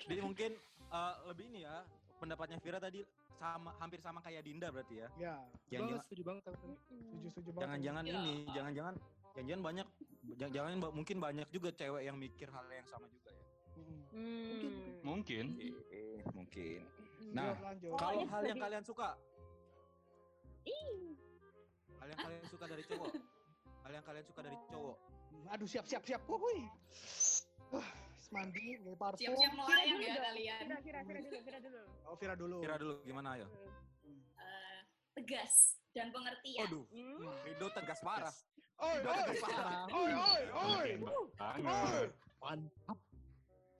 Jadi 0.00 0.20
mungkin 0.20 0.50
eh, 0.88 1.14
lebih 1.24 1.44
ini 1.48 1.60
ya 1.62 1.82
pendapatnya 2.16 2.56
Vira 2.58 2.78
tadi 2.78 3.00
sama 3.34 3.74
hampir 3.76 3.98
sama 3.98 4.18
kayak 4.18 4.42
Dinda 4.42 4.68
berarti 4.68 4.94
ya. 4.96 5.08
Ya, 5.16 5.34
Jangan-jangan 5.68 5.82
Banget, 5.90 6.04
setuju 6.04 6.22
banget 6.24 6.42
aku. 6.46 6.66
setuju 6.80 7.28
setuju 7.28 7.50
banget. 7.50 7.62
jangan-jangan 7.62 8.04
Ya. 8.04 8.12
ini, 8.14 8.34
jangan-jangan 8.48 8.94
jangan-jangan 9.34 9.62
banyak 9.62 9.86
jangan-jangan 10.32 10.72
ba- 10.78 10.94
mungkin 10.94 11.16
banyak 11.18 11.48
juga 11.50 11.68
cewek 11.70 12.02
yang 12.02 12.16
mikir 12.16 12.48
hal 12.48 12.64
yang 12.66 12.86
sama 12.86 13.06
juga 13.08 13.30
ya. 13.30 13.43
Mm-mm. 13.74 14.00
Hmm. 14.10 15.02
Mungkin. 15.02 15.44
Eh, 15.90 16.22
mungkin. 16.32 16.80
Lanjut, 16.84 17.32
Nah, 17.34 17.56
lanjut. 17.58 17.90
Oh, 17.90 17.98
Kalau 17.98 18.14
iya, 18.14 18.26
hal 18.30 18.42
yang 18.46 18.60
kalian 18.60 18.84
suka, 18.84 19.08
Ih, 20.64 21.12
hal 21.98 22.06
yang 22.08 22.20
kalian 22.20 22.44
suka 22.46 22.64
dari 22.64 22.82
cowok, 22.86 23.10
hal 23.82 23.90
yang 23.92 24.04
kalian 24.04 24.24
suka 24.24 24.40
dari 24.40 24.56
cowok. 24.70 24.96
Aduh, 25.50 25.68
siap 25.68 25.84
siap 25.84 26.02
siap. 26.06 26.22
Wuih. 26.24 26.64
Wah, 27.68 27.88
mandi, 28.30 28.78
pakai 28.78 28.96
parfum. 28.96 29.20
Siap-siap 29.20 29.52
melayang 29.52 29.98
dulu 29.98 30.06
ya 30.06 30.22
kalian. 30.22 30.58
Vira, 30.62 30.78
Vira, 30.80 31.00
Vira 31.02 31.20
dulu, 31.20 31.38
Vira 31.42 31.58
dulu. 31.60 31.80
Oh, 32.06 32.14
Vira 32.16 32.34
dulu. 32.38 32.56
Kira 32.62 32.76
dulu 32.78 32.94
gimana 33.04 33.28
ayo? 33.36 33.46
Eh, 34.38 34.78
tegas 35.12 35.54
dan 35.92 36.08
pengertian. 36.08 36.64
Waduh, 36.64 36.84
Hmm. 36.88 37.28
Rido 37.44 37.66
tegas 37.74 38.00
parah. 38.00 38.34
Oi, 38.74 38.98
oi, 39.00 39.36
Parah. 39.38 39.86
oi, 39.86 40.12
oi, 40.12 40.42
oi. 40.50 40.88
Mungkin. 40.98 42.08
Mantap. 42.40 42.98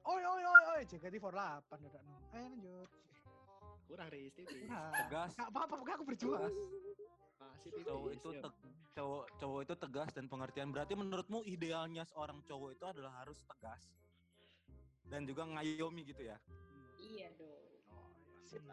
Oi, 0.05 0.23
oi, 0.23 0.43
oi, 0.45 0.63
oi. 0.71 0.81
JKT 0.85 1.15
48 1.17 1.81
udah 1.81 2.03
no. 2.05 2.17
Ayo 2.31 2.45
lanjut. 2.47 2.89
Kurang 3.85 4.09
Riz, 4.09 4.33
tipis. 4.33 4.65
Nah, 4.67 4.93
Tegas. 4.93 5.33
Gak 5.35 5.49
apa-apa, 5.49 5.75
pokoknya 5.77 5.97
aku 5.97 6.07
berjuang. 6.07 6.43
Masih 7.41 7.71
tipis. 7.71 7.85
Cowok 7.87 8.11
itu 8.13 8.29
Siap. 8.31 8.43
te- 8.45 8.57
cowok 8.95 9.25
cowok 9.37 9.61
itu 9.61 9.75
tegas 9.77 10.11
dan 10.13 10.27
pengertian. 10.27 10.69
Berarti 10.71 10.95
menurutmu 10.95 11.41
idealnya 11.43 12.05
seorang 12.05 12.39
cowok 12.43 12.71
itu 12.73 12.85
adalah 12.87 13.13
harus 13.19 13.39
tegas 13.45 13.83
dan 15.05 15.25
juga 15.25 15.45
ngayomi 15.45 16.03
gitu 16.05 16.23
ya? 16.25 16.37
Iya 16.97 17.29
dong. 17.37 17.65
Siap. 18.45 18.65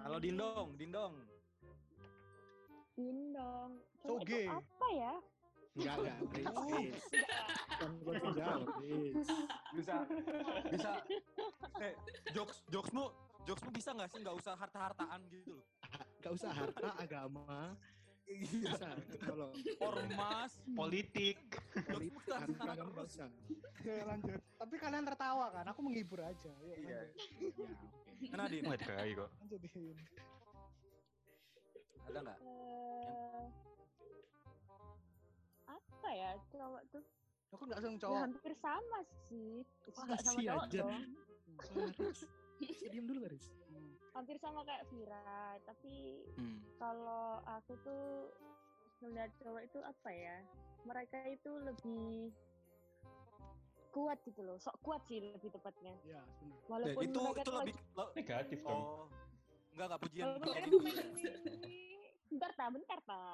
Halo 0.00 0.16
Dindong, 0.18 0.74
Dindong. 0.74 1.14
Dindong. 2.92 3.70
So 3.94 4.18
Cowok 4.18 4.26
gay. 4.26 4.46
itu 4.46 4.52
apa 4.52 4.86
ya? 4.92 5.14
Enggak, 5.72 5.96
enggak. 5.98 6.18
Riz. 6.68 7.04
Kan 7.80 7.90
gue 7.96 8.14
Riz. 8.82 9.28
Bisa 9.72 9.94
bisa 10.68 10.90
eh 11.86 11.94
jokes 12.30 12.60
jokesmu 12.68 13.04
jokesmu 13.48 13.70
bisa 13.72 13.90
nggak 13.96 14.08
sih 14.12 14.18
nggak 14.20 14.36
usah 14.36 14.54
harta-hartaan 14.54 15.20
gitu 15.32 15.56
loh. 15.56 15.66
Gak 16.22 16.32
usah 16.38 16.54
harta, 16.54 16.88
agama. 17.02 17.74
Bisa. 18.22 18.94
Kalau 19.18 19.50
Ormas, 19.82 20.54
Politik. 20.72 21.36
politik, 21.74 22.14
harta, 22.30 22.62
agama 22.70 22.90
gak 22.94 23.06
usah. 23.10 23.28
Oke, 23.50 23.94
lanjut. 24.06 24.40
Tapi 24.54 24.74
kalian 24.78 25.04
tertawa 25.04 25.50
kan? 25.50 25.66
Aku 25.74 25.82
menghibur 25.82 26.22
aja. 26.22 26.54
Yuk, 26.62 26.78
Iya. 26.78 27.10
lanjut. 27.10 27.26
Ya, 27.42 27.50
oke. 27.50 28.12
Mana 28.30 28.44
Din? 28.46 28.62
Nggak 28.62 28.80
dikai 28.86 29.10
kok. 29.18 29.30
Lanjutin. 29.42 29.96
Ada 32.06 32.18
nggak? 32.22 32.38
Eh, 32.38 33.21
apa 36.02 36.10
ya 36.12 36.30
cowok 36.50 36.82
tuh? 36.90 37.04
Aku 37.52 37.62
nggak 37.62 37.78
Ya, 37.78 37.90
cowok. 37.96 38.18
hampir 38.18 38.52
sama 38.58 38.98
sih. 39.22 39.62
Nggak 39.86 40.20
sama 40.20 40.40
cowok 40.42 40.64
aja. 40.66 40.78
dong. 40.82 40.98
Diam 42.84 43.04
dulu 43.06 43.18
gak, 43.22 43.32
Riz? 43.32 43.46
Hampir 44.12 44.36
sama 44.36 44.60
kayak 44.62 44.82
Vira, 44.88 45.22
tapi 45.62 45.94
Hmm. 46.34 46.58
kalau 46.76 47.38
aku 47.44 47.72
tuh 47.80 48.34
melihat 49.00 49.30
cowok 49.38 49.62
itu 49.62 49.78
apa 49.78 50.10
ya? 50.10 50.36
Mereka 50.82 51.18
itu 51.28 51.50
lebih 51.62 52.34
kuat 53.90 54.18
gitu 54.22 54.42
loh, 54.42 54.58
sok 54.58 54.76
kuat 54.80 55.06
sih 55.06 55.22
lebih 55.22 55.48
tepatnya. 55.48 55.94
Ya, 56.02 56.18
benar. 56.36 56.56
Eh, 56.56 56.66
Walaupun 56.66 57.02
itu 57.04 57.18
mereka 57.20 57.30
itu 57.32 57.46
tuh 57.46 57.54
lebih 57.56 57.74
Negatif 58.12 58.58
dong. 58.60 58.74
oh 58.74 59.06
enggak 59.72 59.86
enggak 59.86 60.00
pujian 60.02 60.24
walaupun 60.26 60.48
mereka 60.82 61.30
bentar 62.28 62.50
ta, 62.52 62.64
bentar 62.68 62.98
ta. 63.02 63.24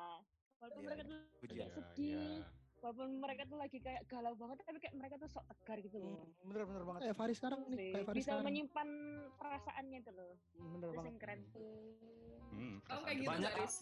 Walaupun 0.59 0.79
Iya, 0.79 0.87
mereka 0.87 1.03
iya. 1.03 1.09
tuh 1.09 1.19
pujian. 1.39 1.57
kayak 1.57 1.71
Iya, 1.71 1.79
sedih, 1.79 2.13
iya. 2.13 2.58
Walaupun 2.81 3.11
mereka 3.17 3.43
tuh 3.45 3.57
lagi 3.57 3.79
kayak 3.79 4.07
galau 4.07 4.33
banget, 4.33 4.57
tapi 4.61 4.79
kayak 4.79 4.95
mereka 4.95 5.15
tuh 5.17 5.29
sok 5.29 5.45
tegar 5.47 5.79
gitu 5.79 5.97
loh. 5.97 6.15
Hmm, 6.15 6.47
Bener 6.47 6.63
bener 6.65 6.83
banget. 6.83 7.01
Kayak 7.03 7.17
Faris 7.17 7.37
sekarang 7.37 7.61
nih, 7.67 7.77
kayak 7.93 8.07
Faris 8.07 8.17
bisa 8.17 8.29
sekarang. 8.29 8.45
menyimpan 8.45 8.89
perasaannya 9.35 9.99
tuh 10.01 10.15
loh. 10.15 10.33
Hmm, 10.53 10.69
Bener 10.71 10.87
Terus 10.87 10.97
banget. 10.97 11.09
yang 11.09 11.19
keren 11.19 11.41
tuh. 11.49 11.77
Hmm, 12.49 12.77
kayak 12.81 13.17
gitu 13.17 13.29
Banyak, 13.29 13.53
Garis. 13.53 13.75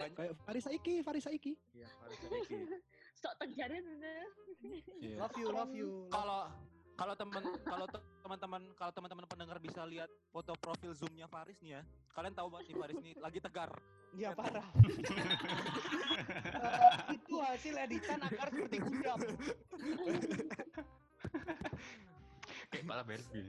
Kayak 0.00 0.32
Faris 0.40 0.64
Saiki, 0.64 0.94
Faris 1.00 1.22
Saiki. 1.22 1.52
Iya, 1.72 1.88
harus 1.98 2.16
sedikit. 2.18 2.58
Sok 3.20 3.34
tegar 3.36 3.68
itu 3.70 3.92
tuh. 3.94 4.24
Iya. 4.98 5.16
Love 5.18 5.36
you, 5.36 5.48
love 5.50 5.72
you. 5.72 5.88
Kalau 6.08 6.40
kalau 6.94 7.14
teman 7.14 7.42
kalau 7.62 7.86
te- 7.86 8.04
teman-teman 8.20 8.62
kalau 8.74 8.92
teman-teman 8.92 9.24
pendengar 9.24 9.56
bisa 9.56 9.84
lihat 9.84 10.08
foto 10.26 10.52
profil 10.54 10.92
zoomnya 10.92 11.24
Faris 11.26 11.56
nih 11.58 11.76
ya, 11.76 11.82
kalian 12.10 12.32
tahu 12.32 12.48
banget 12.48 12.66
nih 12.66 12.76
Faris 12.76 12.98
nih 12.98 13.14
lagi 13.18 13.38
tegar. 13.38 13.70
Iya 14.10 14.34
parah. 14.34 14.66
Eh, 16.60 17.14
itu 17.14 17.34
hasil 17.38 17.74
editan 17.78 18.18
agar 18.20 18.50
seperti 18.50 18.76
gundam. 18.82 19.18
Kayak 22.70 22.84
pala 22.86 23.02
Barbie. 23.06 23.48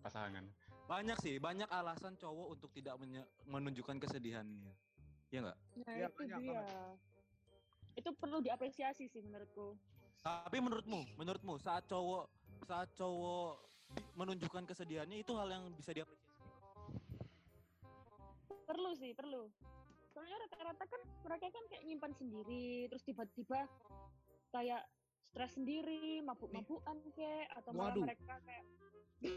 Pasangan. 0.00 0.44
Banyak 0.90 1.18
sih, 1.22 1.38
banyak 1.38 1.70
alasan 1.70 2.18
cowok 2.18 2.58
untuk 2.58 2.70
tidak 2.74 2.98
menunjukkan 3.46 4.02
kesedihannya. 4.02 4.74
Iya 5.30 5.38
enggak? 5.46 5.58
Nah, 5.78 5.94
Iya, 5.94 6.06
itu 6.10 6.18
banyak 6.18 6.38
dia. 6.42 6.50
banget. 6.50 6.98
Itu 7.94 8.10
perlu 8.18 8.38
diapresiasi 8.42 9.04
sih 9.06 9.22
menurutku. 9.22 9.78
Tapi 10.20 10.58
menurutmu, 10.58 11.16
menurutmu 11.16 11.54
saat 11.62 11.86
cowok 11.86 12.26
saat 12.66 12.90
cowok 12.98 13.56
menunjukkan 14.18 14.66
kesedihannya 14.66 15.22
itu 15.22 15.32
hal 15.38 15.48
yang 15.48 15.64
bisa 15.78 15.94
diapresiasi. 15.94 16.34
Perlu 18.66 18.90
sih, 18.94 19.14
perlu. 19.14 19.46
Soalnya 20.20 20.36
rata-rata 20.44 20.84
kan 20.84 21.00
mereka 21.24 21.48
kan 21.48 21.64
kayak 21.72 21.84
nyimpan 21.88 22.12
sendiri, 22.12 22.68
terus 22.92 23.00
tiba-tiba 23.00 23.64
kayak 24.52 24.84
stres 25.24 25.56
sendiri, 25.56 26.20
mabuk-mabukan 26.20 26.92
kek, 27.16 27.48
atau 27.56 27.72
malah 27.72 27.96
Waduh. 27.96 28.04
mereka 28.04 28.36
kayak 28.44 28.64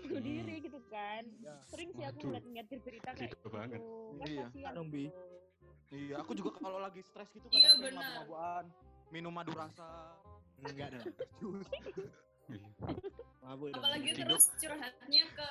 bunuh 0.03 0.11
Hmm. 0.11 0.27
diri 0.27 0.55
gitu 0.59 0.79
kan. 0.91 1.23
Ya. 1.39 1.55
Sering 1.71 1.95
sih 1.95 2.03
aku 2.03 2.19
Waduh. 2.19 2.27
ngeliat-ngeliat 2.27 2.67
berita 2.83 3.09
kayak 3.15 3.31
Gitu 3.31 3.37
gitu. 3.39 3.47
banget. 3.47 3.79
Kan 3.79 4.27
Iya. 4.27 4.43
kasihan 4.43 4.73
Dong, 4.75 4.89
Bi. 4.91 5.03
gitu. 5.07 5.23
Iya, 5.93 6.15
aku 6.19 6.31
juga 6.35 6.51
kalau 6.59 6.79
lagi 6.81 6.99
stres 7.01 7.29
gitu 7.31 7.47
Iya, 7.47 7.55
kadang 7.55 7.63
kayak 7.63 7.79
benar. 7.79 8.03
mabuk-mabukan, 8.03 8.65
minum 9.07 9.31
madu 9.31 9.51
rasa. 9.55 9.89
Enggak 10.59 10.87
dong. 10.91 11.07
Iya. 12.49 12.67
Mabuk 13.41 13.67
dong. 13.71 13.79
Apalagi 13.79 14.09
Hidup. 14.09 14.19
terus 14.35 14.43
curhatnya 14.57 15.23
ke 15.31 15.47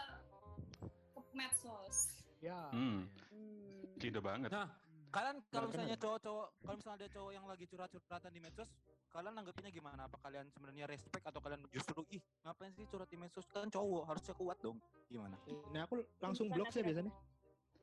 ke 1.09 1.21
medsos. 1.33 1.97
Ya. 2.39 2.69
Hmm, 2.69 3.09
Hmm. 3.33 3.81
Ridho 3.97 4.21
banget. 4.21 4.51
Nah, 4.51 4.67
kalian 5.13 5.37
kalau 5.53 5.67
misalnya 5.69 5.97
cowok-cowok, 6.01 6.47
kalau 6.65 6.77
misalnya 6.81 6.99
ada 7.05 7.09
cowok 7.13 7.31
yang 7.37 7.45
lagi 7.45 7.65
curhat-curhatan 7.69 8.31
di 8.33 8.41
medsos, 8.41 8.71
kalian 9.13 9.33
nanggepinnya 9.37 9.73
gimana? 9.73 10.01
Apa 10.09 10.17
kalian 10.25 10.49
sebenarnya 10.49 10.85
respect 10.89 11.25
atau 11.29 11.41
kalian 11.45 11.61
justru 11.69 12.01
ih 12.09 12.23
ngapain 12.43 12.73
sih 12.73 12.89
curhat 12.89 13.09
di 13.13 13.19
medsos? 13.21 13.45
Kan 13.53 13.69
cowok 13.69 14.09
harusnya 14.09 14.35
kuat 14.35 14.57
dong. 14.65 14.81
Gimana? 15.13 15.37
Nah 15.71 15.85
aku 15.85 16.01
langsung 16.17 16.49
blok 16.49 16.73
sih 16.73 16.81
nanti 16.81 16.89
biasanya. 16.89 17.13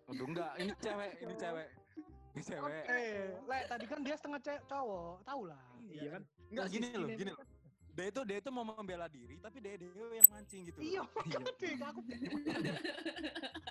Aduh 0.09 0.25
enggak, 0.25 0.51
ini 0.57 0.73
cewek, 0.81 1.11
ini 1.21 1.33
cewek. 1.37 1.67
Ini 2.33 2.41
cewek. 2.41 2.83
Eh, 2.89 3.29
le, 3.45 3.59
tadi 3.69 3.85
kan 3.85 3.99
dia 4.01 4.15
setengah 4.17 4.41
ce- 4.41 4.63
cowok, 4.65 5.21
tau 5.21 5.41
lah. 5.45 5.61
Iya 5.85 6.09
kan? 6.17 6.23
Enggak 6.49 6.67
gini 6.73 6.87
loh, 6.97 7.09
gini 7.13 7.31
loh. 7.37 7.45
Dia 7.93 8.05
itu 8.09 8.21
dia 8.23 8.37
itu 8.39 8.49
mau 8.49 8.63
membela 8.63 9.05
diri, 9.11 9.37
tapi 9.43 9.59
dia 9.59 9.75
dia 9.75 9.91
yang 9.91 10.29
mancing 10.33 10.61
gitu. 10.65 10.79
Iya, 10.81 11.01
makanya 11.13 11.87
aku. 11.93 11.99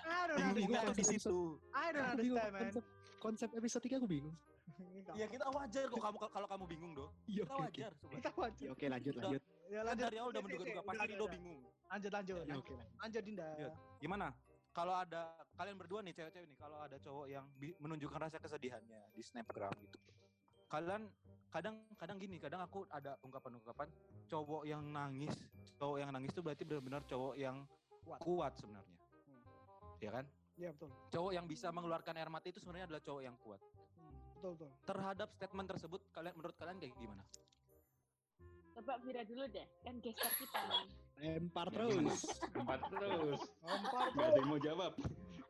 I 0.05 0.21
don't 0.29 0.53
Bingung 0.53 0.93
di 0.95 1.05
situ. 1.07 1.57
I 1.73 1.87
don't 1.91 2.07
Aku 2.13 2.21
bingung 2.23 2.37
understand, 2.39 2.77
man. 2.77 2.98
Konsep, 3.19 3.49
episode 3.53 3.83
3 3.83 3.99
aku 3.99 4.07
bingung. 4.07 4.35
Ya 5.13 5.25
kita 5.27 5.49
wajar 5.51 5.89
kok 5.89 5.99
kamu 5.99 6.17
kalau 6.29 6.47
kamu 6.47 6.65
bingung 6.69 6.91
dong. 6.95 7.11
Iya 7.25 7.43
Kita 7.43 7.55
wajar. 7.57 7.91
Sobat. 7.97 8.15
Kita 8.15 8.29
wajib. 8.37 8.65
Ya, 8.65 8.71
Oke 8.71 8.85
lanjut 8.87 9.13
Udah. 9.13 9.23
lanjut. 9.27 9.41
Ya 9.69 9.79
Kan 9.79 9.85
lanjut. 9.85 10.05
dari 10.07 10.15
awal 10.17 10.29
udah 10.29 10.41
menduga-duga 10.41 10.81
pasti 10.81 11.13
udah. 11.13 11.29
bingung. 11.29 11.59
Lanjut, 11.89 12.11
lanjut. 12.13 12.35
Ya, 12.45 12.55
oke 12.55 12.73
lanjut. 12.73 12.97
Lanjut, 13.01 13.23
Dinda. 13.25 13.47
Iya. 13.57 13.69
Gimana? 13.99 14.27
Kalau 14.69 14.93
ada 14.95 15.21
kalian 15.57 15.75
berdua 15.75 15.99
nih 16.05 16.13
cewek-cewek 16.13 16.47
nih, 16.47 16.57
kalau 16.61 16.77
ada 16.79 16.97
cowok 17.01 17.25
yang 17.27 17.45
menunjukkan 17.81 18.19
rasa 18.21 18.37
kesedihannya 18.39 19.01
di 19.11 19.21
snapgram 19.25 19.73
gitu. 19.81 19.97
Kalian 20.69 21.09
kadang 21.49 21.81
kadang 21.97 22.17
gini, 22.21 22.37
kadang 22.37 22.61
aku 22.61 22.85
ada 22.93 23.17
ungkapan-ungkapan 23.25 23.89
cowok 24.29 24.63
yang 24.69 24.85
nangis, 24.85 25.33
cowok 25.81 25.97
yang 26.05 26.13
nangis 26.13 26.29
itu 26.31 26.41
berarti 26.45 26.63
benar-benar 26.63 27.01
cowok 27.09 27.33
yang 27.35 27.65
Kuat. 28.05 28.19
kuat, 28.21 28.53
sebenarnya. 28.61 28.97
Hmm. 29.27 29.41
Ya 29.99 30.09
kan? 30.13 30.25
Iya, 30.59 30.75
betul. 30.75 30.91
Cowok 31.09 31.31
yang 31.31 31.45
bisa 31.47 31.71
mengeluarkan 31.71 32.13
air 32.13 32.27
mata 32.27 32.45
itu 32.45 32.59
sebenarnya 32.59 32.85
adalah 32.85 32.99
cowok 32.99 33.21
yang 33.23 33.35
kuat. 33.39 33.61
Hmm, 33.95 34.11
Betul, 34.35 34.51
betul. 34.53 34.69
Terhadap 34.83 35.27
statement 35.31 35.67
tersebut 35.69 36.01
kalian 36.11 36.35
menurut 36.35 36.55
kalian 36.59 36.77
kayak 36.77 36.95
gimana? 36.99 37.23
Coba 38.75 38.95
Vira 38.99 39.23
dulu 39.23 39.43
deh, 39.45 39.67
kan 39.81 39.95
gestar 39.99 40.31
kita 40.35 40.59
nih. 40.61 40.87
Lempar 41.19 41.67
Ya, 41.67 41.73
terus. 41.75 41.91
gimana? 41.93 42.15
Empat 42.55 42.79
terus. 42.87 43.39
Lempar, 43.59 44.05
Gak 44.09 44.23
ada 44.25 44.35
yang 44.35 44.47
mau 44.47 44.59
jawab. 44.59 44.91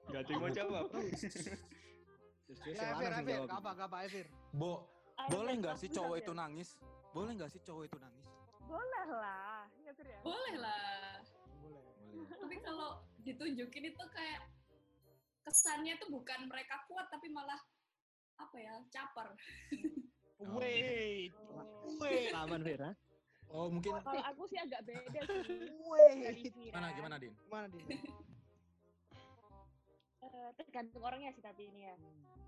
Gak 0.07 0.19
ada 0.19 0.29
yang 0.29 0.41
mau 0.41 0.51
jawab. 0.51 0.83
Terus 0.89 2.59
Ya, 2.65 2.85
Evir, 2.91 3.11
Evir. 3.13 3.33
jawab. 3.37 3.49
Apa, 3.53 3.69
apa, 3.79 3.97
Evir? 4.05 4.25
Bo, 4.49 4.89
Ayo, 5.15 5.29
boleh 5.29 5.53
nggak 5.57 5.75
sih 5.77 5.89
cowok 5.89 6.15
itu 6.17 6.31
nangis? 6.33 6.69
Boleh 7.13 7.31
nggak 7.33 7.49
sih 7.49 7.61
cowok 7.61 7.83
itu 7.85 7.97
nangis? 7.97 8.25
Boleh 8.65 9.05
lah, 9.09 9.65
ya. 9.81 9.93
Boleh 10.21 10.55
lah. 10.57 11.21
Boleh. 11.61 11.81
Boleh. 12.09 12.25
Tapi 12.25 12.55
kalau 12.61 12.89
ditunjukin 13.21 13.83
itu 13.89 14.03
kayak 14.09 14.41
kesannya 15.49 15.97
tuh 15.97 16.09
bukan 16.13 16.45
mereka 16.45 16.85
kuat 16.85 17.09
tapi 17.09 17.27
malah 17.33 17.57
apa 18.37 18.55
ya 18.61 18.75
caper. 18.93 19.33
Oh. 20.39 20.55
Wait. 20.61 21.33
Oh. 21.35 21.89
Wait. 21.99 22.31
Aman 22.31 22.61
Vera. 22.61 22.93
Oh 23.49 23.65
mungkin 23.67 23.97
Kalau 23.97 24.21
aku 24.29 24.45
sih 24.45 24.61
agak 24.61 24.85
beda 24.85 25.19
sih. 25.25 25.73
Wait. 25.73 26.53
Gimana 26.53 26.93
gimana 26.93 27.15
Din? 27.17 27.33
Gimana, 27.33 27.65
Dinda? 27.65 27.97
Eh, 30.19 30.49
tergantung 30.59 31.01
orangnya 31.01 31.31
sih 31.33 31.41
tapi 31.41 31.65
ini 31.65 31.89
ya. 31.89 31.95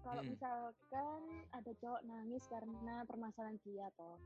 Kalau 0.05 0.21
Hmm. 0.21 0.31
misalkan 0.33 1.21
ada 1.55 1.71
cowok 1.77 2.01
nangis 2.05 2.43
karena 2.45 3.01
permasalahan 3.07 3.57
dia 3.65 3.87
toh. 3.97 4.19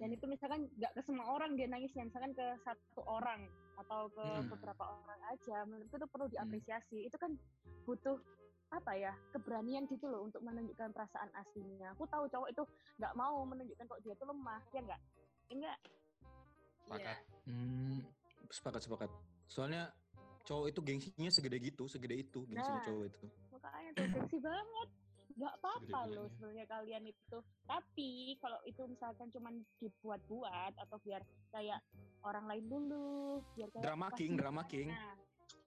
Dan 0.00 0.08
Hmm. 0.08 0.16
itu 0.16 0.24
misalkan 0.24 0.70
nggak 0.80 0.92
ke 0.96 1.00
semua 1.04 1.26
orang 1.36 1.52
dia 1.58 1.68
nangisnya, 1.68 2.08
misalkan 2.08 2.32
ke 2.32 2.46
satu 2.64 3.02
orang 3.04 3.44
atau 3.76 4.08
ke 4.08 4.24
Hmm. 4.24 4.48
beberapa 4.48 4.84
orang 4.88 5.20
aja, 5.28 5.68
menurutku 5.68 6.00
itu 6.00 6.08
perlu 6.08 6.26
diapresiasi. 6.32 6.98
Itu 7.04 7.20
kan 7.20 7.36
butuh 7.84 8.16
apa 8.72 8.96
ya 8.96 9.12
keberanian 9.36 9.84
gitu 9.84 10.08
loh 10.08 10.24
untuk 10.24 10.40
menunjukkan 10.40 10.96
perasaan 10.96 11.28
aslinya. 11.36 11.92
Aku 11.92 12.08
tahu 12.08 12.24
cowok 12.24 12.48
itu 12.48 12.62
nggak 12.96 13.14
mau 13.14 13.44
menunjukkan 13.44 13.84
kok 13.84 14.00
dia 14.00 14.16
tuh 14.16 14.32
lemah, 14.32 14.60
ya 14.72 14.80
nggak? 14.80 15.00
Enggak. 15.52 15.78
Sepakat. 16.80 17.18
Hmm, 17.44 18.00
sepakat 18.48 18.80
sepakat. 18.80 19.10
Soalnya 19.44 19.92
cowok 20.48 20.66
itu 20.72 20.80
gengsinya 20.80 21.30
segede 21.30 21.58
gitu, 21.60 21.84
segede 21.86 22.16
itu 22.24 22.40
gengsinya 22.48 22.80
Nah. 22.80 22.86
cowok 22.88 23.04
itu. 23.12 23.26
Makanya 23.52 23.90
tuh 23.92 24.06
seksi 24.16 24.38
banget. 24.40 24.88
Nggak 25.32 25.54
apa-apa 25.64 26.00
loh 26.12 26.26
sebenarnya 26.36 26.66
kalian 26.68 27.04
itu. 27.08 27.38
Tapi 27.64 28.36
kalau 28.40 28.60
itu 28.68 28.82
misalkan 28.88 29.28
cuman 29.32 29.64
dibuat-buat 29.80 30.72
atau 30.76 30.96
biar 31.00 31.24
kayak 31.52 31.80
orang 32.24 32.44
lain 32.48 32.64
dulu, 32.68 33.40
biar 33.56 33.68
kayak 33.72 33.84
Drama 33.84 34.08
king, 34.16 34.32
drama 34.36 34.62
king. 34.68 34.88
Nah, 34.92 35.16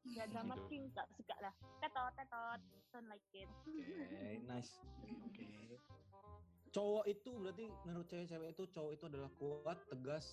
nggak 0.06 0.28
drama 0.30 0.53
Betul. 0.56 0.68
king, 0.70 0.84
nggak 0.93 1.08
suka 1.18 1.36
lah. 1.41 1.53
Tetot, 1.82 2.12
tetot, 2.14 2.60
don't 2.93 3.08
like 3.10 3.26
it. 3.34 3.49
Oke, 3.49 4.41
nice. 4.51 4.72
Oke. 5.26 5.49
Cowok 6.70 7.06
itu 7.08 7.32
berarti 7.39 7.66
menurut 7.88 8.06
cewek-cewek 8.06 8.49
itu 8.51 8.64
cowok 8.70 8.91
itu 8.93 9.03
adalah 9.08 9.32
kuat, 9.39 9.78
tegas 9.88 10.26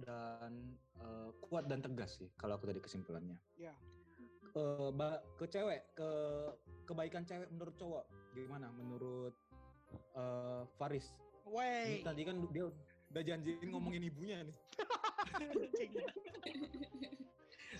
dan 0.00 0.76
eh, 1.00 1.30
kuat 1.48 1.64
dan 1.68 1.80
tegas 1.80 2.20
sih 2.20 2.28
kalau 2.36 2.56
aku 2.56 2.68
tadi 2.68 2.80
kesimpulannya. 2.80 3.36
Iya. 3.56 3.72
Eh, 4.52 4.90
ba- 4.92 5.22
ke 5.40 5.48
cewek, 5.48 5.80
ke 5.96 6.08
kebaikan 6.84 7.24
cewek 7.24 7.48
menurut 7.48 7.74
cowok 7.80 8.04
gimana? 8.36 8.68
Menurut 8.76 9.32
eh, 10.12 10.62
Faris? 10.76 11.08
Ini 11.42 11.50
Wait. 11.50 12.04
tadi 12.06 12.22
kan 12.22 12.36
dia 12.54 12.70
udah 13.12 13.22
janjiin 13.24 13.68
ngomongin 13.72 14.04
ibunya 14.06 14.44
nih. 14.44 14.56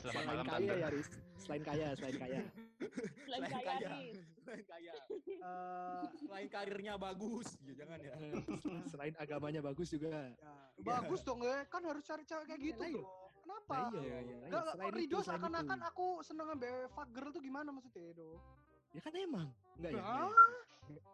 Selamat 0.03 0.19
Selain 0.19 0.27
malam 0.35 0.47
kaya 0.51 0.59
Tante. 0.59 0.75
ya 0.75 0.89
Riz. 0.91 1.09
Selain 1.39 1.63
kaya, 1.63 1.89
selain 1.95 2.17
kaya. 2.19 2.41
Selain 2.43 3.23
Selain 3.23 3.43
kaya 3.47 3.63
kaya. 3.63 3.91
Selain 4.43 4.65
kaya. 4.67 4.93
Eh, 5.43 6.05
Selain 6.19 6.49
karirnya 6.51 6.95
bagus, 6.99 7.49
ya 7.63 7.75
jangan 7.79 7.99
ya. 8.03 8.15
Selain 8.91 9.15
agamanya 9.15 9.61
bagus 9.63 9.89
juga. 9.95 10.11
ya, 10.11 10.55
bagus 10.83 11.21
dong 11.23 11.47
ya. 11.47 11.63
Kan 11.71 11.87
harus 11.87 12.03
cari 12.03 12.27
cewek 12.27 12.47
kayak 12.51 12.61
gitu 12.67 12.83
iya. 12.83 12.95
loh. 12.99 13.07
Kenapa? 13.43 13.75
Nah, 13.79 14.03
iya, 14.03 14.19
iya, 14.27 14.37
iya. 14.43 14.47
Kok 14.51 14.63
Selain 14.75 14.95
Rido 14.99 15.07
itu, 15.07 15.19
seakan-akan 15.23 15.79
itu. 15.79 15.91
aku 15.95 16.07
seneng 16.27 16.47
ngambil 16.51 16.75
fuck 16.91 17.09
girl 17.15 17.31
tuh 17.31 17.43
gimana 17.43 17.69
maksudnya 17.71 18.11
Do? 18.19 18.29
Ya 18.91 19.01
kan 19.07 19.13
emang. 19.15 19.49
Enggak 19.79 19.93
ya? 19.95 20.03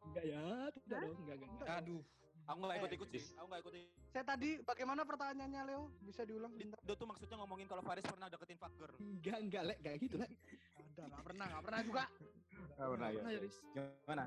Enggak 0.08 0.24
ya? 0.24 0.44
Tidak 0.72 0.98
dong, 1.04 1.16
enggak 1.28 1.36
enggak. 1.36 1.50
enggak. 1.52 1.68
Aduh, 1.76 2.02
aku 2.48 2.58
nggak 2.64 2.74
Eh, 2.74 2.80
ikut-ikut 2.80 3.08
sih. 3.12 3.22
Aku 3.36 3.46
nggak 3.46 3.60
ikut. 3.62 3.72
saya 4.08 4.24
tadi 4.24 4.50
bagaimana 4.64 5.04
pertanyaannya 5.04 5.62
Leo? 5.68 5.92
Bisa 6.00 6.24
diulang? 6.24 6.52
Dia 6.56 6.94
tuh 6.96 7.04
maksudnya 7.04 7.36
ngomongin 7.38 7.68
kalau 7.68 7.84
Faris 7.84 8.04
pernah 8.08 8.26
deketin 8.26 8.56
fucker. 8.56 8.90
Enggak, 8.98 9.38
enggak, 9.38 9.62
Lek. 9.68 9.76
Enggak 9.84 9.94
gitu, 10.00 10.16
Lek. 10.16 10.32
Ada, 10.74 11.02
nggak 11.12 11.22
pernah, 11.22 11.46
nggak 11.46 11.64
pernah 11.68 11.80
juga. 11.84 12.04
Enggak 12.08 12.88
pernah 12.88 13.08
ya. 13.12 13.22
Gimana? 13.76 14.22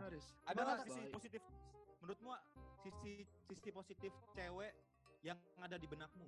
Ada 0.45 0.59
nggak 0.61 0.79
sisi 0.85 1.01
positif? 1.09 1.41
Menurutmu 2.01 2.31
sisi 2.81 3.13
sisi 3.45 3.69
positif 3.69 4.11
cewek 4.33 4.73
yang 5.21 5.37
ada 5.59 5.77
di 5.77 5.85
benakmu? 5.85 6.25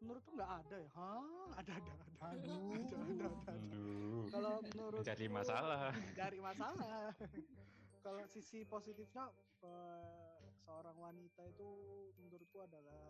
Menurutku 0.00 0.32
nggak 0.32 0.52
ada 0.64 0.76
ya? 0.80 0.90
Hah? 0.96 1.48
Ada, 1.60 1.72
ada, 1.76 1.92
ada. 1.92 2.04
Aduh. 2.36 2.72
Ada, 2.72 2.96
ada, 3.00 3.26
ada. 3.52 3.54
Kalau 4.32 4.54
menurut 4.64 5.02
Cari 5.04 5.26
masalah. 5.28 5.80
Cari 6.16 6.38
masalah. 6.40 7.12
Kalau 8.04 8.24
sisi 8.32 8.64
positifnya 8.64 9.28
eh, 9.60 10.19
seorang 10.70 10.94
wanita 11.02 11.42
itu 11.50 11.66
menurutku 12.22 12.62
adalah 12.62 13.02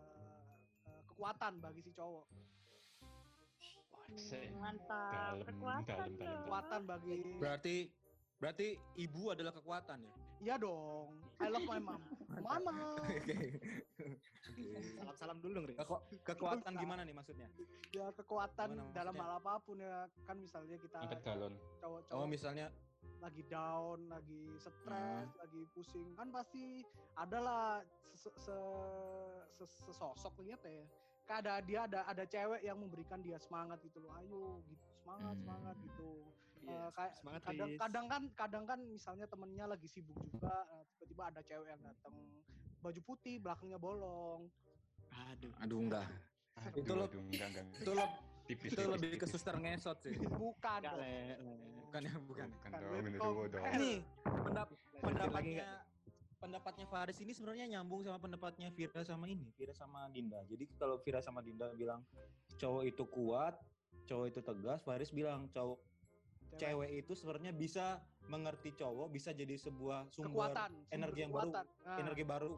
eh, 0.89 1.01
kekuatan 1.13 1.61
bagi 1.61 1.85
si 1.85 1.93
cowok. 1.93 2.25
Mantap. 4.57 5.45
Kekuatan. 5.45 6.07
Kekuatan 6.19 6.81
bagi 6.83 7.21
Berarti 7.37 7.75
berarti 8.41 8.67
ibu 8.97 9.29
adalah 9.29 9.53
kekuatan 9.53 10.01
ya? 10.01 10.13
Iya 10.41 10.55
dong. 10.57 11.13
I 11.37 11.47
love 11.47 11.63
my 11.63 11.77
mom. 11.77 12.01
Mama. 12.33 12.73
Salam-salam 14.97 15.37
dulu 15.37 15.51
dong, 15.53 15.65
Riz. 15.69 15.77
Keku- 15.77 16.01
kekuatan 16.25 16.73
gimana 16.73 17.05
nih 17.05 17.13
maksudnya? 17.13 17.45
Ya 17.91 18.09
kekuatan 18.11 18.73
Gimana 18.73 18.89
dalam 18.91 19.13
maksudnya? 19.13 19.21
hal 19.21 19.39
apa 19.39 19.53
pun 19.61 19.77
ya. 19.77 19.97
Kan 20.25 20.37
misalnya 20.39 20.75
kita 20.75 20.97
Angkat 20.97 21.21
galon. 21.21 21.53
cowok-cowok 21.77 22.17
Oh, 22.17 22.25
misalnya 22.25 22.73
lagi 23.19 23.43
down, 23.45 24.09
lagi 24.09 24.41
stres, 24.57 25.29
lagi 25.37 25.61
pusing, 25.71 26.09
kan 26.15 26.27
pasti 26.31 26.81
adalah 27.13 27.85
se- 28.11 28.33
se- 28.35 29.41
se- 29.55 29.81
sesosok 29.85 30.41
lihat 30.41 30.61
ya. 30.63 30.81
Kayak 31.21 31.39
ada 31.39 31.53
dia 31.61 31.79
ada 31.85 31.99
ada 32.03 32.23
cewek 32.25 32.61
yang 32.61 32.75
memberikan 32.75 33.21
dia 33.21 33.37
semangat 33.37 33.77
gitu 33.83 34.01
loh. 34.01 34.09
Ayo 34.17 34.57
gitu, 34.65 34.81
semangat, 34.97 35.37
Hmm. 35.37 35.41
semangat 35.45 35.75
gitu. 35.79 36.09
Iya, 36.61 36.77
Eh, 36.77 36.89
kayak 36.93 37.13
semangat, 37.17 37.41
kadang 37.43 37.67
Riz. 37.67 37.79
kadang 37.79 38.05
kan 38.05 38.21
kadang 38.31 38.63
kan 38.65 38.79
misalnya 38.83 39.25
temennya 39.25 39.65
lagi 39.65 39.87
sibuk 39.87 40.17
juga, 40.21 40.53
eh, 40.71 40.83
tiba-tiba 40.93 41.23
ada 41.27 41.41
cewek 41.41 41.67
yang 41.67 41.81
datang 41.81 42.13
baju 42.77 43.01
putih, 43.03 43.35
belakangnya 43.37 43.77
bolong. 43.77 44.45
Aduh. 45.11 45.51
aduh 45.57 45.79
enggak. 45.81 46.07
Aduh, 46.61 46.79
Itu 46.79 46.93
lo- 46.93 47.09
aduh, 47.09 47.21
enggak, 47.23 47.47
enggak. 47.49 47.65
Itu 47.77 47.91
le- 47.91 48.13
Tipis, 48.41 48.73
itu 48.73 48.81
tipis, 48.81 48.91
lebih 48.91 49.09
ke 49.11 49.17
tipis. 49.21 49.31
suster 49.31 49.55
ngesot 49.55 49.97
sih. 50.01 50.11
Bukan. 50.43 50.81
Bukan 51.81 52.01
ya, 52.01 52.13
bukan. 52.19 52.47
Bukan 52.51 52.69
Kan 52.71 52.79
dong, 52.79 52.93
ini 52.99 53.17
dong. 53.17 53.63
Nih, 53.77 53.97
pendap 54.23 54.67
pendapatnya 54.97 55.67
pendapatnya 56.37 56.85
Faris 56.87 57.19
ini 57.19 57.31
sebenarnya 57.31 57.69
nyambung 57.69 58.01
sama 58.01 58.17
pendapatnya 58.17 58.73
Vira 58.73 59.03
sama 59.03 59.29
ini, 59.29 59.53
Vira 59.53 59.71
sama 59.71 60.09
Dinda. 60.09 60.41
Jadi 60.43 60.65
kalau 60.73 60.97
Vira 60.97 61.21
sama 61.21 61.39
Dinda 61.39 61.69
bilang 61.71 62.01
cowok 62.57 62.83
itu 62.83 63.03
kuat, 63.05 63.55
cowok 64.05 64.25
itu 64.27 64.39
tegas, 64.41 64.81
Faris 64.81 65.11
bilang 65.11 65.45
cowok 65.47 65.77
cewek 66.57 66.89
itu 66.97 67.13
sebenarnya 67.13 67.51
bisa 67.51 67.85
mengerti 68.25 68.71
cowok, 68.73 69.07
bisa 69.07 69.29
jadi 69.31 69.55
sebuah 69.55 70.07
sumber 70.09 70.29
kekuatan 70.31 70.69
sumber 70.71 70.95
energi 70.95 71.19
yang 71.21 71.31
baru, 71.31 71.49
kekuatan. 71.51 71.65
Nah, 71.83 71.97
energi 71.99 72.23
baru 72.23 72.51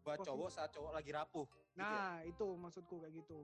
buat 0.00 0.16
Positif. 0.16 0.28
cowok 0.32 0.48
saat 0.48 0.70
cowok 0.72 0.92
lagi 0.92 1.10
rapuh. 1.12 1.46
gitu 1.70 1.78
ya. 1.78 1.86
Nah, 1.86 2.14
itu 2.24 2.46
maksudku 2.56 2.94
kayak 2.98 3.14
gitu. 3.14 3.38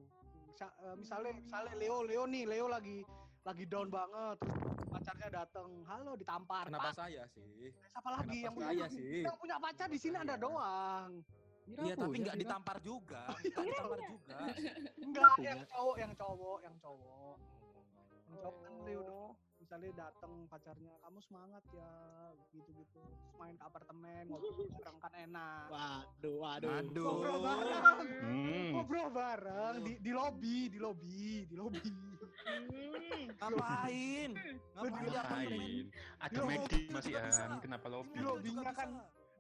Sa- 0.57 0.73
eh, 0.83 0.97
misalnya 0.97 1.33
misalnya 1.37 1.75
Leo 1.77 1.97
Leo 2.03 2.25
nih, 2.25 2.45
Leo 2.45 2.67
lagi 2.67 3.05
lagi 3.45 3.65
down 3.65 3.87
banget 3.87 4.37
terus 4.43 4.59
pacarnya 4.91 5.29
datang, 5.31 5.69
"Halo, 5.87 6.13
ditampar." 6.17 6.67
Kenapa 6.67 6.91
Pak. 6.91 6.95
saya 6.97 7.23
sih? 7.31 7.71
Siapa 7.87 8.09
lagi 8.11 8.41
kenapa 8.41 8.43
yang 8.43 8.55
punya 8.57 8.69
saya 8.73 8.87
sih? 8.91 9.23
yang 9.23 9.37
punya 9.39 9.57
pacar 9.61 9.87
di 9.87 9.99
sini 10.01 10.17
ada 10.17 10.35
Saya. 10.35 10.43
doang. 10.43 11.11
Iya, 11.67 11.95
tapi 11.99 12.17
nggak 12.23 12.39
ditampar 12.39 12.77
juga, 12.79 13.23
nggak 13.43 13.65
ditampar 13.67 13.99
juga. 14.07 14.37
Enggak, 14.97 15.35
yang 15.43 15.61
cowok, 15.67 15.97
yang 15.99 16.13
cowok, 16.15 16.59
yang 16.63 16.77
cowok. 16.79 17.37
Yang 18.27 18.37
cowok 18.39 18.59
kan 18.63 18.73
Leo 18.87 19.01
dong. 19.03 19.33
Misalnya 19.67 19.91
datang 19.99 20.47
pacarnya, 20.47 20.95
kamu 21.03 21.19
semangat 21.27 21.59
ya, 21.75 21.91
gitu-gitu. 22.55 23.03
Terus 23.03 23.35
main 23.35 23.59
ke 23.59 23.67
apartemen, 23.67 24.23
ngobrol 24.31 24.71
bareng 24.71 24.99
kan 25.03 25.13
enak. 25.19 25.67
Waduh, 25.75 26.37
waduh. 26.39 26.71
Aduh. 26.71 27.03
Ngobrol 27.03 27.39
bareng, 27.43 27.83
Hmm. 28.23 28.71
ngobrol 28.79 29.09
bareng 29.11 29.75
di 29.83 29.93
di 29.99 30.13
lobi, 30.15 30.57
di 30.71 30.79
lobi, 30.79 31.27
di 31.51 31.55
lobi. 31.59 31.83
Hmm. 31.83 33.27
Ngapain? 33.35 34.31
Ngapain? 34.79 35.83
Ada 36.23 36.31
Di 36.31 36.39
McD 36.39 36.63
lobby 36.63 36.95
masih 36.95 37.13
an, 37.19 37.59
kenapa 37.59 37.87
lobby? 37.91 38.23
Di 38.23 38.51
kan 38.71 38.91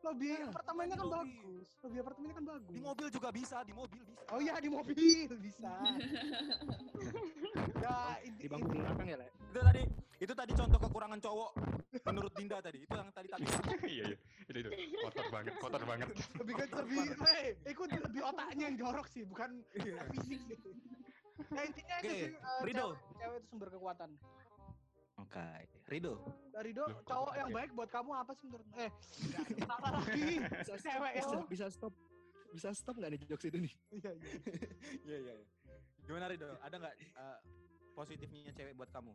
Lobi 0.05 0.39
apartemennya 0.39 0.95
kan 0.95 1.07
lobi. 1.07 1.19
bagus. 1.19 1.67
Lobi 1.83 1.97
apartemennya 1.99 2.35
kan 2.35 2.45
bagus. 2.47 2.75
Di 2.75 2.81
mobil 2.83 3.07
juga 3.11 3.29
bisa, 3.31 3.57
di 3.63 3.73
mobil 3.75 4.03
bisa. 4.07 4.23
Oh 4.31 4.41
iya 4.43 4.55
di 4.59 4.71
mobil 4.71 4.95
bisa. 5.39 5.73
ya 7.79 7.97
inti, 8.27 8.43
Di 8.43 8.49
bangku 8.51 8.71
belakang 8.71 9.07
ya, 9.07 9.17
Le? 9.19 9.27
Itu 9.51 9.59
tadi, 9.59 9.83
itu 10.17 10.33
tadi 10.33 10.53
contoh 10.57 10.79
kekurangan 10.81 11.21
cowok 11.21 11.51
menurut 12.09 12.33
Dinda 12.33 12.57
tadi. 12.65 12.79
Itu 12.81 12.95
yang 12.97 13.11
tadi 13.13 13.29
tadi. 13.29 13.45
Iya, 13.87 14.05
iya. 14.13 14.17
Itu 14.49 14.59
itu. 14.65 14.71
Kotor 15.05 15.27
banget, 15.29 15.53
kotor 15.61 15.83
banget. 15.85 16.09
lebih 16.41 16.55
ke 16.57 16.65
lebih 16.73 17.01
eh 17.29 17.45
ikut 17.69 17.89
lebih 17.93 18.21
otaknya 18.25 18.65
yang 18.73 18.77
jorok 18.81 19.07
sih 19.07 19.23
bukan 19.29 19.61
fisik 20.13 20.41
sih. 20.45 20.57
Ya 21.53 21.63
intinya 21.69 21.97
itu 22.01 22.13
sih 22.17 22.31
eh, 22.33 22.61
Rido. 22.65 22.97
cewek, 22.97 23.17
cewek 23.21 23.37
itu 23.37 23.47
sumber 23.53 23.69
kekuatan. 23.69 24.11
Oke, 25.17 25.49
Rido. 25.89 26.15
Dari 26.53 26.71
do 26.77 26.85
Loh, 26.85 27.01
kok 27.01 27.05
cowok 27.09 27.35
yang 27.37 27.51
baik 27.53 27.71
buat 27.73 27.89
kamu 27.89 28.11
apa 28.17 28.33
sih 28.37 28.47
menurut 28.49 28.69
Eh, 28.77 28.91
apa 29.65 29.89
lagi? 30.01 30.25
Cewek 30.65 31.13
Bisa, 31.13 31.21
itu. 31.21 31.39
bisa 31.49 31.67
stop. 31.69 31.93
Bisa 32.53 32.69
stop 32.73 32.97
nggak 32.97 33.11
nih 33.17 33.21
jokes 33.29 33.45
itu 33.49 33.59
nih? 33.61 33.73
Iya, 33.93 34.11
iya. 34.13 34.31
Iya, 35.05 35.17
iya. 35.21 35.35
iya. 35.37 35.77
Gimana 36.05 36.25
Rido? 36.29 36.49
Ada 36.61 36.77
nggak 36.81 36.95
eh, 37.01 37.39
positifnya 37.93 38.53
cewek 38.53 38.73
buat 38.73 38.89
kamu? 38.89 39.13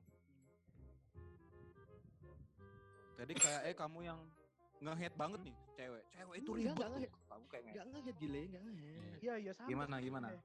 Jadi 3.17 3.33
kayak 3.35 3.61
eh 3.65 3.75
kamu 3.75 3.99
yang 4.03 4.19
nge-hate 4.81 5.15
banget 5.15 5.39
nih 5.45 5.55
cewek. 5.75 6.03
Cewek 6.09 6.35
itu 6.37 6.49
Enggak, 6.49 6.57
ribet. 6.57 6.73
enggak 6.73 6.89
nge-hate. 6.89 7.15
Kamu 7.27 7.45
kayak. 7.47 7.63
Enggak 7.65 7.85
ngehead 7.87 8.17
gile, 8.17 8.41
enggak 8.43 8.61
ngehead. 8.63 9.19
Iya, 9.21 9.33
iya 9.37 9.51
sama. 9.53 9.69
Gimana, 9.69 9.95
gimana? 10.01 10.27
Eh, 10.31 10.41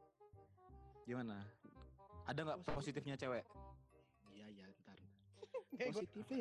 Gimana? 1.07 1.37
Ada 2.27 2.41
nggak 2.43 2.59
Positif. 2.61 2.75
positifnya 2.75 3.15
cewek? 3.17 3.45
Iya, 4.35 4.47
iya, 4.51 4.65
ntar. 4.83 4.99
Positifnya 5.95 6.37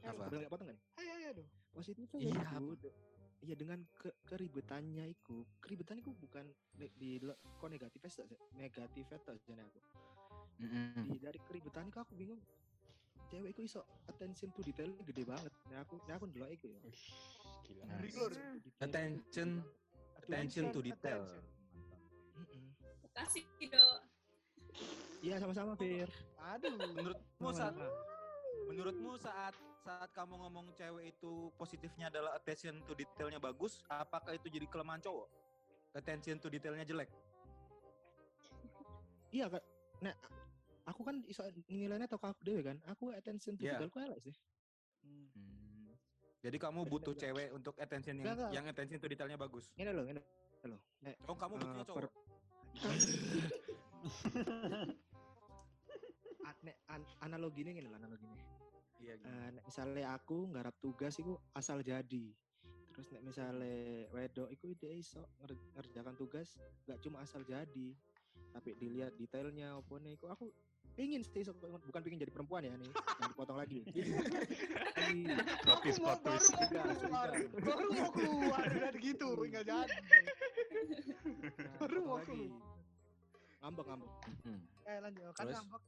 ya, 0.00 0.10
Apa? 0.10 0.22
udah 0.26 0.38
nggak 0.40 0.50
potong 0.50 0.68
kan? 0.72 0.78
Ayo, 0.98 1.12
ayo 1.14 1.30
dong. 1.38 1.48
Positifnya 1.70 2.18
Iya, 2.18 2.34
ya 2.34 2.90
Iya 3.40 3.56
dengan 3.56 3.80
ke 3.96 4.12
keribetannya 4.28 5.16
itu, 5.16 5.48
keribetan 5.64 5.96
itu 5.96 6.12
bukan 6.12 6.44
ne- 6.76 6.92
di 6.92 7.16
le- 7.24 7.40
kok 7.56 7.72
negatifnya 7.72 8.10
sih, 8.12 8.20
negatifnya 8.52 9.16
tuh 9.16 9.32
jadi 9.48 9.64
aku. 9.64 9.80
Di 11.08 11.16
dari 11.16 11.40
keribetan 11.48 11.88
itu 11.88 11.96
aku 11.96 12.12
bingung. 12.12 12.36
Cewek 13.28 13.50
itu 13.52 13.62
iso 13.68 13.84
attention 14.08 14.48
to 14.56 14.60
detail 14.64 14.90
gede 15.04 15.22
banget. 15.28 15.52
Nah 15.68 15.84
aku, 15.84 16.00
nah 16.08 16.14
aku 16.16 16.26
dulu 16.32 16.48
itu 16.48 16.66
ya. 16.72 16.80
Gila. 17.68 17.82
Nah, 17.84 17.96
Ngeri. 18.00 18.10
Attention, 18.80 19.48
attention 20.24 20.64
to 20.72 20.80
detail. 20.80 21.20
Kasih 23.12 23.44
dong. 23.68 24.00
Iya 25.20 25.36
sama-sama 25.36 25.76
Fir. 25.76 26.08
Aduh. 26.40 26.72
Menurutmu 26.96 27.48
saat 27.52 27.76
menurutmu 28.70 29.12
saat 29.20 29.54
saat 29.80 30.10
kamu 30.12 30.36
ngomong 30.46 30.66
cewek 30.76 31.16
itu 31.16 31.48
positifnya 31.56 32.12
adalah 32.12 32.36
attention 32.36 32.84
to 32.84 32.92
detailnya 32.92 33.40
bagus, 33.40 33.80
apakah 33.88 34.36
itu 34.36 34.52
jadi 34.52 34.68
kelemahan 34.68 35.00
cowok? 35.00 35.28
Attention 35.96 36.36
to 36.38 36.52
detailnya 36.52 36.84
jelek. 36.86 37.10
Iya 39.30 39.46
kak. 39.50 39.64
Nah 40.04 40.14
aku 40.90 41.00
kan 41.06 41.16
iso 41.24 41.46
nilainya 41.70 42.04
tau 42.04 42.18
aku 42.18 42.42
dewe 42.42 42.60
kan. 42.60 42.76
Aku 42.90 43.14
attention 43.14 43.54
to 43.54 43.62
Iya. 43.62 43.78
detail 43.78 43.88
ku 43.88 43.98
elek 44.02 44.18
sih. 44.20 44.34
Hmm. 45.06 45.94
Jadi 46.40 46.56
kamu 46.56 46.88
butuh 46.88 47.12
bener. 47.14 47.22
cewek 47.22 47.48
untuk 47.52 47.74
attention 47.76 48.16
yang 48.18 48.32
enggak. 48.32 48.50
yang 48.50 48.66
attention 48.66 48.98
to 48.98 49.06
detailnya 49.06 49.36
bagus. 49.36 49.68
Ini 49.76 49.92
loh, 49.92 50.04
ini 50.08 50.20
loh. 50.66 50.80
Oh, 51.28 51.36
kamu 51.36 51.54
eh, 51.54 51.60
butuhnya 51.60 51.84
cowok. 51.84 51.96
per- 51.96 52.14
A- 56.40 56.56
nek 56.64 56.76
an- 56.88 57.10
analoginya 57.20 57.70
gini 57.70 57.86
loh 57.86 57.96
analoginya. 57.96 58.36
Iya, 59.00 59.16
gitu. 59.16 59.28
Eh, 59.28 59.48
nek 59.56 59.64
misalnya 59.64 60.04
aku 60.12 60.36
nggarap 60.52 60.76
tugas 60.80 61.14
iku 61.16 61.36
asal 61.52 61.80
jadi. 61.80 62.32
Terus 62.90 63.06
nek 63.12 63.22
misalnya 63.22 64.08
wedok 64.12 64.48
iku 64.50 64.72
dia 64.76 64.92
iso 64.92 65.24
nger- 65.40 65.60
ngerjakan 65.76 66.16
tugas 66.16 66.56
gak 66.84 67.00
cuma 67.00 67.20
asal 67.20 67.44
jadi, 67.44 67.96
tapi 68.52 68.76
dilihat 68.76 69.16
detailnya 69.16 69.76
apa 69.76 69.94
nih 70.00 70.16
iku 70.16 70.28
aku 70.28 70.52
pingin 70.94 71.22
sih 71.24 71.42
bukan 71.86 72.00
pingin 72.02 72.18
jadi 72.20 72.32
perempuan 72.32 72.66
ya 72.66 72.74
nih. 72.76 72.90
Jangan 72.92 73.30
dipotong 73.32 73.58
lagi. 73.58 73.80
Aku 75.74 75.88
mau 76.02 76.16
baru 76.20 76.46
mau 76.50 76.66
keluar, 77.00 77.30
baru 77.66 77.88
mau 77.94 78.10
keluar 78.12 78.64
dari 78.66 78.98
gitu, 79.00 79.28
enggak 79.42 79.64
jadi. 79.66 79.96
Nah, 81.56 81.74
Baru 81.80 81.98
mau 82.04 82.18
keluar. 82.22 82.62
Ngambek 83.60 83.86
ngambek. 83.92 84.12
Hmm. 84.44 84.60
Eh 84.88 84.98
lanjut, 85.04 85.32
kan 85.36 85.44
Terus? 85.44 85.56
ngambek. 85.60 85.82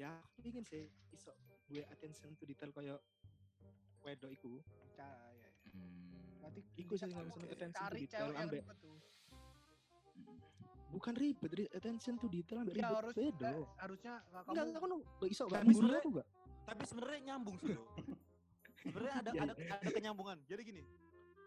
Ya 0.00 0.10
aku 0.16 0.38
pingin 0.40 0.64
sih 0.64 0.88
iso 1.12 1.36
gue 1.68 1.84
attention 1.92 2.32
to 2.40 2.48
detail 2.48 2.72
koyo 2.72 2.96
wedok 4.00 4.32
iku. 4.32 4.58
Ya, 4.96 5.08
ya. 5.36 5.50
Hmm. 5.68 6.40
Berarti 6.40 6.60
Iku 6.80 6.96
sih 6.96 7.12
yang 7.12 7.28
attention 7.28 7.84
to 7.84 7.96
detail 8.00 8.32
yang 8.32 8.48
ambek. 8.48 8.64
Bukan 10.90 11.14
ribet 11.14 11.50
ri- 11.52 11.70
attention 11.70 12.14
to 12.16 12.26
detail 12.26 12.60
ambek 12.60 12.74
Ya 12.74 12.82
ribet 12.82 12.96
harus 12.96 13.14
beda. 13.14 13.48
eh, 13.48 13.66
harusnya 13.78 14.12
nggak 14.20 14.42
Enggak, 14.42 14.54
kamu 14.56 14.66
enggak 14.66 14.82
kan 14.82 14.90
gak 15.16 15.30
iso 15.30 15.44
Tapi 15.46 15.72
sebenarnya- 15.72 16.02
aku. 16.02 16.10
Tapi 16.60 16.82
sebenarnya 16.84 17.20
nyambung 17.24 17.56
sih 17.58 17.72
loh. 17.72 17.86
Sebenarnya 18.80 19.14
ada 19.14 19.30
Iya, 19.30 19.42
ada 19.42 19.52
ada 19.76 19.90
kenyambungan. 19.90 20.38
Jadi 20.42 20.62
gini, 20.64 20.82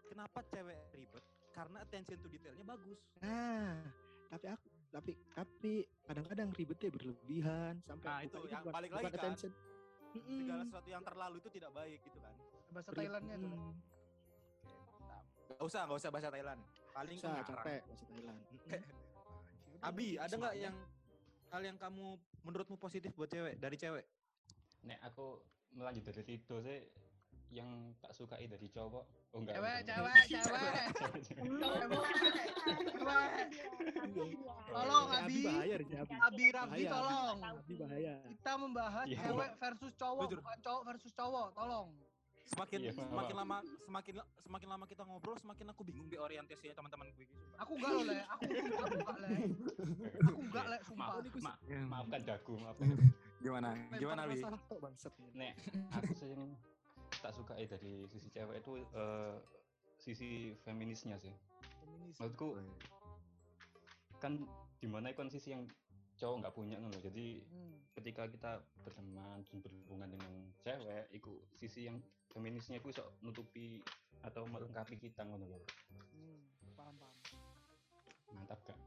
kenapa 0.06 0.38
cewek 0.44 0.78
ribet? 0.92 1.24
Karena 1.50 1.78
attention 1.80 2.16
to 2.16 2.28
detailnya 2.28 2.64
bagus. 2.64 2.98
Nah, 3.20 3.74
tapi 4.28 4.46
aku 4.48 4.66
tapi 4.88 5.12
tapi 5.28 5.72
kadang-kadang 6.00 6.48
ribetnya 6.50 6.88
berlebihan 6.88 7.74
sampai 7.80 8.06
Nah, 8.06 8.18
itu 8.20 8.36
itu 8.36 8.46
yang 8.48 8.62
bukan- 8.62 8.70
balik 8.72 8.88
bukan 8.88 8.98
lagi 9.00 9.10
kan. 9.10 9.20
attention. 9.20 9.52
Segala 10.14 10.62
sesuatu 10.64 10.88
yang 10.88 11.02
terlalu 11.02 11.36
itu 11.36 11.48
tidak 11.50 11.70
baik 11.72 11.98
gitu 12.00 12.18
kan. 12.18 12.34
bahasa 12.70 12.90
Thailandnya 12.92 13.36
tuh. 13.36 13.50
Mm. 13.50 13.72
Gak 15.48 15.62
usah, 15.64 15.80
gak 15.84 15.94
usah 15.96 16.10
bahasa 16.10 16.28
Thailand. 16.28 16.60
Paling 16.92 17.16
Bisa 17.16 17.28
ngarang. 17.28 17.46
capek 17.48 17.80
bahasa 17.84 18.04
Thailand. 18.04 18.38
Abi, 19.84 20.16
ada 20.16 20.32
nggak 20.32 20.54
yang 20.56 20.76
hal 21.52 21.60
yang 21.60 21.76
kamu 21.76 22.16
menurutmu 22.40 22.80
positif 22.80 23.12
buat 23.12 23.28
cewek 23.28 23.60
dari 23.60 23.76
cewek? 23.76 24.04
Nek 24.88 24.96
aku 25.04 25.44
melanjut 25.76 26.08
dari 26.08 26.40
itu 26.40 26.56
sih 26.64 26.80
yang 27.52 27.68
tak 28.00 28.16
sukai 28.16 28.48
dari 28.48 28.66
cowok. 28.66 29.04
Oh 29.30 29.38
enggak. 29.44 29.60
Cewek, 29.60 29.78
cewek, 29.84 30.22
cewek. 30.32 31.22
Cewek. 31.28 32.02
Tolong, 34.72 35.06
Abi. 35.12 35.42
Abi. 35.46 36.44
Abi. 36.50 36.82
tolong. 36.88 37.38
Abi 37.44 37.74
bahaya. 37.78 38.14
Kita 38.24 38.52
membahas 38.56 39.06
Iya. 39.06 39.20
cewek 39.28 39.50
versus 39.60 39.92
cowok, 39.94 40.26
bukan 40.32 40.58
cowok 40.64 40.82
versus 40.88 41.12
cowok. 41.12 41.48
Tolong. 41.54 41.88
Semakin 42.44 42.78
Iya, 42.84 42.92
semakin 42.92 43.34
lama 43.40 43.56
semakin 43.88 44.14
semakin 44.44 44.68
lama 44.68 44.84
kita 44.84 45.02
ngobrol, 45.08 45.36
semakin 45.40 45.64
aku 45.72 45.80
bingung 45.80 46.06
deh 46.12 46.20
orientasinya 46.20 46.76
teman-teman 46.76 47.08
gue 47.16 47.24
gitu. 47.24 47.32
Aku 47.56 47.72
enggak 47.80 47.90
loh, 47.96 48.04
Le. 48.04 48.18
Aku 48.28 48.44
enggak, 48.44 49.16
Le. 49.16 49.28
Aku 50.28 50.40
enggak, 50.44 50.64
Le, 50.68 50.76
sumpah. 50.84 51.06
Maaf, 51.24 51.40
ma- 51.40 51.58
maafkan 51.88 52.20
dagu, 52.20 52.52
maafkan. 52.60 52.86
Gimana? 53.44 53.68
Gimana, 53.96 54.28
Bi? 54.28 54.40
bangsat. 54.80 55.12
Nek 55.32 55.52
aku 55.96 56.12
sih 56.12 56.28
yang 56.32 56.52
tak 57.24 57.32
sukai 57.32 57.64
dari 57.64 58.04
sisi 58.12 58.28
cewek 58.28 58.60
itu 58.60 58.72
eh, 58.92 59.34
sisi 59.96 60.52
feminisnya 60.68 61.16
sih. 61.16 61.32
Feminis. 61.80 62.16
Menurutku 62.20 62.60
kan 64.20 64.32
di 64.80 64.88
mana 64.88 65.12
kan 65.16 65.32
sisi 65.32 65.56
yang 65.56 65.64
cowok 66.14 66.36
nggak 66.40 66.54
punya 66.54 66.76
ngono 66.78 66.98
jadi 67.00 67.26
Hmm. 67.44 67.76
ketika 67.94 68.22
kita 68.26 68.52
berteman 68.80 69.42
dan 69.42 69.56
berhubungan 69.60 70.08
dengan 70.10 70.32
cewek 70.60 71.04
itu 71.10 71.32
sisi 71.52 71.86
yang 71.86 71.98
feminisnya 72.30 72.78
itu 72.78 72.90
sok 72.90 73.10
nutupi 73.20 73.82
atau 74.22 74.46
melengkapi 74.46 74.96
kita 74.96 75.22
ngono 75.22 75.46
loh 75.46 75.62
Hmm. 76.14 76.40
Paham 76.74 76.94
paham. 76.96 77.14
mantap 78.30 78.58
gak 78.62 78.78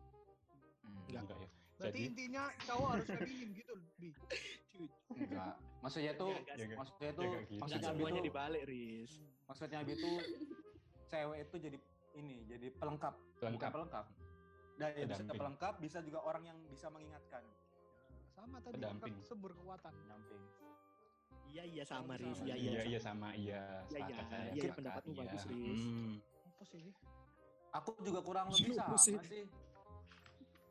Enggak. 1.07 1.23
enggak 1.23 1.39
ya 1.39 1.49
Berarti 1.77 1.93
jadi 1.93 2.09
intinya 2.09 2.43
cowok 2.65 2.87
harus 2.89 3.05
feminin 3.05 3.49
gitu, 3.53 3.73
Bi. 4.01 4.09
Enggak. 5.13 5.53
Maksudnya 5.77 6.13
tuh, 6.17 6.33
enggak. 6.33 6.73
maksudnya 6.73 7.11
tuh, 7.13 7.21
Enggak 7.21 7.41
gitu. 7.45 7.61
Maksudnya 7.61 7.85
Abi 7.85 7.93
semuanya 7.93 8.17
tuh, 8.17 8.25
dibalik, 8.25 8.61
Riz. 8.65 9.11
Maksudnya 9.45 9.77
Abi 9.85 9.93
tuh 9.93 10.15
cewek 11.07 11.37
itu 11.45 11.55
jadi 11.61 11.77
ini, 12.17 12.35
jadi 12.49 12.67
pelengkap, 12.73 13.13
bukan 13.13 13.69
Pelengkap. 13.69 14.05
Dan 14.77 14.89
ya, 14.93 15.05
bisa 15.09 15.23
pelengkap, 15.25 15.73
bisa 15.81 15.97
juga 16.05 16.19
orang 16.21 16.43
yang 16.45 16.57
bisa 16.69 16.87
mengingatkan. 16.93 17.41
Sama 18.29 18.61
tadi 18.61 18.77
Pendamping. 18.77 19.17
lengkap 19.17 19.25
sumber 19.25 19.51
kekuatan. 19.57 19.93
Nyamping. 20.05 20.43
Iya, 21.47 21.63
iya 21.65 21.83
sama, 21.87 22.13
Sama. 22.13 22.21
Riz. 22.21 22.37
Iya, 22.45 22.55
iya 22.55 22.71
iya. 22.71 22.83
iya 22.85 22.99
sama 23.01 23.29
iya 23.33 23.61
Iya, 23.89 23.99
iya. 24.05 24.17
Iya, 24.21 24.39
iya, 24.53 24.71
pendapatmu 24.77 25.11
iya. 25.15 25.19
bagus, 25.25 25.43
Riz. 25.49 25.81
Hmm. 25.81 26.13
Apa 26.53 26.63
sih? 26.69 26.85
Aku 27.73 27.89
juga 28.05 28.19
kurang 28.21 28.47
lebih 28.53 28.73
sama 28.77 28.97
sih. 29.01 29.17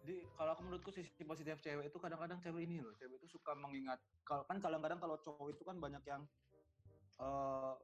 Jadi 0.06 0.22
kalau 0.38 0.50
aku 0.54 0.62
menurutku 0.62 0.90
sisi 0.94 1.26
positif 1.26 1.58
cewek 1.58 1.90
itu 1.90 1.98
kadang-kadang 1.98 2.38
cewek 2.38 2.62
ini 2.62 2.78
loh, 2.78 2.94
cewek 2.94 3.18
itu 3.18 3.26
suka 3.26 3.58
mengingat. 3.58 3.98
Kalau 4.22 4.46
kan 4.46 4.62
kadang-kadang 4.62 5.02
kalau 5.02 5.18
cowok 5.18 5.50
itu 5.50 5.66
kan 5.66 5.82
banyak 5.82 5.98
yang 6.06 6.22
eh 7.18 7.74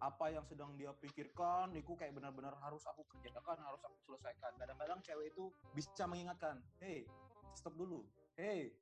apa 0.00 0.32
yang 0.32 0.44
sedang 0.48 0.72
dia 0.80 0.90
pikirkan, 0.96 1.76
itu 1.76 1.92
kayak 1.92 2.16
benar-benar 2.16 2.56
harus 2.64 2.80
aku 2.88 3.04
kerjakan, 3.12 3.60
harus 3.60 3.80
aku 3.84 3.96
selesaikan. 4.08 4.56
Kadang-kadang 4.56 4.98
cewek 5.04 5.36
itu 5.36 5.52
bisa 5.76 6.08
mengingatkan, 6.08 6.56
hey, 6.80 7.04
stop 7.52 7.76
dulu, 7.76 8.08
hey, 8.40 8.72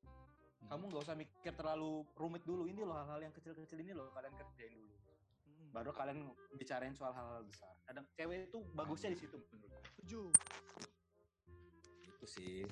kamu 0.67 0.91
nggak 0.91 1.03
usah 1.07 1.17
mikir 1.19 1.55
terlalu 1.55 2.03
rumit 2.19 2.43
dulu. 2.43 2.67
Ini 2.67 2.83
loh 2.83 2.99
hal-hal 2.99 3.31
yang 3.31 3.35
kecil-kecil 3.35 3.79
ini 3.79 3.95
loh 3.95 4.11
kalian 4.11 4.35
kerjain 4.35 4.75
dulu. 4.75 4.95
Hmm. 5.47 5.71
Baru 5.71 5.91
kalian 5.95 6.29
bicarain 6.59 6.95
soal 6.99 7.15
hal-hal 7.15 7.47
besar. 7.47 7.71
Kadang 7.87 8.07
cewek 8.19 8.51
itu 8.51 8.59
bagusnya 8.75 9.15
di 9.15 9.19
situ 9.19 9.39
menurut 9.55 9.73
aku. 9.79 9.87
Setuju. 9.95 10.23
Itu 12.05 12.27
sih. 12.27 12.67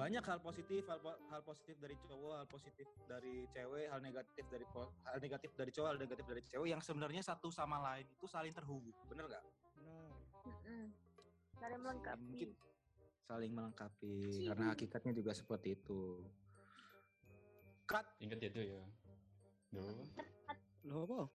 Banyak 0.00 0.24
hal 0.24 0.40
positif, 0.40 0.82
hal, 0.88 0.96
hal 1.04 1.42
positif 1.44 1.76
dari 1.76 1.92
cowok, 2.08 2.32
hal 2.40 2.48
positif 2.48 2.88
dari 3.04 3.44
cewek, 3.52 3.86
hal 3.92 4.00
negatif 4.00 4.44
dari 4.48 4.64
hal 4.72 5.18
negatif 5.20 5.50
dari 5.52 5.70
cowok, 5.76 5.88
hal 5.92 5.98
negatif 6.00 6.24
dari 6.24 6.42
cewek 6.48 6.68
yang 6.72 6.80
sebenarnya 6.80 7.20
satu 7.20 7.52
sama 7.52 7.76
lain 7.84 8.08
itu 8.08 8.24
saling 8.24 8.48
terhubung. 8.56 8.96
Bener 9.12 9.28
nggak? 9.28 9.44
Benar. 9.76 10.08
Saling 11.60 11.80
melengkapi. 11.84 12.32
Mungkin 12.32 12.50
saling 13.28 13.52
melengkapi 13.52 14.16
karena 14.48 14.64
hakikatnya 14.72 15.12
juga 15.12 15.36
seperti 15.36 15.76
itu. 15.76 16.24
Cut. 17.84 18.06
ingat 18.22 18.40
itu 18.40 18.70
ya 18.70 18.82
Duh. 19.74 20.00
Loh, 20.88 21.04
apa? 21.04 21.28